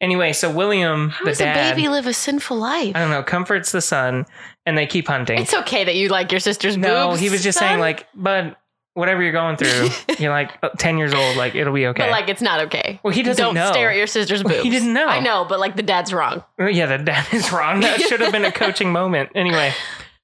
Anyway, 0.00 0.32
so 0.32 0.50
William, 0.50 1.10
How 1.10 1.24
the 1.26 1.30
does 1.30 1.38
dad, 1.38 1.72
a 1.72 1.76
baby 1.76 1.88
live 1.88 2.06
a 2.06 2.12
sinful 2.12 2.56
life? 2.56 2.96
I 2.96 3.00
don't 3.00 3.10
know, 3.10 3.22
comforts 3.22 3.70
the 3.70 3.80
son, 3.80 4.26
and 4.66 4.76
they 4.76 4.86
keep 4.86 5.06
hunting. 5.06 5.38
It's 5.38 5.54
okay 5.54 5.84
that 5.84 5.94
you 5.94 6.08
like 6.08 6.32
your 6.32 6.40
sister's 6.40 6.76
No, 6.76 7.10
boobs. 7.10 7.20
he 7.20 7.28
was 7.30 7.42
just 7.42 7.58
son, 7.58 7.68
saying 7.68 7.80
like, 7.80 8.06
but 8.14 8.56
whatever 8.94 9.22
you're 9.22 9.30
going 9.32 9.56
through, 9.56 9.88
you're 10.18 10.32
like 10.32 10.58
uh, 10.62 10.70
ten 10.78 10.98
years 10.98 11.12
old, 11.14 11.36
like 11.36 11.54
it'll 11.54 11.72
be 11.74 11.86
okay. 11.88 12.02
But 12.02 12.10
like, 12.10 12.28
it's 12.28 12.42
not 12.42 12.62
okay. 12.62 12.98
Well, 13.04 13.12
he 13.12 13.22
doesn't 13.22 13.44
Don't 13.44 13.54
know. 13.54 13.70
stare 13.72 13.90
at 13.90 13.96
your 13.96 14.06
sister's 14.08 14.42
Well, 14.44 14.54
boobs. 14.54 14.64
he 14.64 14.70
didn't 14.70 14.92
know. 14.94 15.06
I 15.06 15.20
know, 15.20 15.44
but 15.48 15.60
like 15.60 15.76
the 15.76 15.82
dad's 15.84 16.12
wrong. 16.12 16.42
Yeah, 16.58 16.86
the 16.96 16.98
dad 17.04 17.26
is 17.32 17.52
wrong. 17.52 17.80
That 17.80 18.00
should 18.00 18.20
have 18.20 18.32
been 18.32 18.44
a 18.46 18.52
coaching 18.62 18.90
moment. 18.90 19.30
Anyway, 19.36 19.72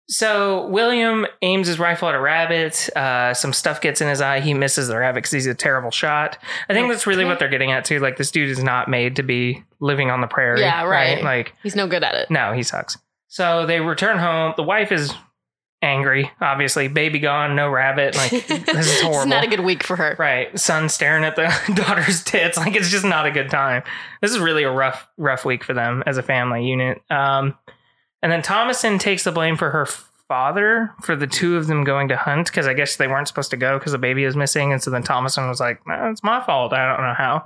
so 0.09 0.67
William 0.69 1.27
aims 1.43 1.67
his 1.67 1.79
rifle 1.79 2.09
at 2.09 2.15
a 2.15 2.21
rabbit. 2.21 2.89
Uh, 2.97 3.35
some 3.35 3.53
stuff 3.53 3.81
gets 3.81 4.01
in 4.01 4.09
his 4.09 4.21
eye. 4.21 4.41
He 4.41 4.55
misses 4.55 4.89
the 4.89 4.97
rabbit 4.97 5.17
because 5.19 5.33
he's 5.33 5.47
a 5.47 5.55
terrible 5.55 5.91
shot. 5.91 6.39
I 6.69 6.73
think 6.75 6.89
that's 6.91 7.07
really 7.07 7.25
what 7.25 7.39
they're 7.39 7.49
getting 7.49 7.73
at 7.73 7.85
too. 7.85 8.01
Like 8.01 8.17
this 8.17 8.31
dude 8.31 8.49
is 8.49 8.63
not 8.63 8.89
made 8.89 9.17
to 9.17 9.23
be 9.23 9.63
living 9.81 10.11
on 10.11 10.21
the 10.21 10.27
prairie. 10.27 10.61
Yeah, 10.61 10.85
right. 10.85 11.23
Like 11.23 11.55
He's 11.63 11.77
no 11.77 11.87
good 11.87 12.03
at 12.03 12.15
it. 12.15 12.31
no, 12.31 12.53
he 12.53 12.63
sucks. 12.63 12.97
So 13.29 13.67
they 13.67 13.81
return 13.81 14.19
home. 14.19 14.55
The 14.57 14.63
wife 14.63 14.91
is 14.91 15.13
angry. 15.83 16.31
Obviously, 16.41 16.89
baby 16.89 17.19
gone, 17.19 17.55
no 17.55 17.69
rabbit. 17.69 18.17
Like 18.17 18.31
this 18.49 18.51
is 18.51 19.01
horrible. 19.03 19.21
it's 19.21 19.27
not 19.27 19.45
a 19.45 19.49
good 19.49 19.61
week 19.61 19.83
for 19.85 19.97
her. 19.97 20.17
Right, 20.19 20.59
son 20.59 20.89
staring 20.89 21.25
at 21.25 21.37
the 21.37 21.53
daughter's 21.75 22.25
tits, 22.25 22.57
like 22.57 22.75
it's 22.75 22.91
just 22.91 23.05
not 23.05 23.27
a 23.27 23.31
good 23.31 23.51
time. 23.51 23.83
This 24.23 24.33
is 24.33 24.39
really 24.39 24.63
a 24.65 24.71
rough, 24.71 25.07
rough 25.19 25.45
week 25.45 25.63
for 25.63 25.75
them 25.75 26.03
as 26.07 26.17
a 26.17 26.23
family 26.23 26.67
unit. 26.67 27.03
Um, 27.11 27.57
and 28.23 28.33
then 28.33 28.43
Thomasin 28.43 28.99
takes 28.99 29.25
the 29.25 29.33
blame 29.33 29.57
for 29.57 29.71
her 29.71 29.87
father 29.87 30.95
for 31.03 31.17
the 31.17 31.27
two 31.27 31.57
of 31.57 31.67
them 31.67 31.85
going 31.85 32.09
to 32.09 32.17
hunt 32.17 32.49
because 32.49 32.67
I 32.67 32.75
guess 32.75 32.97
they 32.97 33.09
weren't 33.09 33.29
supposed 33.29 33.51
to 33.51 33.57
go 33.57 33.79
because 33.79 33.93
the 33.93 33.99
baby 33.99 34.25
was 34.25 34.37
missing, 34.37 34.73
and 34.73 34.83
so 34.83 34.91
then 34.91 35.03
Thomasin 35.03 35.49
was 35.49 35.61
like, 35.61 35.81
no, 35.87 36.11
"It's 36.11 36.23
my 36.23 36.45
fault. 36.45 36.73
I 36.73 36.87
don't 36.87 37.05
know 37.05 37.15
how." 37.15 37.45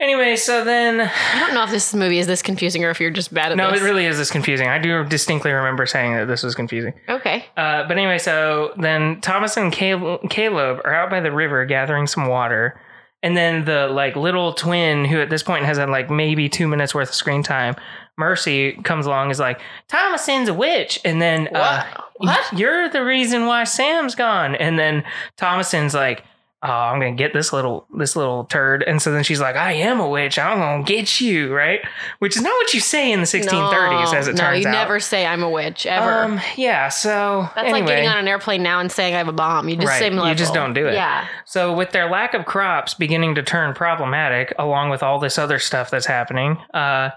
Anyway, 0.00 0.36
so 0.36 0.62
then 0.62 1.00
I 1.00 1.40
don't 1.40 1.54
know 1.54 1.64
if 1.64 1.70
this 1.70 1.92
movie 1.92 2.18
is 2.18 2.28
this 2.28 2.40
confusing 2.40 2.84
or 2.84 2.90
if 2.90 3.00
you're 3.00 3.10
just 3.10 3.34
bad 3.34 3.50
at 3.50 3.58
no, 3.58 3.72
this. 3.72 3.80
it 3.80 3.84
really 3.84 4.06
is 4.06 4.16
this 4.16 4.30
confusing. 4.30 4.68
I 4.68 4.78
do 4.78 5.02
distinctly 5.04 5.50
remember 5.50 5.86
saying 5.86 6.14
that 6.14 6.26
this 6.26 6.44
was 6.44 6.54
confusing. 6.54 6.92
Okay. 7.08 7.46
Uh, 7.56 7.82
but 7.88 7.98
anyway, 7.98 8.18
so 8.18 8.72
then 8.76 9.20
Thomas 9.22 9.56
and 9.56 9.72
Caleb 9.72 10.80
are 10.84 10.94
out 10.94 11.10
by 11.10 11.18
the 11.18 11.32
river 11.32 11.64
gathering 11.64 12.06
some 12.06 12.28
water. 12.28 12.80
And 13.24 13.36
then 13.36 13.64
the 13.64 13.88
like 13.88 14.14
little 14.14 14.52
twin, 14.52 15.04
who 15.04 15.20
at 15.20 15.30
this 15.30 15.42
point 15.42 15.64
has 15.64 15.78
had 15.78 15.90
like 15.90 16.08
maybe 16.08 16.48
two 16.48 16.68
minutes 16.68 16.94
worth 16.94 17.08
of 17.08 17.14
screen 17.16 17.42
time, 17.42 17.74
Mercy 18.18 18.72
comes 18.82 19.06
along 19.06 19.30
is 19.30 19.38
like, 19.40 19.60
Thomasin's 19.88 20.48
a 20.48 20.54
witch. 20.54 21.00
And 21.04 21.22
then 21.22 21.48
uh, 21.54 21.86
What? 22.16 22.52
you're 22.58 22.88
the 22.88 23.04
reason 23.04 23.46
why 23.46 23.64
Sam's 23.64 24.14
gone. 24.14 24.54
And 24.56 24.78
then 24.78 25.04
Thomasin's 25.36 25.94
like, 25.94 26.24
Oh, 26.60 26.68
I'm 26.68 26.98
gonna 26.98 27.12
get 27.14 27.32
this 27.32 27.52
little 27.52 27.86
this 27.96 28.16
little 28.16 28.42
turd. 28.46 28.82
And 28.82 29.00
so 29.00 29.12
then 29.12 29.22
she's 29.22 29.40
like, 29.40 29.54
I 29.54 29.74
am 29.74 30.00
a 30.00 30.08
witch. 30.08 30.40
I'm 30.40 30.58
gonna 30.58 30.82
get 30.82 31.20
you, 31.20 31.54
right? 31.54 31.78
Which 32.18 32.34
is 32.34 32.42
not 32.42 32.50
what 32.50 32.74
you 32.74 32.80
say 32.80 33.12
in 33.12 33.20
the 33.20 33.26
1630s, 33.26 34.12
as 34.12 34.26
it 34.26 34.34
no, 34.34 34.40
turns 34.40 34.64
you 34.64 34.68
never 34.72 34.98
say 34.98 35.24
I'm 35.24 35.44
a 35.44 35.48
witch 35.48 35.86
ever. 35.86 36.24
Um, 36.24 36.40
yeah. 36.56 36.88
So 36.88 37.48
That's 37.54 37.68
anyway. 37.68 37.78
like 37.82 37.86
getting 37.86 38.08
on 38.08 38.18
an 38.18 38.26
airplane 38.26 38.64
now 38.64 38.80
and 38.80 38.90
saying 38.90 39.14
I 39.14 39.18
have 39.18 39.28
a 39.28 39.32
bomb. 39.32 39.68
You 39.68 39.76
just 39.76 39.86
Right, 39.86 39.98
say 40.00 40.12
you 40.12 40.34
just 40.34 40.52
don't 40.52 40.74
do 40.74 40.88
it. 40.88 40.94
Yeah. 40.94 41.28
So, 41.44 41.72
with 41.72 41.92
their 41.92 42.10
lack 42.10 42.34
of 42.34 42.44
crops 42.44 42.92
beginning 42.92 43.36
to 43.36 43.42
turn 43.44 43.72
problematic, 43.72 44.52
along 44.58 44.90
with 44.90 45.04
all 45.04 45.20
this 45.20 45.38
other 45.38 45.60
stuff 45.60 45.92
that's 45.92 46.06
happening, 46.06 46.58
uh, 46.74 47.10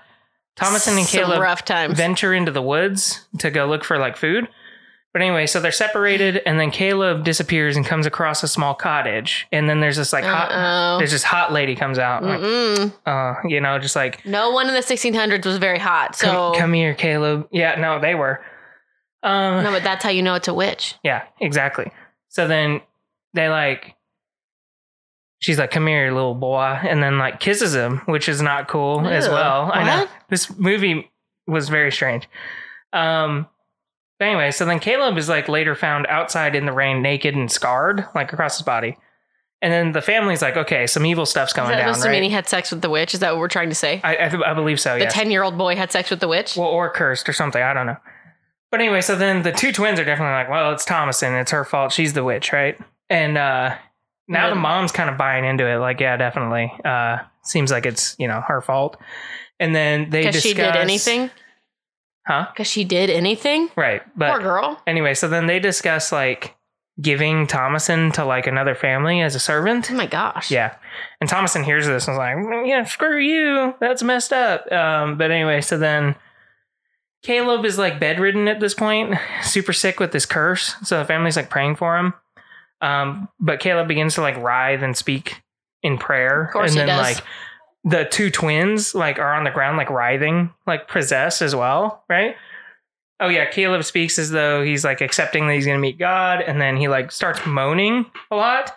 Thomasin 0.58 0.98
and 0.98 1.06
Some 1.08 1.22
Caleb 1.22 1.42
rough 1.42 1.66
times. 1.66 1.98
venture 1.98 2.34
into 2.34 2.52
the 2.52 2.62
woods 2.62 3.28
to 3.40 3.50
go 3.50 3.66
look 3.68 3.84
for 3.84 3.98
like 3.98 4.18
food. 4.18 4.48
But 5.14 5.22
anyway, 5.22 5.46
so 5.46 5.60
they're 5.60 5.74
separated, 5.74 6.42
and 6.46 6.58
then 6.58 6.72
Caleb 6.72 7.26
disappears 7.26 7.76
and 7.76 7.86
comes 7.86 8.06
across 8.06 8.44
a 8.44 8.48
small 8.48 8.74
cottage, 8.74 9.46
and 9.52 9.70
then 9.70 9.82
there's 9.82 9.98
this 9.98 10.14
like 10.14 10.24
hot, 10.24 10.52
Uh-oh. 10.54 11.00
there's 11.00 11.12
this 11.12 11.24
hot 11.24 11.52
lady 11.52 11.76
comes 11.76 12.00
out, 12.00 12.24
like, 12.24 12.92
uh, 13.06 13.34
you 13.46 13.60
know, 13.60 13.78
just 13.78 13.94
like 13.94 14.26
No 14.26 14.52
one 14.52 14.70
in 14.70 14.74
the 14.74 14.80
1600s 14.80 15.46
was 15.46 15.58
very 15.58 15.80
hot. 15.80 16.16
So 16.16 16.52
come, 16.54 16.56
come 16.62 16.74
here, 16.74 16.94
Caleb. 16.94 17.50
Yeah, 17.52 17.76
no, 17.76 18.00
they 18.00 18.16
were. 18.16 18.42
Um, 19.22 19.66
no, 19.66 19.72
but 19.72 19.84
that's 19.84 20.02
how 20.02 20.10
you 20.12 20.24
know 20.24 20.36
it's 20.36 20.48
a 20.48 20.54
witch. 20.54 20.96
Yeah, 21.04 21.24
exactly. 21.42 21.92
So 22.30 22.48
then 22.48 22.80
they 23.34 23.50
like 23.50 23.96
she's 25.41 25.60
like, 25.60 25.71
Come 25.71 25.88
here, 25.88 26.12
little 26.12 26.36
boy, 26.36 26.80
and 26.82 27.04
then 27.04 27.17
like 27.17 27.41
kisses 27.41 27.75
him, 27.75 27.97
which 28.06 28.30
is 28.30 28.41
not 28.41 28.69
cool 28.69 29.06
as 29.06 29.25
Ew. 29.25 29.34
well. 29.34 29.69
I 29.73 29.84
know. 29.84 30.08
This 30.30 30.58
movie 30.58 31.12
was 31.47 31.67
very 31.67 31.91
strange. 31.91 32.30
Um 32.93 33.47
but 34.17 34.27
anyway, 34.27 34.51
so 34.51 34.65
then 34.65 34.80
Caleb 34.80 35.17
is 35.17 35.27
like 35.27 35.49
later 35.49 35.73
found 35.73 36.06
outside 36.06 36.56
in 36.56 36.67
the 36.67 36.71
rain, 36.71 37.01
naked 37.01 37.36
and 37.36 37.51
scarred, 37.51 38.06
like 38.13 38.32
across 38.32 38.58
his 38.58 38.63
body. 38.63 38.95
And 39.63 39.73
then 39.73 39.91
the 39.93 40.01
family's 40.01 40.41
like, 40.43 40.58
okay, 40.58 40.86
some 40.88 41.06
evil 41.06 41.25
stuff's 41.25 41.54
going 41.54 41.69
that 41.69 41.77
down, 41.77 41.93
supposed 41.93 42.06
to 42.06 42.12
mean 42.12 42.23
he 42.23 42.30
had 42.30 42.47
sex 42.47 42.71
with 42.71 42.82
the 42.82 42.89
witch? 42.89 43.13
Is 43.15 43.19
that 43.19 43.32
what 43.32 43.39
we're 43.39 43.47
trying 43.47 43.69
to 43.69 43.75
say? 43.75 43.99
I, 44.04 44.15
I, 44.15 44.51
I 44.51 44.54
believe 44.54 44.80
so. 44.80 44.93
the 44.93 45.06
yes. 45.06 45.13
10 45.13 45.32
year 45.32 45.43
old 45.43 45.58
boy 45.58 45.75
had 45.75 45.91
sex 45.91 46.10
with 46.10 46.19
the 46.19 46.27
witch? 46.27 46.56
Well, 46.56 46.67
or 46.67 46.89
cursed 46.91 47.27
or 47.30 47.34
something. 47.34 47.62
I 47.62 47.73
don't 47.73 47.88
know. 47.88 47.97
But 48.71 48.80
anyway, 48.80 49.01
so 49.01 49.15
then 49.15 49.41
the 49.43 49.51
two 49.51 49.71
twins 49.71 49.99
are 49.99 50.06
definitely 50.06 50.34
like, 50.34 50.49
well, 50.49 50.71
it's 50.71 50.86
Thomasin. 50.86 51.39
It's 51.41 51.51
her 51.51 51.65
fault. 51.65 51.91
She's 51.91 52.13
the 52.13 52.23
witch, 52.23 52.54
right? 52.54 52.77
And 53.10 53.38
uh, 53.38 53.75
now 54.32 54.50
the 54.50 54.56
mom's 54.56 54.91
kind 54.91 55.10
of 55.10 55.17
buying 55.17 55.46
into 55.46 55.67
it. 55.67 55.78
Like, 55.78 56.00
yeah, 56.00 56.17
definitely. 56.17 56.72
Uh, 56.84 57.20
seems 57.44 57.72
like 57.72 57.86
it's, 57.86 58.15
you 58.20 58.28
know, 58.28 58.41
her 58.41 58.62
fault. 58.62 58.98
And 59.60 59.76
then 59.76 60.10
they 60.10 60.22
Because 60.22 60.36
discuss. 60.36 60.50
she 60.50 60.54
did 60.56 60.76
anything? 60.76 61.30
Huh? 62.28 62.48
Because 62.52 62.67
she 62.67 62.84
did 62.84 63.10
anything? 63.10 63.70
Right. 63.76 64.02
But 64.15 64.32
Poor 64.32 64.39
girl. 64.41 64.82
anyway, 64.88 65.13
so 65.13 65.28
then 65.28 65.46
they 65.48 65.60
discuss 65.60 66.12
like 66.12 66.56
giving 67.02 67.48
Thomasin 67.48 68.13
to 68.13 68.26
like 68.26 68.46
another 68.48 68.76
family 68.76 69.22
as 69.22 69.34
a 69.36 69.39
servant. 69.39 69.89
Oh 69.91 69.96
my 69.96 70.06
gosh. 70.06 70.52
Yeah. 70.52 70.76
And 71.20 71.30
Thomasin 71.30 71.63
hears 71.63 71.88
this 71.88 72.08
and 72.08 72.13
is 72.15 72.17
like, 72.17 72.36
"Mm, 72.38 72.67
yeah, 72.67 72.84
screw 72.84 73.17
you. 73.20 73.74
That's 73.80 74.04
messed 74.04 74.34
up. 74.34 74.72
Um, 74.72 75.17
but 75.17 75.32
anyway, 75.32 75.62
so 75.62 75.78
then 75.78 76.15
Caleb 77.24 77.65
is 77.65 77.78
like 77.78 78.00
bedridden 78.00 78.48
at 78.48 78.60
this 78.60 78.74
point, 78.74 79.15
super 79.44 79.74
sick 79.74 80.00
with 80.00 80.12
this 80.12 80.26
curse. 80.26 80.76
So 80.84 81.00
the 81.00 81.06
family's 81.06 81.36
like 81.38 81.50
praying 81.50 81.76
for 81.76 81.98
him. 81.98 82.13
Um, 82.82 83.30
but 83.39 83.60
Caleb 83.60 83.88
begins 83.88 84.15
to 84.15 84.22
like 84.22 84.38
writhe 84.38 84.82
and 84.82 84.98
speak 84.98 85.41
in 85.84 85.98
prayer. 85.98 86.46
Of 86.46 86.52
course 86.52 86.72
and 86.72 86.80
he 86.80 86.86
then 86.86 86.98
does. 86.98 87.15
like 87.15 87.24
the 87.84 88.06
two 88.06 88.30
twins 88.30 88.94
like 88.94 89.20
are 89.20 89.34
on 89.34 89.44
the 89.44 89.52
ground 89.52 89.78
like 89.78 89.89
writhing, 89.89 90.52
like 90.67 90.88
possessed 90.88 91.41
as 91.41 91.56
well, 91.56 92.04
right? 92.10 92.36
Oh 93.20 93.28
yeah, 93.30 93.46
Caleb 93.50 93.84
speaks 93.84 94.17
as 94.17 94.32
though 94.32 94.63
he's 94.63 94.84
like 94.84 95.00
accepting 95.02 95.48
that 95.48 95.54
he's 95.54 95.65
gonna 95.67 95.78
meet 95.80 96.00
God, 96.00 96.41
and 96.41 96.60
then 96.60 96.76
he 96.78 96.88
like 96.88 97.12
starts 97.12 97.46
moaning 97.46 98.06
a 98.32 98.36
lot. 98.36 98.72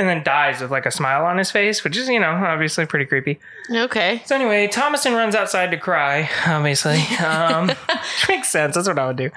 and 0.00 0.08
then 0.08 0.22
dies 0.22 0.60
with 0.60 0.70
like 0.70 0.86
a 0.86 0.92
smile 0.92 1.24
on 1.24 1.36
his 1.38 1.50
face, 1.50 1.82
which 1.82 1.96
is, 1.96 2.08
you 2.08 2.20
know, 2.20 2.30
obviously 2.30 2.86
pretty 2.86 3.04
creepy. 3.04 3.40
Okay. 3.68 4.22
So 4.26 4.36
anyway, 4.36 4.68
Thomasin 4.68 5.16
runs 5.16 5.34
outside 5.34 5.72
to 5.72 5.76
cry, 5.76 6.30
obviously. 6.46 7.02
Um, 7.24 7.66
which 7.66 8.28
makes 8.28 8.48
sense. 8.48 8.76
That's 8.76 8.86
what 8.86 8.96
I 8.98 9.06
would 9.08 9.16
do. 9.16 9.30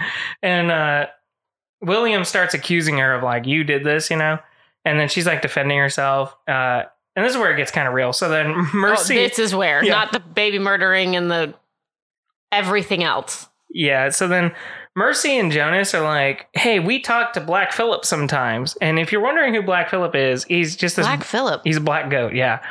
And 0.44 0.70
uh, 0.70 1.08
William 1.82 2.24
starts 2.26 2.54
accusing 2.54 2.98
her 3.00 3.14
of 3.14 3.24
like, 3.24 3.46
you 3.46 3.64
did 3.64 3.84
this, 3.84 4.10
you 4.10 4.18
know? 4.18 4.38
And 4.86 5.00
then 5.00 5.10
she's 5.10 5.26
like 5.26 5.42
defending 5.42 5.78
herself. 5.78 6.36
Uh, 6.48 6.84
and 7.16 7.26
this 7.26 7.34
is 7.34 7.38
where 7.38 7.52
it 7.54 7.58
gets 7.58 7.72
kind 7.72 7.88
of 7.88 7.94
real. 7.94 8.14
So 8.14 8.30
then 8.30 8.52
Mercy. 8.74 9.18
Oh, 9.18 9.28
this 9.28 9.40
is 9.40 9.54
where, 9.56 9.84
Yeah. 9.84 9.92
not 9.92 10.12
the 10.12 10.20
baby 10.20 10.60
murdering 10.60 11.16
and 11.16 11.30
the 11.30 11.54
everything 12.52 13.04
else. 13.04 13.48
Yeah. 13.70 14.10
So 14.10 14.28
then 14.28 14.54
Mercy 14.96 15.38
and 15.40 15.52
Jonas 15.52 15.94
are 15.94 16.02
like, 16.04 16.48
hey, 16.54 16.80
we 16.80 17.00
talk 17.00 17.34
to 17.34 17.42
Black 17.42 17.72
Phillip 17.72 18.04
sometimes. 18.06 18.76
And 18.82 19.00
if 19.00 19.12
you're 19.12 19.22
wondering 19.22 19.54
who 19.54 19.62
Black 19.62 19.90
Phillip 19.90 20.16
is, 20.16 20.44
he's 20.46 20.76
just 20.76 20.96
this. 20.98 21.06
Black 21.06 21.24
Phillip. 21.24 21.62
He's 21.64 21.78
a 21.78 21.82
black 21.82 22.10
goat, 22.10 22.34
yeah. 22.34 22.62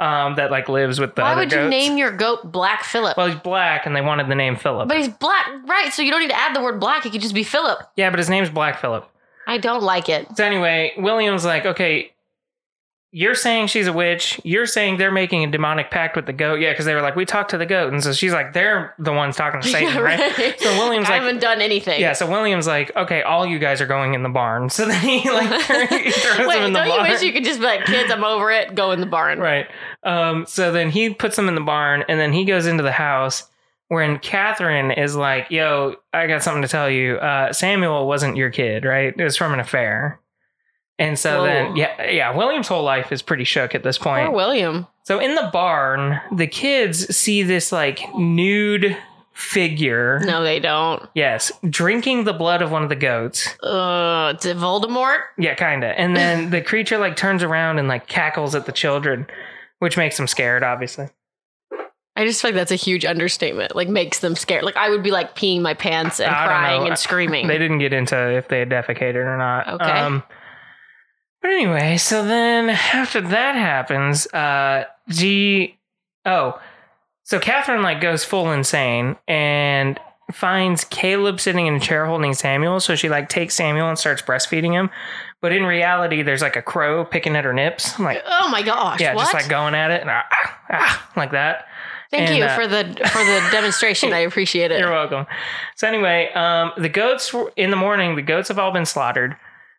Um, 0.00 0.36
that 0.36 0.52
like 0.52 0.68
lives 0.68 1.00
with 1.00 1.16
the 1.16 1.22
Why 1.22 1.34
would 1.34 1.50
you 1.52 1.68
name 1.68 1.98
your 1.98 2.12
goat 2.12 2.52
Black 2.52 2.84
Phillip? 2.84 3.16
Well, 3.16 3.26
he's 3.26 3.40
black, 3.40 3.84
and 3.84 3.96
they 3.96 4.00
wanted 4.00 4.28
the 4.28 4.36
name 4.36 4.54
Philip. 4.54 4.86
but 4.86 4.96
he's 4.96 5.08
black, 5.08 5.46
right? 5.66 5.92
So 5.92 6.02
you 6.02 6.12
don't 6.12 6.20
need 6.20 6.30
to 6.30 6.38
add 6.38 6.54
the 6.54 6.62
word 6.62 6.78
black. 6.78 7.04
It 7.04 7.10
could 7.10 7.20
just 7.20 7.34
be 7.34 7.42
Philip. 7.42 7.80
yeah, 7.96 8.08
but 8.10 8.18
his 8.20 8.30
name's 8.30 8.48
Black 8.48 8.78
Phillip. 8.80 9.08
I 9.48 9.58
don't 9.58 9.82
like 9.82 10.08
it. 10.08 10.28
So 10.36 10.44
anyway, 10.44 10.92
William's 10.98 11.44
like, 11.44 11.66
okay, 11.66 12.12
you're 13.10 13.34
saying 13.34 13.68
she's 13.68 13.86
a 13.86 13.92
witch. 13.92 14.38
You're 14.44 14.66
saying 14.66 14.98
they're 14.98 15.10
making 15.10 15.42
a 15.42 15.50
demonic 15.50 15.90
pact 15.90 16.14
with 16.14 16.26
the 16.26 16.32
goat. 16.32 16.60
Yeah, 16.60 16.72
because 16.72 16.84
they 16.84 16.94
were 16.94 17.00
like, 17.00 17.16
we 17.16 17.24
talked 17.24 17.50
to 17.52 17.58
the 17.58 17.64
goat, 17.64 17.92
and 17.92 18.02
so 18.02 18.12
she's 18.12 18.32
like, 18.32 18.52
they're 18.52 18.94
the 18.98 19.12
ones 19.12 19.34
talking 19.36 19.60
to 19.62 19.68
Satan, 19.72 19.94
Yeah, 19.94 20.00
right? 20.00 20.60
So 20.60 20.70
William's 20.76 21.04
like 21.08 21.12
I 21.14 21.18
like, 21.18 21.22
haven't 21.22 21.40
done 21.40 21.60
anything. 21.62 22.00
yeah. 22.00 22.12
So 22.12 22.28
William's 22.30 22.66
like, 22.66 22.94
okay, 22.96 23.22
all 23.22 23.46
you 23.46 23.58
guys 23.58 23.80
are 23.80 23.86
going 23.86 24.14
in 24.14 24.22
the 24.22 24.28
barn. 24.28 24.68
So 24.68 24.84
then 24.86 25.00
he 25.00 25.28
like 25.30 25.48
he 25.90 26.10
throws 26.10 26.46
Wait, 26.48 26.54
them 26.56 26.64
in 26.66 26.72
the 26.74 26.80
don't 26.84 27.04
you 27.06 27.12
wish 27.12 27.22
you 27.22 27.32
could 27.32 27.44
just 27.44 27.60
be 27.60 27.66
like, 27.66 27.84
kids, 27.86 28.12
I'm 28.12 28.24
over 28.24 28.50
it. 28.50 28.74
Go 28.74 28.90
in 28.92 29.00
the 29.00 29.06
barn. 29.06 29.38
Right. 29.38 29.66
Um, 30.02 30.44
so 30.46 30.70
then 30.70 30.90
he 30.90 31.10
puts 31.14 31.36
them 31.36 31.48
in 31.48 31.54
the 31.54 31.60
barn 31.62 32.04
and 32.08 32.20
then 32.20 32.32
he 32.32 32.44
goes 32.44 32.66
into 32.66 32.82
the 32.82 32.92
house 32.92 33.48
when 33.88 34.18
Catherine 34.18 34.90
is 34.90 35.16
like, 35.16 35.50
Yo, 35.50 35.94
I 36.12 36.26
got 36.26 36.42
something 36.42 36.60
to 36.60 36.68
tell 36.68 36.90
you. 36.90 37.16
Uh, 37.16 37.54
Samuel 37.54 38.06
wasn't 38.06 38.36
your 38.36 38.50
kid, 38.50 38.84
right? 38.84 39.14
It 39.16 39.24
was 39.24 39.36
from 39.36 39.54
an 39.54 39.60
affair. 39.60 40.20
And 40.98 41.18
so 41.18 41.38
Whoa. 41.38 41.44
then, 41.44 41.76
yeah, 41.76 42.10
yeah, 42.10 42.36
William's 42.36 42.66
whole 42.66 42.82
life 42.82 43.12
is 43.12 43.22
pretty 43.22 43.44
shook 43.44 43.74
at 43.74 43.84
this 43.84 43.98
point. 43.98 44.26
Poor 44.26 44.34
William. 44.34 44.86
So 45.04 45.20
in 45.20 45.36
the 45.36 45.48
barn, 45.52 46.20
the 46.34 46.46
kids 46.46 47.16
see 47.16 47.42
this 47.42 47.70
like 47.70 48.00
nude 48.16 48.96
figure. 49.32 50.18
No, 50.24 50.42
they 50.42 50.58
don't. 50.58 51.08
Yes, 51.14 51.52
drinking 51.70 52.24
the 52.24 52.32
blood 52.32 52.60
of 52.60 52.72
one 52.72 52.82
of 52.82 52.88
the 52.88 52.96
goats. 52.96 53.46
Uh, 53.62 54.34
it 54.36 54.56
Voldemort? 54.56 55.20
Yeah, 55.38 55.54
kind 55.54 55.84
of. 55.84 55.94
And 55.96 56.16
then 56.16 56.50
the 56.50 56.60
creature 56.60 56.98
like 56.98 57.16
turns 57.16 57.44
around 57.44 57.78
and 57.78 57.86
like 57.86 58.08
cackles 58.08 58.56
at 58.56 58.66
the 58.66 58.72
children, 58.72 59.28
which 59.78 59.96
makes 59.96 60.16
them 60.16 60.26
scared, 60.26 60.64
obviously. 60.64 61.08
I 62.16 62.24
just 62.24 62.42
feel 62.42 62.48
like 62.48 62.56
that's 62.56 62.72
a 62.72 62.76
huge 62.76 63.04
understatement. 63.04 63.76
Like 63.76 63.88
makes 63.88 64.18
them 64.18 64.34
scared. 64.34 64.64
Like 64.64 64.76
I 64.76 64.90
would 64.90 65.04
be 65.04 65.12
like 65.12 65.36
peeing 65.36 65.60
my 65.60 65.74
pants 65.74 66.18
and 66.18 66.34
I 66.34 66.46
crying 66.46 66.88
and 66.88 66.98
screaming. 66.98 67.46
They 67.46 67.58
didn't 67.58 67.78
get 67.78 67.92
into 67.92 68.16
if 68.36 68.48
they 68.48 68.58
had 68.58 68.68
defecated 68.68 69.24
or 69.24 69.38
not. 69.38 69.68
Okay. 69.68 70.20
But 71.48 71.54
anyway, 71.54 71.96
so 71.96 72.22
then 72.22 72.68
after 72.68 73.22
that 73.22 73.54
happens, 73.54 74.26
uh, 74.34 74.84
G, 75.08 75.78
oh, 76.26 76.60
so 77.24 77.38
Catherine 77.38 77.80
like 77.80 78.02
goes 78.02 78.22
full 78.22 78.52
insane 78.52 79.16
and 79.26 79.98
finds 80.30 80.84
Caleb 80.84 81.40
sitting 81.40 81.66
in 81.66 81.76
a 81.76 81.80
chair 81.80 82.04
holding 82.04 82.34
Samuel. 82.34 82.80
So 82.80 82.96
she 82.96 83.08
like 83.08 83.30
takes 83.30 83.54
Samuel 83.54 83.88
and 83.88 83.98
starts 83.98 84.20
breastfeeding 84.20 84.72
him. 84.72 84.90
But 85.40 85.52
in 85.52 85.64
reality, 85.64 86.20
there's 86.20 86.42
like 86.42 86.56
a 86.56 86.60
crow 86.60 87.06
picking 87.06 87.34
at 87.34 87.46
her 87.46 87.54
nips. 87.54 87.98
I'm 87.98 88.04
like, 88.04 88.22
oh 88.26 88.50
my 88.50 88.60
gosh! 88.60 89.00
yeah, 89.00 89.14
what? 89.14 89.22
just 89.22 89.32
like 89.32 89.48
going 89.48 89.74
at 89.74 89.90
it 89.90 90.02
and 90.02 90.10
ah, 90.10 90.24
ah, 90.30 90.60
ah, 90.70 91.10
like 91.16 91.30
that. 91.30 91.66
Thank 92.10 92.28
and, 92.28 92.36
you 92.36 92.44
uh, 92.44 92.54
for 92.54 92.66
the 92.66 92.84
for 93.10 93.24
the 93.24 93.48
demonstration. 93.52 94.12
I 94.12 94.18
appreciate 94.18 94.70
it. 94.70 94.80
You're 94.80 94.90
welcome. 94.90 95.24
So 95.76 95.88
anyway, 95.88 96.30
um, 96.34 96.72
the 96.76 96.90
goats 96.90 97.34
in 97.56 97.70
the 97.70 97.76
morning. 97.76 98.16
The 98.16 98.22
goats 98.22 98.48
have 98.48 98.58
all 98.58 98.70
been 98.70 98.84
slaughtered. 98.84 99.34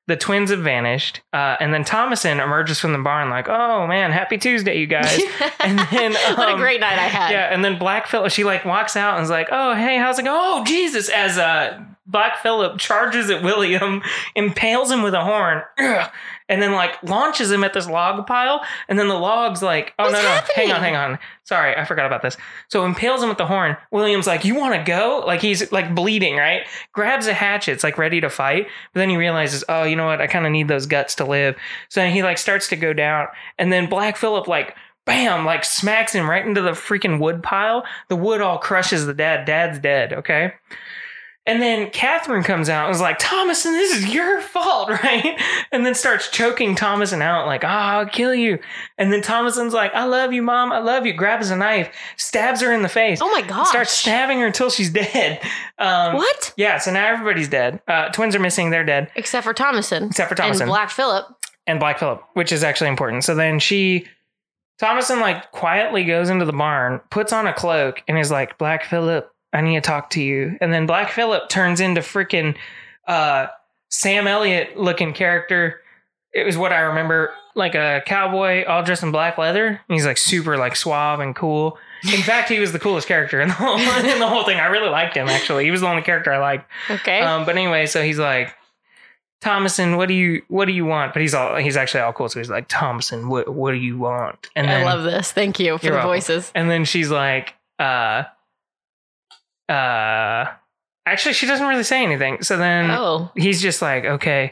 The 0.09 0.17
twins 0.17 0.49
have 0.49 0.61
vanished, 0.61 1.21
uh, 1.33 1.57
and 1.59 1.71
then 1.71 1.83
Thomasin 1.83 2.43
emerges 2.43 2.79
from 2.79 2.93
the 2.93 2.97
barn 2.97 3.29
like, 3.29 3.47
"Oh 3.47 3.85
man, 3.85 4.11
happy 4.11 4.39
Tuesday, 4.39 4.79
you 4.79 4.87
guys!" 4.87 5.21
and 5.59 5.77
then 5.91 6.13
what 6.35 6.49
a 6.49 6.53
um, 6.53 6.57
great 6.57 6.79
night 6.79 6.97
I 6.97 7.07
had. 7.07 7.29
yeah, 7.29 7.53
and 7.53 7.63
then 7.63 7.77
Black 7.77 8.07
Phillip, 8.07 8.31
she 8.31 8.43
like 8.43 8.65
walks 8.65 8.95
out 8.95 9.17
and 9.17 9.23
is 9.23 9.29
like, 9.29 9.49
"Oh 9.51 9.75
hey, 9.75 9.99
how's 9.99 10.17
it 10.17 10.23
going?" 10.23 10.35
Oh 10.35 10.63
Jesus! 10.65 11.09
As 11.09 11.37
uh, 11.37 11.79
Black 12.07 12.37
Phillip 12.37 12.79
charges 12.79 13.29
at 13.29 13.43
William, 13.43 14.01
impales 14.35 14.89
him 14.89 15.03
with 15.03 15.13
a 15.13 15.23
horn, 15.23 15.61
and 16.49 16.62
then 16.62 16.73
like 16.73 17.01
launches 17.03 17.51
him 17.51 17.63
at 17.63 17.73
this 17.73 17.88
log 17.88 18.25
pile, 18.27 18.62
and 18.89 18.99
then 18.99 19.07
the 19.07 19.17
log's 19.17 19.62
like, 19.62 19.93
"Oh 19.97 20.05
What's 20.05 20.13
no 20.13 20.21
no, 20.21 20.41
hang 20.55 20.71
on 20.71 20.81
hang 20.81 20.95
on, 20.95 21.19
sorry, 21.43 21.75
I 21.75 21.85
forgot 21.85 22.05
about 22.05 22.21
this." 22.21 22.35
So 22.67 22.85
impales 22.85 23.23
him 23.23 23.29
with 23.29 23.38
the 23.38 23.45
horn. 23.45 23.77
William's 23.91 24.27
like, 24.27 24.43
"You 24.43 24.55
want 24.55 24.75
to 24.75 24.83
go?" 24.83 25.23
Like 25.25 25.41
he's 25.41 25.71
like 25.71 25.95
bleeding, 25.95 26.35
right? 26.35 26.67
Grabs 26.91 27.27
a 27.27 27.33
hatchet, 27.33 27.71
it's 27.71 27.83
like 27.83 27.97
ready 27.97 28.19
to 28.19 28.29
fight, 28.29 28.67
but 28.93 28.99
then 28.99 29.09
he 29.09 29.15
realizes, 29.15 29.63
"Oh, 29.69 29.83
you 29.83 29.95
know 29.95 30.07
what? 30.07 30.19
I 30.19 30.27
kind 30.27 30.45
of 30.45 30.51
need 30.51 30.67
those 30.67 30.88
guts 30.88 31.15
to 31.15 31.25
live." 31.25 31.55
So 31.88 32.05
he 32.07 32.23
like 32.23 32.38
starts 32.38 32.67
to 32.69 32.75
go 32.75 32.91
down, 32.91 33.27
and 33.57 33.71
then 33.71 33.88
Black 33.88 34.17
Phillip 34.17 34.47
like 34.47 34.75
bam, 35.05 35.45
like 35.45 35.63
smacks 35.63 36.13
him 36.13 36.29
right 36.29 36.45
into 36.45 36.62
the 36.62 36.71
freaking 36.71 37.19
wood 37.19 37.41
pile. 37.41 37.83
The 38.09 38.15
wood 38.15 38.41
all 38.41 38.59
crushes 38.59 39.05
the 39.05 39.13
dad. 39.13 39.45
Dad's 39.45 39.79
dead, 39.79 40.13
okay? 40.13 40.53
And 41.45 41.62
then 41.62 41.89
Catherine 41.89 42.43
comes 42.43 42.69
out 42.69 42.86
and 42.86 42.93
is 42.95 43.02
like, 43.02 43.17
Thomasin, 43.17 43.71
this 43.71 43.95
is 43.97 44.13
your 44.13 44.39
fault, 44.39 44.89
right? 45.04 45.39
And 45.71 45.84
then 45.84 45.95
starts 45.95 46.30
choking 46.30 46.75
Thomasin 46.75 47.21
out, 47.21 47.47
like, 47.47 47.63
ah, 47.63 47.97
I'll 47.97 48.06
kill 48.06 48.36
you. 48.36 48.60
And 48.99 49.12
then 49.12 49.21
Thomasin's 49.21 49.73
like, 49.73 49.91
I 49.95 50.04
love 50.04 50.32
you, 50.32 50.43
mom. 50.43 50.71
I 50.71 50.78
love 50.78 51.08
you. 51.08 51.13
Grabs 51.13 51.49
a 51.49 51.56
knife, 51.56 51.89
stabs 52.17 52.62
her 52.62 52.71
in 52.71 52.84
the 52.84 52.89
face. 52.89 53.19
Oh 53.21 53.32
my 53.32 53.41
God. 53.41 53.63
Starts 53.65 53.91
stabbing 53.91 54.39
her 54.41 54.45
until 54.45 54.69
she's 54.69 54.89
dead. 54.93 55.41
Um, 55.80 56.15
What? 56.15 56.54
Yeah, 56.56 56.78
so 56.78 56.91
now 56.91 57.08
everybody's 57.08 57.47
dead. 57.49 57.82
Uh, 57.88 58.10
twins 58.10 58.36
are 58.36 58.39
missing. 58.39 58.69
They're 58.69 58.84
dead 58.86 59.10
Except 59.15 59.43
for 59.43 59.54
Thomasin. 59.54 60.08
Except 60.10 60.30
for 60.30 60.36
Thomasin. 60.36 60.62
And 60.62 60.69
Black 60.69 60.91
Phillip. 60.91 61.25
and 61.65 61.80
Black 61.80 61.97
Phillip, 61.97 62.21
which 62.34 62.52
is 62.52 62.63
actually 62.63 62.89
important. 62.89 63.23
So 63.23 63.34
then 63.34 63.58
she, 63.58 64.06
Thomasin, 64.80 65.19
like 65.19 65.52
quietly 65.52 66.04
goes 66.06 66.30
into 66.30 66.45
the 66.45 66.54
barn, 66.54 67.02
puts 67.10 67.34
on 67.34 67.47
a 67.47 67.54
cloak, 67.54 68.04
and 68.08 68.19
is 68.19 68.30
like, 68.30 68.58
Black 68.60 68.84
Phillip, 68.84 69.32
I 69.53 69.62
need 69.62 69.75
to 69.75 69.81
talk 69.81 70.12
to 70.12 70.21
you. 70.21 70.57
And 70.62 70.73
then 70.73 70.85
Black 70.85 71.09
Phillip 71.09 71.49
turns 71.49 71.79
into 71.79 72.01
freaking 72.01 72.55
uh, 73.07 73.47
Sam 73.89 74.27
Elliott 74.27 74.77
looking 74.77 75.13
character. 75.13 75.81
It 76.33 76.45
was 76.45 76.57
what 76.57 76.71
I 76.71 76.81
remember, 76.81 77.33
like 77.55 77.73
a 77.73 78.03
cowboy 78.05 78.63
all 78.65 78.83
dressed 78.83 79.01
in 79.01 79.12
black 79.12 79.38
leather. 79.38 79.67
And 79.67 79.79
he's 79.88 80.05
like 80.05 80.17
super 80.17 80.57
like 80.57 80.75
suave 80.75 81.19
and 81.19 81.35
cool. 81.35 81.77
In 82.13 82.21
fact, 82.21 82.49
he 82.49 82.59
was 82.59 82.71
the 82.71 82.79
coolest 82.79 83.07
character 83.07 83.41
in 83.41 83.49
the 83.49 83.55
whole 83.55 83.77
in 84.05 84.19
the 84.19 84.27
whole 84.27 84.43
thing. 84.43 84.59
I 84.59 84.67
really 84.67 84.89
liked 84.89 85.17
him 85.17 85.27
actually. 85.27 85.65
He 85.65 85.71
was 85.71 85.81
the 85.81 85.88
only 85.88 86.03
character 86.03 86.31
I 86.31 86.38
liked. 86.38 86.69
Okay. 86.89 87.19
Um, 87.21 87.45
but 87.45 87.57
anyway, 87.57 87.88
so 87.88 88.03
he's 88.03 88.19
like, 88.19 88.55
Thomasin, 89.41 89.97
what 89.97 90.07
do 90.07 90.13
you 90.13 90.43
what 90.49 90.65
do 90.65 90.71
you 90.71 90.85
want? 90.85 91.13
But 91.13 91.21
he's 91.21 91.33
all 91.33 91.55
he's 91.55 91.75
actually 91.77 92.01
all 92.01 92.13
cool. 92.13 92.29
So 92.29 92.39
he's 92.39 92.49
like, 92.49 92.69
Thomasin, 92.69 93.27
what 93.27 93.53
what 93.53 93.71
do 93.71 93.77
you 93.77 93.97
want? 93.97 94.49
And 94.55 94.67
then, 94.67 94.81
I 94.81 94.83
love 94.83 95.03
this. 95.03 95.31
Thank 95.31 95.59
you 95.59 95.77
for 95.77 95.85
the 95.85 95.91
welcome. 95.93 96.09
voices. 96.09 96.51
And 96.53 96.69
then 96.69 96.85
she's 96.85 97.09
like, 97.09 97.55
uh, 97.79 98.23
uh, 99.69 100.45
actually, 101.05 101.34
she 101.34 101.45
doesn't 101.45 101.67
really 101.67 101.84
say 101.84 102.03
anything. 102.03 102.41
So 102.43 102.58
then 102.58 102.89
Oh. 102.91 103.32
he's 103.36 103.62
just 103.62 103.82
like, 103.82 104.05
okay, 104.05 104.51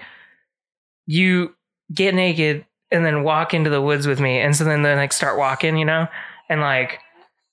you 1.06 1.56
get 1.94 2.14
naked 2.16 2.66
and 2.92 3.06
then 3.06 3.24
walk 3.24 3.54
into 3.54 3.70
the 3.70 3.82
woods 3.82 4.08
with 4.08 4.20
me. 4.20 4.40
And 4.40 4.56
so 4.56 4.64
then 4.64 4.82
they 4.84 4.96
like 4.96 5.14
start 5.14 5.38
walking, 5.38 5.78
you 5.78 5.86
know? 5.86 6.08
And 6.50 6.62
like 6.62 7.00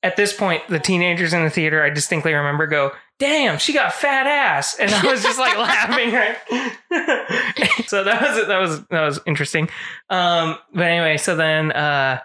at 0.03 0.17
this 0.17 0.33
point, 0.33 0.63
the 0.69 0.79
teenagers 0.79 1.33
in 1.33 1.43
the 1.45 1.51
theater, 1.51 1.83
I 1.83 1.91
distinctly 1.91 2.33
remember 2.35 2.67
go, 2.67 2.93
damn, 3.19 3.59
she 3.59 3.73
got 3.73 3.93
fat 3.95 4.27
ass. 4.27 4.77
And 4.79 4.91
I 4.93 5.07
was 5.07 5.23
just 5.23 5.39
like 5.39 5.57
laughing, 5.59 6.13
right? 6.13 6.37
so 7.87 8.05
that 8.05 8.21
was 8.21 8.47
that 8.49 8.59
was 8.61 8.85
that 8.89 9.05
was 9.05 9.21
interesting. 9.27 9.69
Um, 10.11 10.59
but 10.75 10.85
anyway, 10.85 11.17
so 11.17 11.37
then 11.37 11.73
uh 11.73 12.21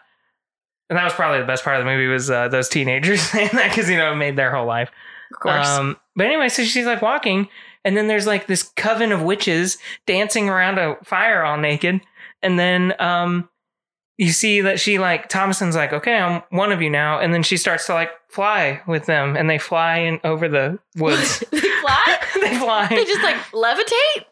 and 0.90 0.98
that 0.98 1.04
was 1.04 1.14
probably 1.14 1.40
the 1.40 1.46
best 1.46 1.64
part 1.64 1.76
of 1.80 1.86
the 1.86 1.92
movie 1.92 2.08
was 2.08 2.32
uh, 2.32 2.48
those 2.48 2.68
teenagers 2.68 3.22
saying 3.32 3.50
that 3.54 3.70
because 3.70 3.88
you 3.90 3.98
know 3.98 4.12
it 4.12 4.16
made 4.16 4.36
their 4.36 4.54
whole 4.54 4.66
life. 4.66 4.90
Of 5.32 5.40
course. 5.40 5.68
Um, 5.68 5.98
but 6.16 6.26
anyway, 6.26 6.50
so 6.50 6.64
she's 6.64 6.86
like 6.86 7.02
walking, 7.02 7.48
and 7.86 7.96
then 7.96 8.08
there's 8.08 8.28
like 8.28 8.48
this 8.48 8.64
coven 8.64 9.12
of 9.12 9.22
witches 9.22 9.78
dancing 10.06 10.50
around 10.50 10.78
a 10.78 10.98
fire 11.04 11.44
all 11.44 11.58
naked. 11.58 12.02
And 12.42 12.58
then 12.58 12.94
um, 13.00 13.50
you 14.18 14.30
see 14.32 14.62
that 14.62 14.80
she 14.80 14.98
like 15.00 15.30
Thomasin's 15.30 15.76
like, 15.76 15.94
okay, 15.94 16.18
I'm 16.18 16.42
one 16.50 16.72
of 16.72 16.82
you 16.82 16.90
now. 16.90 17.20
And 17.20 17.34
then 17.34 17.44
she 17.44 17.58
starts 17.58 17.86
to 17.88 17.94
like 17.94 18.12
fly 18.30 18.82
with 18.88 19.06
them, 19.06 19.36
and 19.38 19.50
they 19.50 19.58
fly 19.58 19.98
in 19.98 20.20
over 20.24 20.48
the 20.50 20.80
woods. 20.98 21.44
they 21.52 21.60
fly? 21.60 22.20
they 22.42 22.58
fly. 22.58 22.88
They 22.90 23.06
just 23.06 23.24
like 23.24 23.38
levitate 23.52 24.26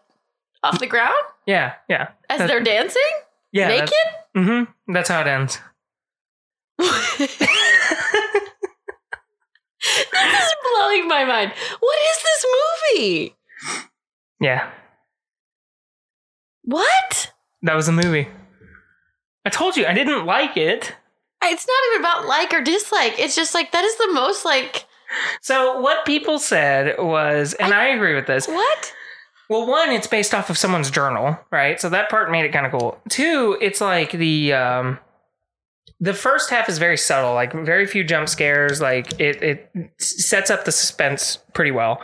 off 0.63 0.79
the 0.79 0.87
ground 0.87 1.13
yeah, 1.45 1.73
yeah, 1.87 2.09
as 2.29 2.39
That- 2.39 2.47
they're 2.47 2.63
dancing? 2.63 3.01
yeah. 3.53 3.67
Naked? 3.69 3.93
Mm-hmm. 4.35 4.93
That's 4.93 5.09
how 5.09 5.21
it 5.21 5.27
ends. 5.27 5.59
this 10.11 10.43
is 10.43 10.55
blowing 10.73 11.07
my 11.07 11.23
mind. 11.25 11.53
What 11.79 11.97
is 12.11 12.17
this 12.23 12.45
movie? 12.95 13.35
Yeah, 14.39 14.69
What? 16.63 17.31
that 17.63 17.75
was 17.75 17.87
a 17.87 17.91
movie. 17.91 18.27
I 19.45 19.49
told 19.49 19.77
you 19.77 19.85
I 19.85 19.93
didn't 19.93 20.25
like 20.25 20.57
it. 20.57 20.93
It's 21.43 21.67
not 21.67 21.77
even 21.91 22.01
about 22.01 22.25
like 22.27 22.53
or 22.53 22.61
dislike. 22.61 23.17
It's 23.19 23.35
just 23.35 23.53
like 23.53 23.71
that 23.71 23.83
is 23.83 23.95
the 23.97 24.11
most 24.13 24.43
like 24.45 24.85
So 25.41 25.79
what 25.79 26.05
people 26.05 26.37
said 26.39 26.95
was, 26.99 27.53
and 27.53 27.73
I, 27.73 27.87
agree 27.87 28.13
with 28.15 28.27
this. 28.27 28.47
what? 28.47 28.93
Well, 29.49 29.65
one, 29.65 29.91
it's 29.91 30.07
based 30.07 30.33
off 30.35 30.49
of 30.49 30.57
someone's 30.57 30.91
journal, 30.91 31.39
right? 31.51 31.79
So 31.79 31.87
that 31.89 32.09
part 32.09 32.29
made 32.29 32.43
it 32.43 32.51
kind 32.51 32.65
of 32.65 32.71
cool. 32.73 32.99
Two, 33.07 33.57
it's 33.61 33.79
like 33.79 34.11
the 34.11 34.51
um, 34.53 34.99
the 35.99 36.13
first 36.13 36.49
half 36.49 36.69
is 36.69 36.77
very 36.77 36.97
subtle, 36.97 37.33
like 37.33 37.53
very 37.53 37.85
few 37.85 38.03
jump 38.03 38.29
scares. 38.29 38.81
Like 38.81 39.19
it 39.19 39.41
it 39.41 39.71
sets 39.97 40.49
up 40.49 40.65
the 40.65 40.71
suspense 40.71 41.39
pretty 41.53 41.71
well, 41.71 42.01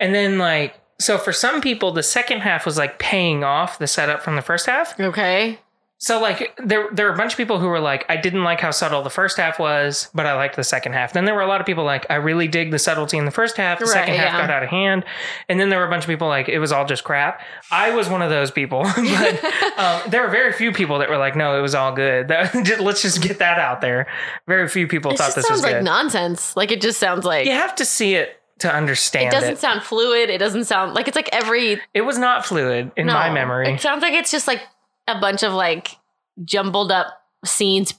and 0.00 0.14
then 0.14 0.38
like 0.38 0.74
so 0.98 1.18
for 1.18 1.32
some 1.32 1.60
people, 1.60 1.92
the 1.92 2.02
second 2.02 2.40
half 2.40 2.64
was 2.64 2.78
like 2.78 2.98
paying 2.98 3.44
off 3.44 3.78
the 3.78 3.86
setup 3.86 4.22
from 4.22 4.36
the 4.36 4.42
first 4.42 4.66
half. 4.66 4.98
Okay. 4.98 5.58
So 5.98 6.20
like 6.20 6.54
there 6.62 6.88
there 6.92 7.06
were 7.06 7.12
a 7.12 7.16
bunch 7.16 7.32
of 7.32 7.36
people 7.38 7.58
who 7.58 7.68
were 7.68 7.80
like, 7.80 8.04
I 8.10 8.16
didn't 8.16 8.44
like 8.44 8.60
how 8.60 8.70
subtle 8.70 9.02
the 9.02 9.08
first 9.10 9.38
half 9.38 9.58
was, 9.58 10.10
but 10.12 10.26
I 10.26 10.34
liked 10.34 10.54
the 10.56 10.62
second 10.64 10.92
half. 10.92 11.14
Then 11.14 11.24
there 11.24 11.34
were 11.34 11.40
a 11.40 11.46
lot 11.46 11.60
of 11.60 11.66
people 11.66 11.84
like, 11.84 12.04
I 12.10 12.16
really 12.16 12.48
dig 12.48 12.70
the 12.70 12.78
subtlety 12.78 13.16
in 13.16 13.24
the 13.24 13.30
first 13.30 13.56
half. 13.56 13.78
The 13.78 13.86
Right, 13.86 13.92
second 13.94 14.14
half 14.16 14.24
yeah. 14.34 14.40
got 14.42 14.50
out 14.50 14.62
of 14.62 14.68
hand, 14.68 15.04
and 15.48 15.58
then 15.58 15.70
there 15.70 15.78
were 15.78 15.86
a 15.86 15.90
bunch 15.90 16.04
of 16.04 16.08
people 16.08 16.28
like 16.28 16.50
it 16.50 16.58
was 16.58 16.70
all 16.70 16.84
just 16.84 17.02
crap. 17.02 17.40
I 17.70 17.94
was 17.94 18.10
one 18.10 18.20
of 18.20 18.28
those 18.28 18.50
people, 18.50 18.82
but 18.96 19.44
um, 19.78 20.02
there 20.10 20.20
were 20.22 20.28
very 20.30 20.52
few 20.52 20.70
people 20.70 20.98
that 20.98 21.08
were 21.08 21.16
like, 21.16 21.34
no, 21.34 21.58
it 21.58 21.62
was 21.62 21.74
all 21.74 21.92
good. 21.92 22.28
That, 22.36 22.52
just, 22.64 22.80
let's 22.80 23.00
just 23.02 23.22
get 23.22 23.38
that 23.38 23.58
out 23.58 23.80
there. 23.80 24.06
Very 24.46 24.68
few 24.68 24.86
people 24.86 25.12
It 25.12 25.18
thought 25.18 25.34
this 25.34 25.46
sounds 25.46 25.58
was 25.58 25.62
like 25.62 25.76
good. 25.76 25.84
nonsense. 25.84 26.54
Like 26.56 26.70
it 26.72 26.80
just 26.82 26.98
sounds 26.98 27.24
like 27.24 27.46
you 27.46 27.52
have 27.52 27.74
to 27.76 27.84
see 27.86 28.14
it 28.16 28.40
to 28.58 28.74
understand 28.74 29.28
it 29.28 29.30
doesn't 29.32 29.52
it. 29.54 29.58
sound 29.58 29.82
fluid. 29.82 30.28
It 30.28 30.38
doesn't 30.38 30.64
sound 30.64 30.94
like 30.94 31.08
it's 31.08 31.16
like 31.16 31.28
every 31.32 31.80
it 31.94 32.02
was 32.02 32.18
not 32.18 32.44
fluid 32.44 32.90
in 32.96 33.06
no. 33.06 33.14
my 33.14 33.30
memory. 33.30 33.72
It 33.72 33.80
sounds 33.80 34.02
like 34.02 34.12
it's 34.14 34.30
just 34.30 34.46
like 34.46 34.60
a 35.08 35.18
bunch 35.20 35.42
of 35.42 35.52
like 35.52 35.96
jumbled 36.44 36.90
up 36.92 37.06
scenes 37.44 37.94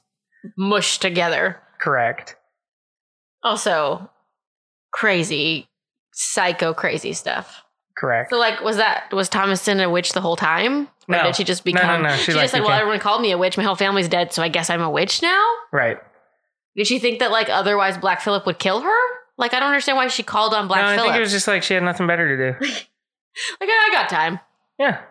mushed 0.57 1.01
together. 1.01 1.61
Correct. 1.79 2.35
Also, 3.43 4.09
crazy, 4.91 5.67
psycho, 6.13 6.73
crazy 6.73 7.13
stuff. 7.13 7.63
Correct. 7.97 8.29
So, 8.29 8.37
like, 8.37 8.61
was 8.61 8.77
that 8.77 9.11
was 9.11 9.29
Thomasin 9.29 9.83
a 9.83 9.89
witch 9.89 10.13
the 10.13 10.21
whole 10.21 10.35
time? 10.35 10.83
Or 11.07 11.15
No. 11.15 11.23
did 11.23 11.35
she 11.35 11.43
just 11.43 11.65
No, 11.65 11.71
no, 11.71 11.79
become? 11.79 12.01
no, 12.03 12.15
she, 12.15 12.23
She, 12.25 12.33
like, 12.33 12.43
just 12.43 12.51
said, 12.53 12.61
"Well, 12.61 12.71
everyone 12.71 12.99
called 12.99 13.21
me 13.21 13.31
a 13.31 13.37
witch. 13.37 13.57
My 13.57 13.63
whole 13.63 13.75
family's 13.75 14.07
dead, 14.09 14.33
so 14.33 14.43
I 14.43 14.49
guess 14.49 14.69
I'm 14.69 14.81
a 14.81 14.89
witch 14.89 15.21
now." 15.21 15.43
right. 15.71 15.97
Did 16.75 16.85
she 16.85 16.99
think 16.99 17.19
that 17.19 17.31
like 17.31 17.49
otherwise 17.49 17.97
Black 17.97 18.21
Phillip 18.21 18.45
would 18.45 18.59
kill 18.59 18.81
her? 18.81 18.99
Like, 19.35 19.53
I 19.55 19.59
don't 19.59 19.69
understand 19.69 19.97
why 19.97 20.07
she 20.09 20.21
called 20.21 20.53
on 20.53 20.67
Black 20.67 20.81
no, 20.81 21.03
I 21.03 21.05
think 21.05 21.15
it 21.15 21.19
was 21.19 21.31
just 21.31 21.47
like 21.47 21.63
she 21.63 21.73
had 21.73 21.81
nothing 21.81 22.05
better 22.05 22.27
to 22.37 22.51
do. 22.51 22.59
like, 23.59 23.69
I 23.69 23.89
got 23.91 24.09
time. 24.09 24.39
Yeah. 24.77 25.01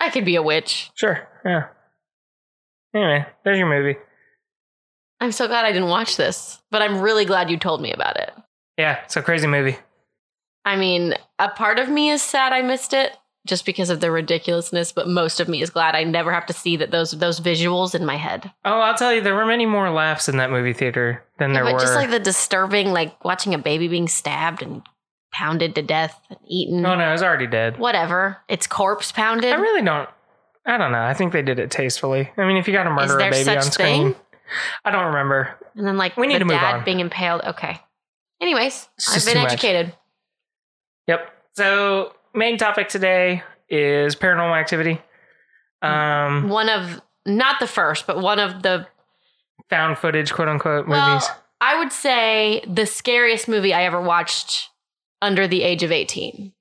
I 0.00 0.10
could 0.10 0.24
be 0.24 0.36
a 0.36 0.42
witch. 0.42 0.90
Sure. 0.94 1.26
Yeah. 1.44 1.68
Anyway, 2.94 3.26
there's 3.44 3.58
your 3.58 3.68
movie. 3.68 3.98
I'm 5.20 5.32
so 5.32 5.48
glad 5.48 5.64
I 5.64 5.72
didn't 5.72 5.88
watch 5.88 6.16
this, 6.16 6.60
but 6.70 6.82
I'm 6.82 7.00
really 7.00 7.24
glad 7.24 7.50
you 7.50 7.56
told 7.56 7.80
me 7.80 7.92
about 7.92 8.16
it. 8.18 8.30
Yeah, 8.76 9.00
it's 9.04 9.16
a 9.16 9.22
crazy 9.22 9.46
movie. 9.46 9.78
I 10.64 10.76
mean, 10.76 11.14
a 11.38 11.48
part 11.48 11.78
of 11.78 11.88
me 11.88 12.10
is 12.10 12.22
sad 12.22 12.52
I 12.52 12.62
missed 12.62 12.92
it 12.92 13.16
just 13.46 13.66
because 13.66 13.90
of 13.90 14.00
the 14.00 14.10
ridiculousness, 14.10 14.92
but 14.92 15.08
most 15.08 15.38
of 15.38 15.48
me 15.48 15.60
is 15.62 15.70
glad 15.70 15.94
I 15.94 16.04
never 16.04 16.32
have 16.32 16.46
to 16.46 16.52
see 16.52 16.76
that 16.76 16.90
those 16.90 17.12
those 17.12 17.40
visuals 17.40 17.94
in 17.94 18.06
my 18.06 18.16
head. 18.16 18.50
Oh, 18.64 18.80
I'll 18.80 18.96
tell 18.96 19.12
you, 19.12 19.20
there 19.20 19.34
were 19.34 19.46
many 19.46 19.66
more 19.66 19.90
laughs 19.90 20.28
in 20.28 20.38
that 20.38 20.50
movie 20.50 20.72
theater 20.72 21.22
than 21.38 21.52
there 21.52 21.64
but 21.64 21.74
were. 21.74 21.80
just 21.80 21.94
like 21.94 22.10
the 22.10 22.18
disturbing, 22.18 22.88
like 22.88 23.22
watching 23.24 23.54
a 23.54 23.58
baby 23.58 23.88
being 23.88 24.08
stabbed 24.08 24.62
and 24.62 24.82
pounded 25.34 25.74
to 25.74 25.82
death 25.82 26.18
and 26.30 26.38
eaten. 26.46 26.86
oh 26.86 26.94
no, 26.94 27.08
it 27.08 27.12
was 27.12 27.22
already 27.22 27.46
dead. 27.46 27.76
Whatever. 27.78 28.38
Its 28.48 28.66
corpse 28.66 29.10
pounded. 29.12 29.52
I 29.52 29.56
really 29.56 29.82
don't. 29.82 30.08
I 30.64 30.78
don't 30.78 30.92
know. 30.92 31.02
I 31.02 31.12
think 31.12 31.32
they 31.32 31.42
did 31.42 31.58
it 31.58 31.70
tastefully. 31.70 32.30
I 32.38 32.46
mean, 32.46 32.56
if 32.56 32.66
you 32.66 32.72
got 32.72 32.84
to 32.84 32.90
murder 32.90 33.18
a 33.18 33.30
baby 33.30 33.44
such 33.44 33.56
on 33.58 33.62
screen, 33.64 34.12
thing? 34.12 34.20
I 34.84 34.90
don't 34.90 35.06
remember. 35.06 35.58
And 35.76 35.86
then 35.86 35.96
like 35.98 36.16
We 36.16 36.26
need 36.26 36.36
the 36.36 36.38
to 36.40 36.44
move 36.46 36.54
dad 36.60 36.76
on. 36.76 36.84
being 36.84 37.00
impaled. 37.00 37.42
Okay. 37.42 37.78
Anyways, 38.40 38.88
I've 39.10 39.24
been 39.24 39.34
too 39.34 39.40
much. 39.42 39.52
educated. 39.52 39.94
Yep. 41.06 41.30
So, 41.54 42.14
main 42.34 42.56
topic 42.56 42.88
today 42.88 43.42
is 43.68 44.16
paranormal 44.16 44.58
activity. 44.58 45.00
Um, 45.82 46.48
One 46.48 46.68
of 46.68 47.00
not 47.26 47.60
the 47.60 47.66
first, 47.66 48.06
but 48.06 48.20
one 48.20 48.38
of 48.38 48.62
the 48.62 48.86
found 49.70 49.98
footage, 49.98 50.32
quote 50.32 50.48
unquote, 50.48 50.86
well, 50.88 51.14
movies. 51.14 51.28
I 51.60 51.78
would 51.78 51.92
say 51.92 52.64
the 52.66 52.86
scariest 52.86 53.48
movie 53.48 53.72
I 53.74 53.84
ever 53.84 54.00
watched 54.00 54.70
under 55.24 55.48
the 55.48 55.62
age 55.62 55.82
of 55.82 55.90
18. 55.90 56.52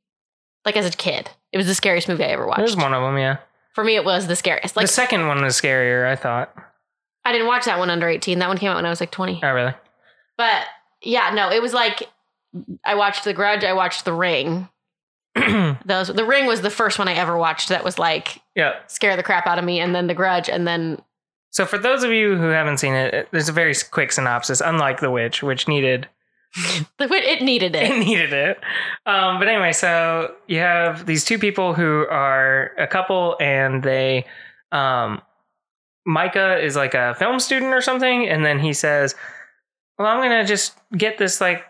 Like 0.66 0.78
as 0.78 0.86
a 0.86 0.98
kid. 0.98 1.30
It 1.52 1.58
was 1.58 1.68
the 1.68 1.76
scariest 1.76 2.08
movie 2.08 2.24
I 2.24 2.30
ever 2.30 2.48
watched. 2.48 2.60
There's 2.60 2.78
one 2.78 2.94
of 2.94 3.04
them, 3.04 3.18
yeah. 3.18 3.38
For 3.76 3.84
me, 3.84 3.96
it 3.96 4.06
was 4.06 4.28
the 4.28 4.36
scariest. 4.36 4.76
Like, 4.76 4.86
the 4.86 4.92
second 4.92 5.28
one 5.28 5.44
was 5.44 5.60
scarier, 5.60 6.08
I 6.08 6.16
thought. 6.16 6.56
I 7.26 7.32
didn't 7.32 7.48
watch 7.48 7.66
that 7.66 7.80
one 7.80 7.90
under 7.90 8.08
18. 8.08 8.40
That 8.40 8.48
one 8.48 8.58
came 8.58 8.70
out 8.70 8.76
when 8.76 8.86
I 8.86 8.90
was 8.90 9.00
like 9.00 9.12
20. 9.12 9.42
Oh, 9.44 9.52
really? 9.52 9.74
But 10.38 10.66
yeah, 11.02 11.32
no, 11.34 11.52
it 11.52 11.62
was 11.62 11.74
like 11.74 12.10
I 12.84 12.96
watched 12.96 13.24
The 13.24 13.34
Grudge, 13.34 13.64
I 13.64 13.74
watched 13.74 14.06
The 14.06 14.14
Ring. 14.14 14.70
Those 15.86 16.08
The 16.08 16.26
Ring 16.26 16.46
was 16.46 16.62
the 16.62 16.70
first 16.70 17.00
one 17.00 17.08
I 17.08 17.14
ever 17.14 17.38
watched 17.38 17.70
that 17.70 17.84
was 17.84 17.98
like 17.98 18.42
yeah. 18.56 18.76
scare 18.88 19.16
the 19.16 19.24
crap 19.24 19.48
out 19.48 19.58
of 19.58 19.66
me, 19.66 19.80
and 19.80 19.96
then 19.96 20.08
The 20.08 20.14
Grudge, 20.14 20.50
and 20.50 20.68
then 20.68 21.02
So, 21.50 21.66
for 21.66 21.78
those 21.78 22.04
of 22.04 22.12
you 22.12 22.36
who 22.36 22.50
haven't 22.50 22.78
seen 22.78 22.94
it, 22.94 23.28
there's 23.32 23.50
a 23.50 23.54
very 23.54 23.74
quick 23.92 24.12
synopsis, 24.12 24.62
unlike 24.62 25.00
The 25.00 25.10
Witch, 25.10 25.42
which 25.42 25.68
needed 25.68 26.08
it 27.00 27.42
needed 27.42 27.76
it 27.76 27.92
it. 27.92 27.98
needed 27.98 28.34
it. 28.34 28.58
Um, 29.06 29.40
but 29.40 29.48
anyway, 29.48 29.74
so 29.74 30.34
you 30.48 30.60
have 30.60 31.06
these 31.06 31.26
two 31.26 31.40
people 31.40 31.74
who 31.74 32.06
are 32.10 32.72
a 32.78 32.88
couple, 32.88 33.36
and 33.40 33.82
they, 33.82 34.26
um, 34.72 35.22
Micah 36.06 36.60
is 36.64 36.76
like 36.76 36.94
a 36.94 37.16
film 37.16 37.40
student 37.40 37.74
or 37.74 37.82
something, 37.82 38.28
and 38.28 38.46
then 38.46 38.60
he 38.60 38.74
says, 38.74 39.16
"Well, 39.98 40.08
I'm 40.08 40.22
gonna 40.22 40.46
just 40.46 40.78
get 40.96 41.18
this 41.18 41.42
like 41.42 41.66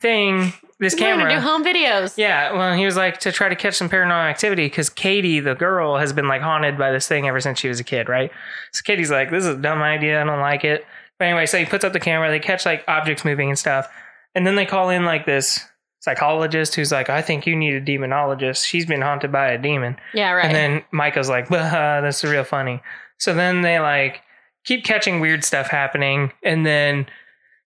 thing, 0.00 0.52
this 0.78 0.94
camera." 0.94 1.28
do 1.28 1.40
home 1.40 1.64
videos. 1.64 2.14
Yeah, 2.16 2.52
well, 2.52 2.74
he 2.74 2.86
was 2.86 2.96
like 2.96 3.18
to 3.20 3.32
try 3.32 3.50
to 3.50 3.56
catch 3.56 3.74
some 3.74 3.90
paranormal 3.90 4.30
activity 4.30 4.66
because 4.66 4.88
Katie, 4.88 5.40
the 5.40 5.54
girl, 5.54 5.98
has 5.98 6.12
been 6.14 6.28
like 6.28 6.40
haunted 6.40 6.78
by 6.78 6.90
this 6.90 7.06
thing 7.06 7.26
ever 7.28 7.40
since 7.40 7.58
she 7.58 7.68
was 7.68 7.80
a 7.80 7.84
kid, 7.84 8.08
right? 8.08 8.30
So 8.72 8.80
Katie's 8.84 9.10
like, 9.10 9.30
"This 9.30 9.44
is 9.44 9.56
a 9.56 9.60
dumb 9.60 9.82
idea. 9.82 10.22
I 10.22 10.24
don't 10.24 10.40
like 10.40 10.64
it." 10.64 10.86
But 11.18 11.26
anyway, 11.26 11.46
so 11.46 11.58
he 11.58 11.66
puts 11.66 11.84
up 11.84 11.92
the 11.92 12.00
camera. 12.00 12.30
They 12.30 12.40
catch 12.40 12.64
like 12.64 12.82
objects 12.88 13.24
moving 13.24 13.48
and 13.48 13.58
stuff, 13.58 13.88
and 14.34 14.46
then 14.46 14.56
they 14.56 14.66
call 14.66 14.90
in 14.90 15.04
like 15.04 15.26
this 15.26 15.60
psychologist 16.00 16.74
who's 16.74 16.92
like, 16.92 17.08
"I 17.10 17.22
think 17.22 17.46
you 17.46 17.56
need 17.56 17.74
a 17.74 17.80
demonologist. 17.80 18.66
She's 18.66 18.86
been 18.86 19.02
haunted 19.02 19.32
by 19.32 19.48
a 19.48 19.58
demon." 19.58 19.96
Yeah, 20.14 20.32
right. 20.32 20.46
And 20.46 20.54
then 20.54 20.84
Micah's 20.90 21.28
like, 21.28 21.48
"Bah, 21.48 21.56
uh, 21.56 22.00
that's 22.00 22.22
real 22.24 22.44
funny." 22.44 22.82
So 23.18 23.34
then 23.34 23.62
they 23.62 23.78
like 23.78 24.22
keep 24.64 24.84
catching 24.84 25.20
weird 25.20 25.44
stuff 25.44 25.68
happening, 25.68 26.32
and 26.42 26.66
then 26.66 27.06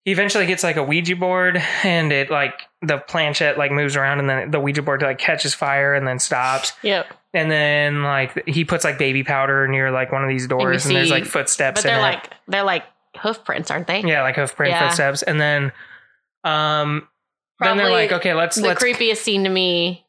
he 0.06 0.12
eventually 0.12 0.46
gets 0.46 0.64
like 0.64 0.76
a 0.76 0.84
Ouija 0.84 1.16
board, 1.16 1.62
and 1.84 2.12
it 2.12 2.30
like 2.30 2.62
the 2.82 2.98
planchette 2.98 3.58
like 3.58 3.72
moves 3.72 3.96
around, 3.96 4.20
and 4.20 4.30
then 4.30 4.52
the 4.52 4.60
Ouija 4.60 4.82
board 4.82 5.02
like 5.02 5.18
catches 5.20 5.54
fire 5.54 5.94
and 5.94 6.08
then 6.08 6.20
stops, 6.20 6.74
yep. 6.82 7.08
and 7.34 7.50
then 7.50 8.04
like 8.04 8.48
he 8.48 8.66
puts 8.66 8.84
like 8.84 8.98
baby 8.98 9.24
powder 9.24 9.68
near 9.68 9.92
like 9.92 10.12
one 10.12 10.24
of 10.24 10.30
these 10.30 10.48
doors, 10.48 10.86
and, 10.86 10.96
there's 10.96 11.12
like 11.12 11.26
footsteps. 11.26 11.82
But 11.82 11.88
they're 11.88 12.00
in 12.00 12.00
it. 12.00 12.04
like 12.04 12.30
they're 12.48 12.64
like 12.64 12.84
hoof 13.18 13.44
prints, 13.46 13.70
aren't 13.70 13.88
they? 13.88 14.02
yeah, 14.02 14.24
like 14.24 14.36
hoof 14.36 14.56
print 14.56 14.72
Yeah. 14.72 14.88
footsteps, 14.88 15.22
and 15.22 15.40
then 15.40 15.72
um 16.44 17.08
then 17.60 17.78
they're 17.78 17.90
like, 17.92 18.12
okay, 18.12 18.34
let's 18.34 18.56
The 18.58 18.64
let's 18.64 18.84
creepiest 18.84 19.18
scene 19.18 19.44
to 19.46 19.50
me 19.50 20.06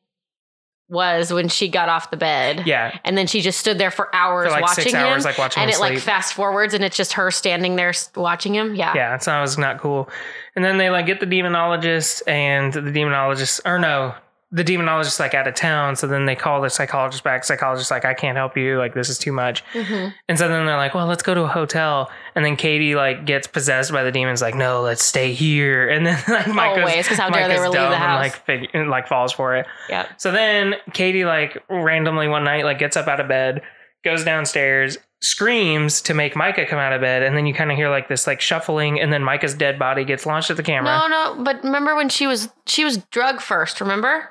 was 0.89 1.33
when 1.33 1.49
she 1.49 1.69
got 1.69 1.89
off 1.89 2.11
the 2.11 2.17
bed. 2.17 2.67
yeah 2.67 2.99
And 3.05 3.17
then 3.17 3.27
she 3.27 3.41
just 3.41 3.59
stood 3.59 3.79
there 3.79 3.91
for 3.91 4.15
hours 4.15 4.47
for 4.49 4.53
like 4.53 4.63
watching 4.63 4.83
six 4.85 4.95
him. 4.95 5.01
hours, 5.01 5.25
like 5.25 5.39
watching 5.39 5.63
and 5.63 5.71
him 5.71 5.77
it 5.77 5.81
like 5.81 5.93
sleep. 5.95 6.03
fast 6.03 6.35
forwards 6.35 6.75
and 6.75 6.85
it's 6.85 6.97
just 6.97 7.15
her 7.15 7.31
standing 7.31 7.77
there 7.77 7.93
watching 8.17 8.55
him. 8.55 8.75
Yeah. 8.75 8.93
yeah, 8.95 9.17
so 9.19 9.31
that 9.31 9.41
was 9.41 9.57
not 9.57 9.79
cool. 9.81 10.09
And 10.57 10.65
then 10.65 10.77
they 10.77 10.91
like 10.91 11.07
get 11.07 11.21
the 11.21 11.27
demonologist, 11.27 12.23
and 12.29 12.73
the 12.73 12.81
demonologist, 12.83 13.61
or 13.65 13.79
no, 13.79 14.15
the 14.55 14.63
demonologist 14.63 15.19
like 15.19 15.35
out 15.35 15.49
of 15.49 15.55
town. 15.55 15.97
So 15.97 16.07
then 16.07 16.27
they 16.27 16.37
call 16.37 16.61
the 16.61 16.71
psychologist 16.71 17.25
back. 17.25 17.43
Psychologist 17.43 17.91
like, 17.91 18.05
I 18.05 18.15
can't 18.15 18.37
help 18.37 18.57
you. 18.57 18.79
Like 18.79 18.95
this 18.95 19.09
is 19.09 19.19
too 19.19 19.33
much. 19.33 19.65
hmm 19.73 20.07
And 20.29 20.39
so 20.39 20.47
then 20.49 20.65
they're 20.65 20.77
like, 20.77 20.95
well, 20.95 21.09
let's 21.09 21.25
go 21.25 21.35
to 21.35 21.43
a 21.43 21.49
hotel. 21.49 22.09
And 22.37 22.45
then 22.45 22.55
Katie 22.55 22.95
like 22.95 23.25
gets 23.27 23.49
possessed 23.49 23.91
by 23.91 24.05
the 24.05 24.13
demons. 24.13 24.41
Like, 24.41 24.55
no, 24.55 24.81
let's 24.81 25.03
stay 25.03 25.33
here. 25.33 25.89
And 25.95 26.07
then 26.07 26.23
like 26.29 26.47
Micah's, 26.47 26.79
Always, 26.79 27.09
'cause 27.09 27.19
how 27.19 27.31
dare 27.31 27.49
they 27.49 27.59
leave 27.59 27.73
the 27.73 27.79
dumb 27.79 27.93
and, 27.93 28.03
house. 28.03 28.23
like 28.23 28.45
fig- 28.47 28.71
and, 28.75 28.89
like 28.91 29.09
falls 29.09 29.33
for 29.33 29.57
it. 29.57 29.67
Yeah. 29.89 30.07
So 30.19 30.31
then 30.31 30.75
Katie 30.93 31.25
like 31.25 31.61
randomly 31.69 32.29
one 32.29 32.45
night 32.45 32.65
like 32.65 32.79
gets 32.79 32.97
up 32.97 33.09
out 33.09 33.19
of 33.19 33.27
bed, 33.27 33.61
goes 34.05 34.23
downstairs, 34.25 34.99
screams 35.21 36.01
to 36.03 36.15
make 36.15 36.37
Micah 36.37 36.65
come 36.67 36.79
out 36.79 36.93
of 36.93 37.01
bed, 37.01 37.25
and 37.25 37.37
then 37.37 37.45
you 37.47 37.55
kind 37.55 37.73
of 37.73 37.77
hear 37.77 37.89
like 37.89 38.09
this 38.09 38.27
like 38.29 38.41
shuffling, 38.41 39.01
and 39.01 39.13
then 39.13 39.25
Micah's 39.25 39.55
dead 39.55 39.79
body 39.81 40.05
gets 40.05 40.27
launched 40.27 40.51
at 40.51 40.57
the 40.57 40.63
camera. 40.63 40.97
No, 40.97 41.09
no, 41.09 41.43
but 41.43 41.65
remember 41.65 41.97
when 41.97 42.09
she 42.09 42.27
was 42.29 42.51
she 42.67 42.85
was 42.85 42.99
drug 43.11 43.41
first, 43.41 43.81
remember? 43.81 44.31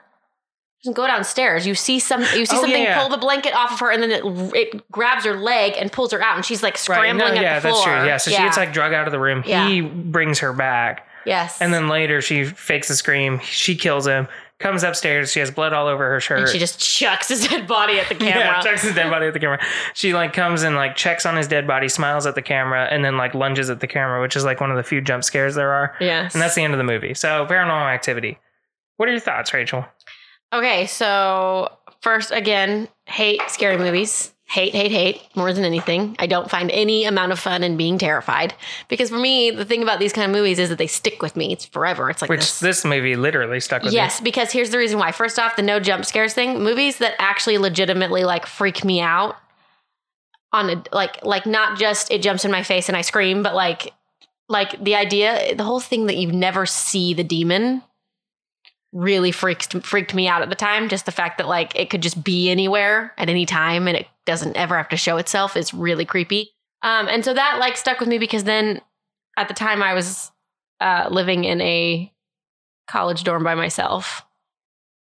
Go 0.92 1.08
downstairs. 1.08 1.66
You 1.66 1.76
see 1.76 2.00
some 2.00 2.22
you 2.22 2.46
see 2.46 2.58
Oh, 2.58 2.62
something 2.62 2.72
yeah, 2.72 2.90
yeah. 2.90 3.00
pull 3.00 3.10
the 3.10 3.18
blanket 3.18 3.54
off 3.56 3.72
of 3.72 3.80
her 3.80 3.92
and 3.92 4.04
then 4.04 4.12
it 4.12 4.24
it 4.56 4.92
grabs 4.92 5.24
her 5.24 5.36
leg 5.36 5.76
and 5.78 5.92
pulls 5.92 6.12
her 6.12 6.22
out 6.22 6.36
and 6.36 6.44
she's 6.46 6.62
like 6.62 6.74
Right, 6.74 6.80
scrambling 6.80 7.18
no, 7.18 7.26
at 7.38 7.42
yeah, 7.42 7.60
the 7.60 7.70
floor. 7.70 7.86
Yeah, 7.88 8.04
that's 8.04 8.04
true. 8.04 8.08
Yeah, 8.08 8.18
so 8.18 8.32
she 8.32 8.38
gets 8.38 8.58
like 8.58 8.74
drug 8.74 8.92
out 8.94 9.08
of 9.08 9.12
the 9.14 9.20
room. 9.20 9.44
Yeah. 9.46 9.68
He 9.70 9.80
brings 9.82 10.40
her 10.40 10.52
back. 10.52 11.08
Yes. 11.26 11.62
And 11.62 11.74
then 11.74 11.88
later 11.88 12.22
she 12.22 12.44
fakes 12.44 12.90
a 12.90 12.96
scream. 12.98 13.40
She 13.44 13.76
kills 13.78 14.06
him. 14.06 14.28
Comes 14.60 14.84
upstairs. 14.84 15.32
She 15.32 15.40
has 15.40 15.52
blood 15.52 15.74
all 15.74 15.88
over 15.88 16.10
her 16.10 16.20
shirt. 16.20 16.40
And 16.40 16.50
she 16.50 16.60
just 16.60 16.80
chucks 16.80 17.28
his 17.30 17.48
dead 17.48 17.66
body 17.68 18.00
at 18.00 18.08
the 18.10 18.16
camera. 18.26 18.40
Yeah, 18.40 18.62
checks 18.62 18.82
his 18.84 18.94
dead 18.94 19.10
body 19.10 19.26
at 19.28 19.34
the 19.34 19.40
camera. 19.40 19.60
She 19.94 20.14
like 20.14 20.32
comes 20.34 20.64
and 20.64 20.76
like 20.76 20.96
checks 20.96 21.26
on 21.26 21.36
his 21.38 21.48
dead 21.48 21.66
body, 21.66 21.88
smiles 21.90 22.26
at 22.26 22.36
the 22.36 22.42
camera, 22.42 22.88
and 22.92 23.04
then 23.04 23.18
like 23.18 23.34
lunges 23.34 23.70
at 23.70 23.80
the 23.80 23.88
camera, 23.88 24.22
which 24.22 24.36
is 24.36 24.44
like 24.46 24.60
one 24.62 24.70
of 24.70 24.78
the 24.78 24.84
few 24.84 25.00
jump 25.02 25.24
scares 25.24 25.56
there 25.56 25.72
are. 25.72 25.96
yes. 26.00 26.34
And 26.34 26.42
that's 26.42 26.56
the 26.56 26.62
end 26.64 26.74
of 26.74 26.78
the 26.78 26.84
movie. 26.84 27.14
So 27.14 27.46
paranormal 27.50 27.94
activity. 27.94 28.38
What 28.98 29.10
are 29.10 29.12
your 29.12 29.20
thoughts, 29.20 29.54
Rachel? 29.54 29.86
Okay, 30.54 30.86
so 30.86 31.72
first, 32.02 32.32
again, 32.32 32.88
hate 33.06 33.42
scary 33.48 33.78
movies. 33.78 34.30
Hate, 34.46 34.76
hate, 34.76 34.92
hate 34.92 35.22
more 35.36 35.52
than 35.52 35.66
anything. 35.66 36.16
I 36.20 36.28
don't 36.28 36.48
find 36.48 36.70
any 36.70 37.06
amount 37.06 37.32
of 37.32 37.40
fun 37.40 37.64
in 37.64 37.76
being 37.76 37.98
terrified 37.98 38.54
because 38.88 39.10
for 39.10 39.18
me, 39.18 39.50
the 39.50 39.66
thing 39.66 39.82
about 39.82 39.98
these 39.98 40.14
kind 40.14 40.30
of 40.30 40.36
movies 40.36 40.60
is 40.60 40.70
that 40.70 40.78
they 40.78 40.86
stick 40.86 41.24
with 41.24 41.36
me. 41.36 41.54
It's 41.54 41.66
forever. 41.66 42.08
It's 42.12 42.22
like 42.22 42.30
Which 42.30 42.42
this. 42.42 42.60
this 42.60 42.86
movie 42.86 43.16
literally 43.16 43.60
stuck 43.60 43.82
with 43.82 43.94
me. 43.94 43.96
Yes, 43.96 44.22
because 44.22 44.52
here's 44.52 44.70
the 44.70 44.78
reason 44.78 45.00
why. 45.00 45.12
First 45.12 45.40
off, 45.40 45.56
the 45.56 45.64
no 45.64 45.80
jump 45.80 46.06
scares 46.06 46.36
thing. 46.36 46.62
Movies 46.62 47.00
that 47.00 47.16
actually 47.18 47.58
legitimately 47.58 48.26
like 48.26 48.46
freak 48.46 48.86
me 48.86 49.02
out 49.02 49.38
on 50.52 50.70
a 50.70 50.84
like 50.92 51.26
like 51.26 51.48
not 51.48 51.80
just 51.80 52.12
it 52.12 52.22
jumps 52.22 52.46
in 52.46 52.52
my 52.52 52.62
face 52.62 52.90
and 52.90 52.96
I 52.96 53.02
scream, 53.02 53.42
but 53.42 53.56
like 53.56 53.92
like 54.50 54.84
the 54.84 54.94
idea, 54.94 55.56
the 55.56 55.64
whole 55.64 55.80
thing 55.80 56.06
that 56.06 56.18
you 56.18 56.32
never 56.32 56.68
see 56.68 57.16
the 57.16 57.24
demon 57.24 57.82
really 58.94 59.32
freaked 59.32 59.74
freaked 59.86 60.14
me 60.14 60.28
out 60.28 60.42
at 60.42 60.50
the 60.50 60.56
time. 60.56 60.88
Just 60.88 61.06
the 61.06 61.12
fact 61.12 61.38
that 61.40 61.48
like 61.48 61.76
it 61.76 61.90
could 61.90 62.02
just 62.02 62.24
be 62.24 62.50
anywhere 62.50 63.14
at 63.18 63.28
any 63.30 63.46
time 63.46 63.88
and 63.88 63.98
it 63.98 64.08
doesn't 64.26 64.56
ever 64.56 64.78
have 64.78 64.88
to 64.90 64.98
show 64.98 65.18
itself 65.18 65.58
is 65.58 65.74
really 65.74 66.06
creepy. 66.06 66.52
Um, 66.84 67.08
and 67.08 67.26
so 67.26 67.34
that 67.34 67.58
like 67.60 67.76
stuck 67.78 68.00
with 68.00 68.08
me 68.08 68.18
because 68.20 68.44
then 68.44 68.82
at 69.36 69.48
the 69.48 69.54
time 69.54 69.82
I 69.84 69.94
was 69.94 70.32
uh, 70.80 71.08
living 71.10 71.44
in 71.44 71.60
a 71.62 72.12
college 72.88 73.24
dorm 73.24 73.44
by 73.44 73.56
myself. 73.56 74.22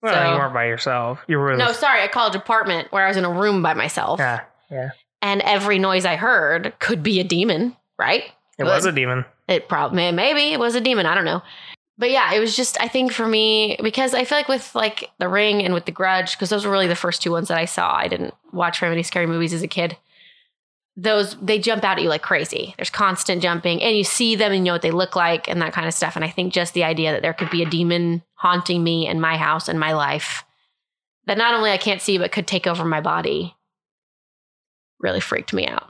Well, 0.02 0.14
So- 0.14 0.32
you 0.34 0.40
weren't 0.40 0.54
by 0.54 0.66
yourself. 0.68 1.20
You 1.28 1.38
were. 1.40 1.56
No, 1.58 1.72
sorry, 1.72 2.04
a 2.04 2.08
college 2.10 2.36
apartment 2.36 2.92
where 2.92 3.04
I 3.04 3.08
was 3.08 3.18
in 3.18 3.26
a 3.26 3.32
room 3.32 3.62
by 3.62 3.74
myself. 3.74 4.20
Yeah, 4.20 4.42
yeah. 4.72 4.90
And 5.22 5.42
every 5.42 5.80
noise 5.80 6.06
I 6.06 6.16
heard 6.16 6.74
could 6.80 7.02
be 7.02 7.20
a 7.20 7.24
demon, 7.24 7.76
right? 7.98 8.24
It 8.60 8.64
was 8.64 8.86
a 8.86 8.92
demon. 8.92 9.26
It 9.48 9.68
probably 9.68 10.12
maybe 10.12 10.54
it 10.54 10.60
was 10.60 10.76
a 10.76 10.82
demon. 10.82 11.06
I 11.06 11.16
don't 11.16 11.26
know. 11.26 11.42
But 11.98 12.12
yeah, 12.12 12.34
it 12.34 12.40
was 12.40 12.56
just 12.56 12.80
I 12.82 12.88
think 12.88 13.14
for 13.14 13.26
me 13.26 13.78
because 13.82 14.14
I 14.14 14.26
feel 14.26 14.38
like 14.38 14.50
with 14.50 14.76
like 14.76 15.10
The 15.20 15.30
Ring 15.30 15.64
and 15.64 15.74
with 15.74 15.86
The 15.86 15.92
Grudge 15.92 16.34
because 16.34 16.50
those 16.50 16.66
were 16.66 16.72
really 16.72 16.88
the 16.88 16.96
first 16.96 17.22
two 17.22 17.32
ones 17.32 17.48
that 17.48 17.58
I 17.58 17.66
saw. 17.66 17.96
I 17.96 18.08
didn't 18.08 18.34
watch 18.52 18.80
very 18.80 18.92
many 18.92 19.04
scary 19.04 19.28
movies 19.28 19.54
as 19.54 19.62
a 19.62 19.68
kid. 19.68 19.98
Those 20.98 21.38
they 21.42 21.60
jump 21.60 21.84
out 21.84 21.98
at 21.98 22.04
you 22.04 22.10
like 22.10 22.22
crazy. 22.22 22.74
There's 22.78 22.90
constant 22.90 23.42
jumping, 23.42 23.82
and 23.82 23.98
you 23.98 24.04
see 24.04 24.36
them 24.36 24.52
and 24.52 24.60
you 24.60 24.66
know 24.66 24.74
what 24.74 24.82
they 24.82 24.92
look 24.92 25.16
like 25.16 25.48
and 25.48 25.62
that 25.62 25.74
kind 25.74 25.88
of 25.88 25.94
stuff. 25.94 26.16
And 26.16 26.26
I 26.26 26.30
think 26.30 26.54
just 26.54 26.74
the 26.74 26.84
idea 26.84 27.12
that 27.14 27.22
there 27.22 27.34
could 27.34 27.50
be 27.50 27.64
a 27.64 27.70
demon 27.70 28.24
haunting 28.36 28.84
me 28.84 29.08
in 29.08 29.20
my 29.22 29.38
house 29.38 29.68
and 29.70 29.80
my 29.80 29.94
life 29.94 30.44
that 31.28 31.38
not 31.38 31.54
only 31.54 31.72
I 31.72 31.78
can't 31.78 32.02
see 32.02 32.18
but 32.18 32.32
could 32.32 32.48
take 32.48 32.68
over 32.68 32.86
my 32.86 33.02
body 33.02 33.56
really 35.00 35.20
freaked 35.20 35.54
me 35.54 35.68
out. 35.68 35.90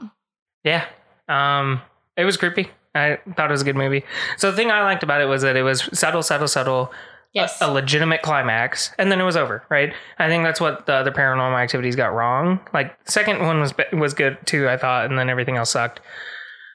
Yeah. 0.64 0.84
Um, 1.28 1.80
it 2.16 2.24
was 2.24 2.36
creepy. 2.36 2.70
I 2.96 3.18
thought 3.36 3.50
it 3.50 3.52
was 3.52 3.62
a 3.62 3.64
good 3.64 3.76
movie. 3.76 4.04
So 4.36 4.50
the 4.50 4.56
thing 4.56 4.70
I 4.70 4.82
liked 4.82 5.02
about 5.02 5.20
it 5.20 5.26
was 5.26 5.42
that 5.42 5.56
it 5.56 5.62
was 5.62 5.88
subtle, 5.92 6.22
subtle, 6.22 6.48
subtle. 6.48 6.92
Yes. 7.32 7.60
A, 7.60 7.66
a 7.66 7.70
legitimate 7.70 8.22
climax, 8.22 8.92
and 8.98 9.12
then 9.12 9.20
it 9.20 9.24
was 9.24 9.36
over. 9.36 9.62
Right. 9.68 9.92
I 10.18 10.28
think 10.28 10.42
that's 10.42 10.60
what 10.60 10.86
the 10.86 10.94
other 10.94 11.10
paranormal 11.10 11.60
activities 11.60 11.94
got 11.94 12.14
wrong. 12.14 12.60
Like 12.72 13.04
the 13.04 13.12
second 13.12 13.40
one 13.40 13.60
was 13.60 13.74
was 13.92 14.14
good 14.14 14.38
too. 14.46 14.68
I 14.68 14.78
thought, 14.78 15.04
and 15.06 15.18
then 15.18 15.28
everything 15.28 15.56
else 15.56 15.70
sucked. 15.70 16.00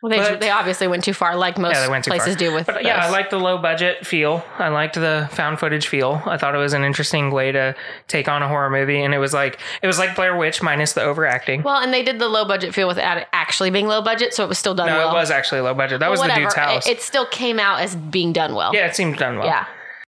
Well, 0.01 0.09
they, 0.09 0.17
But- 0.17 0.39
they 0.39 0.49
obviously 0.49 0.87
went 0.87 1.03
too 1.03 1.13
far, 1.13 1.35
like 1.35 1.57
most 1.59 1.75
Yeah, 1.75 1.81
they 1.81 1.87
went 1.89 2.03
too 2.05 2.09
places 2.09 2.33
far. 2.35 2.39
do 2.39 2.53
with. 2.53 2.65
But 2.65 2.83
yeah, 2.83 2.97
I 3.05 3.09
liked 3.09 3.29
the 3.29 3.39
low 3.39 3.59
budget 3.59 4.05
feel. 4.05 4.43
I 4.57 4.69
liked 4.69 4.95
the 4.95 5.29
found 5.31 5.59
footage 5.59 5.87
feel. 5.87 6.23
I 6.25 6.37
thought 6.37 6.55
it 6.55 6.57
was 6.57 6.73
an 6.73 6.83
interesting 6.83 7.29
way 7.29 7.51
to 7.51 7.75
take 8.07 8.27
on 8.27 8.41
a 8.41 8.47
horror 8.47 8.69
movie, 8.71 9.01
and 9.03 9.13
it 9.13 9.19
was 9.19 9.31
like 9.33 9.59
it 9.83 9.87
was 9.87 9.99
like 9.99 10.15
Blair 10.15 10.35
Witch 10.35 10.63
minus 10.63 10.93
the 10.93 11.03
overacting. 11.03 11.61
Well, 11.61 11.77
and 11.77 11.93
they 11.93 12.01
did 12.01 12.17
the 12.17 12.27
low 12.29 12.45
budget 12.45 12.73
feel 12.73 12.87
without 12.87 13.17
it 13.17 13.27
actually 13.31 13.69
being 13.69 13.87
low 13.87 14.01
budget, 14.01 14.33
so 14.33 14.43
it 14.43 14.47
was 14.47 14.57
still 14.57 14.73
done 14.73 14.87
no, 14.87 14.97
well. 14.97 15.11
it 15.11 15.13
was 15.13 15.29
actually 15.29 15.61
low 15.61 15.73
budget. 15.75 15.99
That 15.99 16.07
Well, 16.07 16.11
was 16.13 16.19
the 16.21 16.23
whatever. 16.29 16.41
dude's 16.41 16.55
house. 16.55 16.87
It, 16.87 16.93
it 16.97 17.01
still 17.01 17.27
came 17.27 17.59
out 17.59 17.81
as 17.81 17.95
being 17.95 18.33
done 18.33 18.55
well. 18.55 18.73
yeah, 18.73 18.87
it 18.87 18.95
seemed 18.95 19.17
done 19.17 19.37
well. 19.37 19.45
Yeah. 19.47 19.67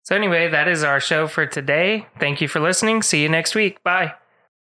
So 0.03 0.15
anyway, 0.15 0.47
that 0.49 0.67
is 0.67 0.83
our 0.83 0.99
show 0.99 1.27
for 1.27 1.45
today. 1.45 2.07
Thank 2.19 2.39
you 2.41 2.47
for 2.47 2.59
listening. 2.59 3.01
See 3.03 3.21
you 3.21 3.29
next 3.29 3.55
week. 3.55 3.81
Bye. 3.83 4.13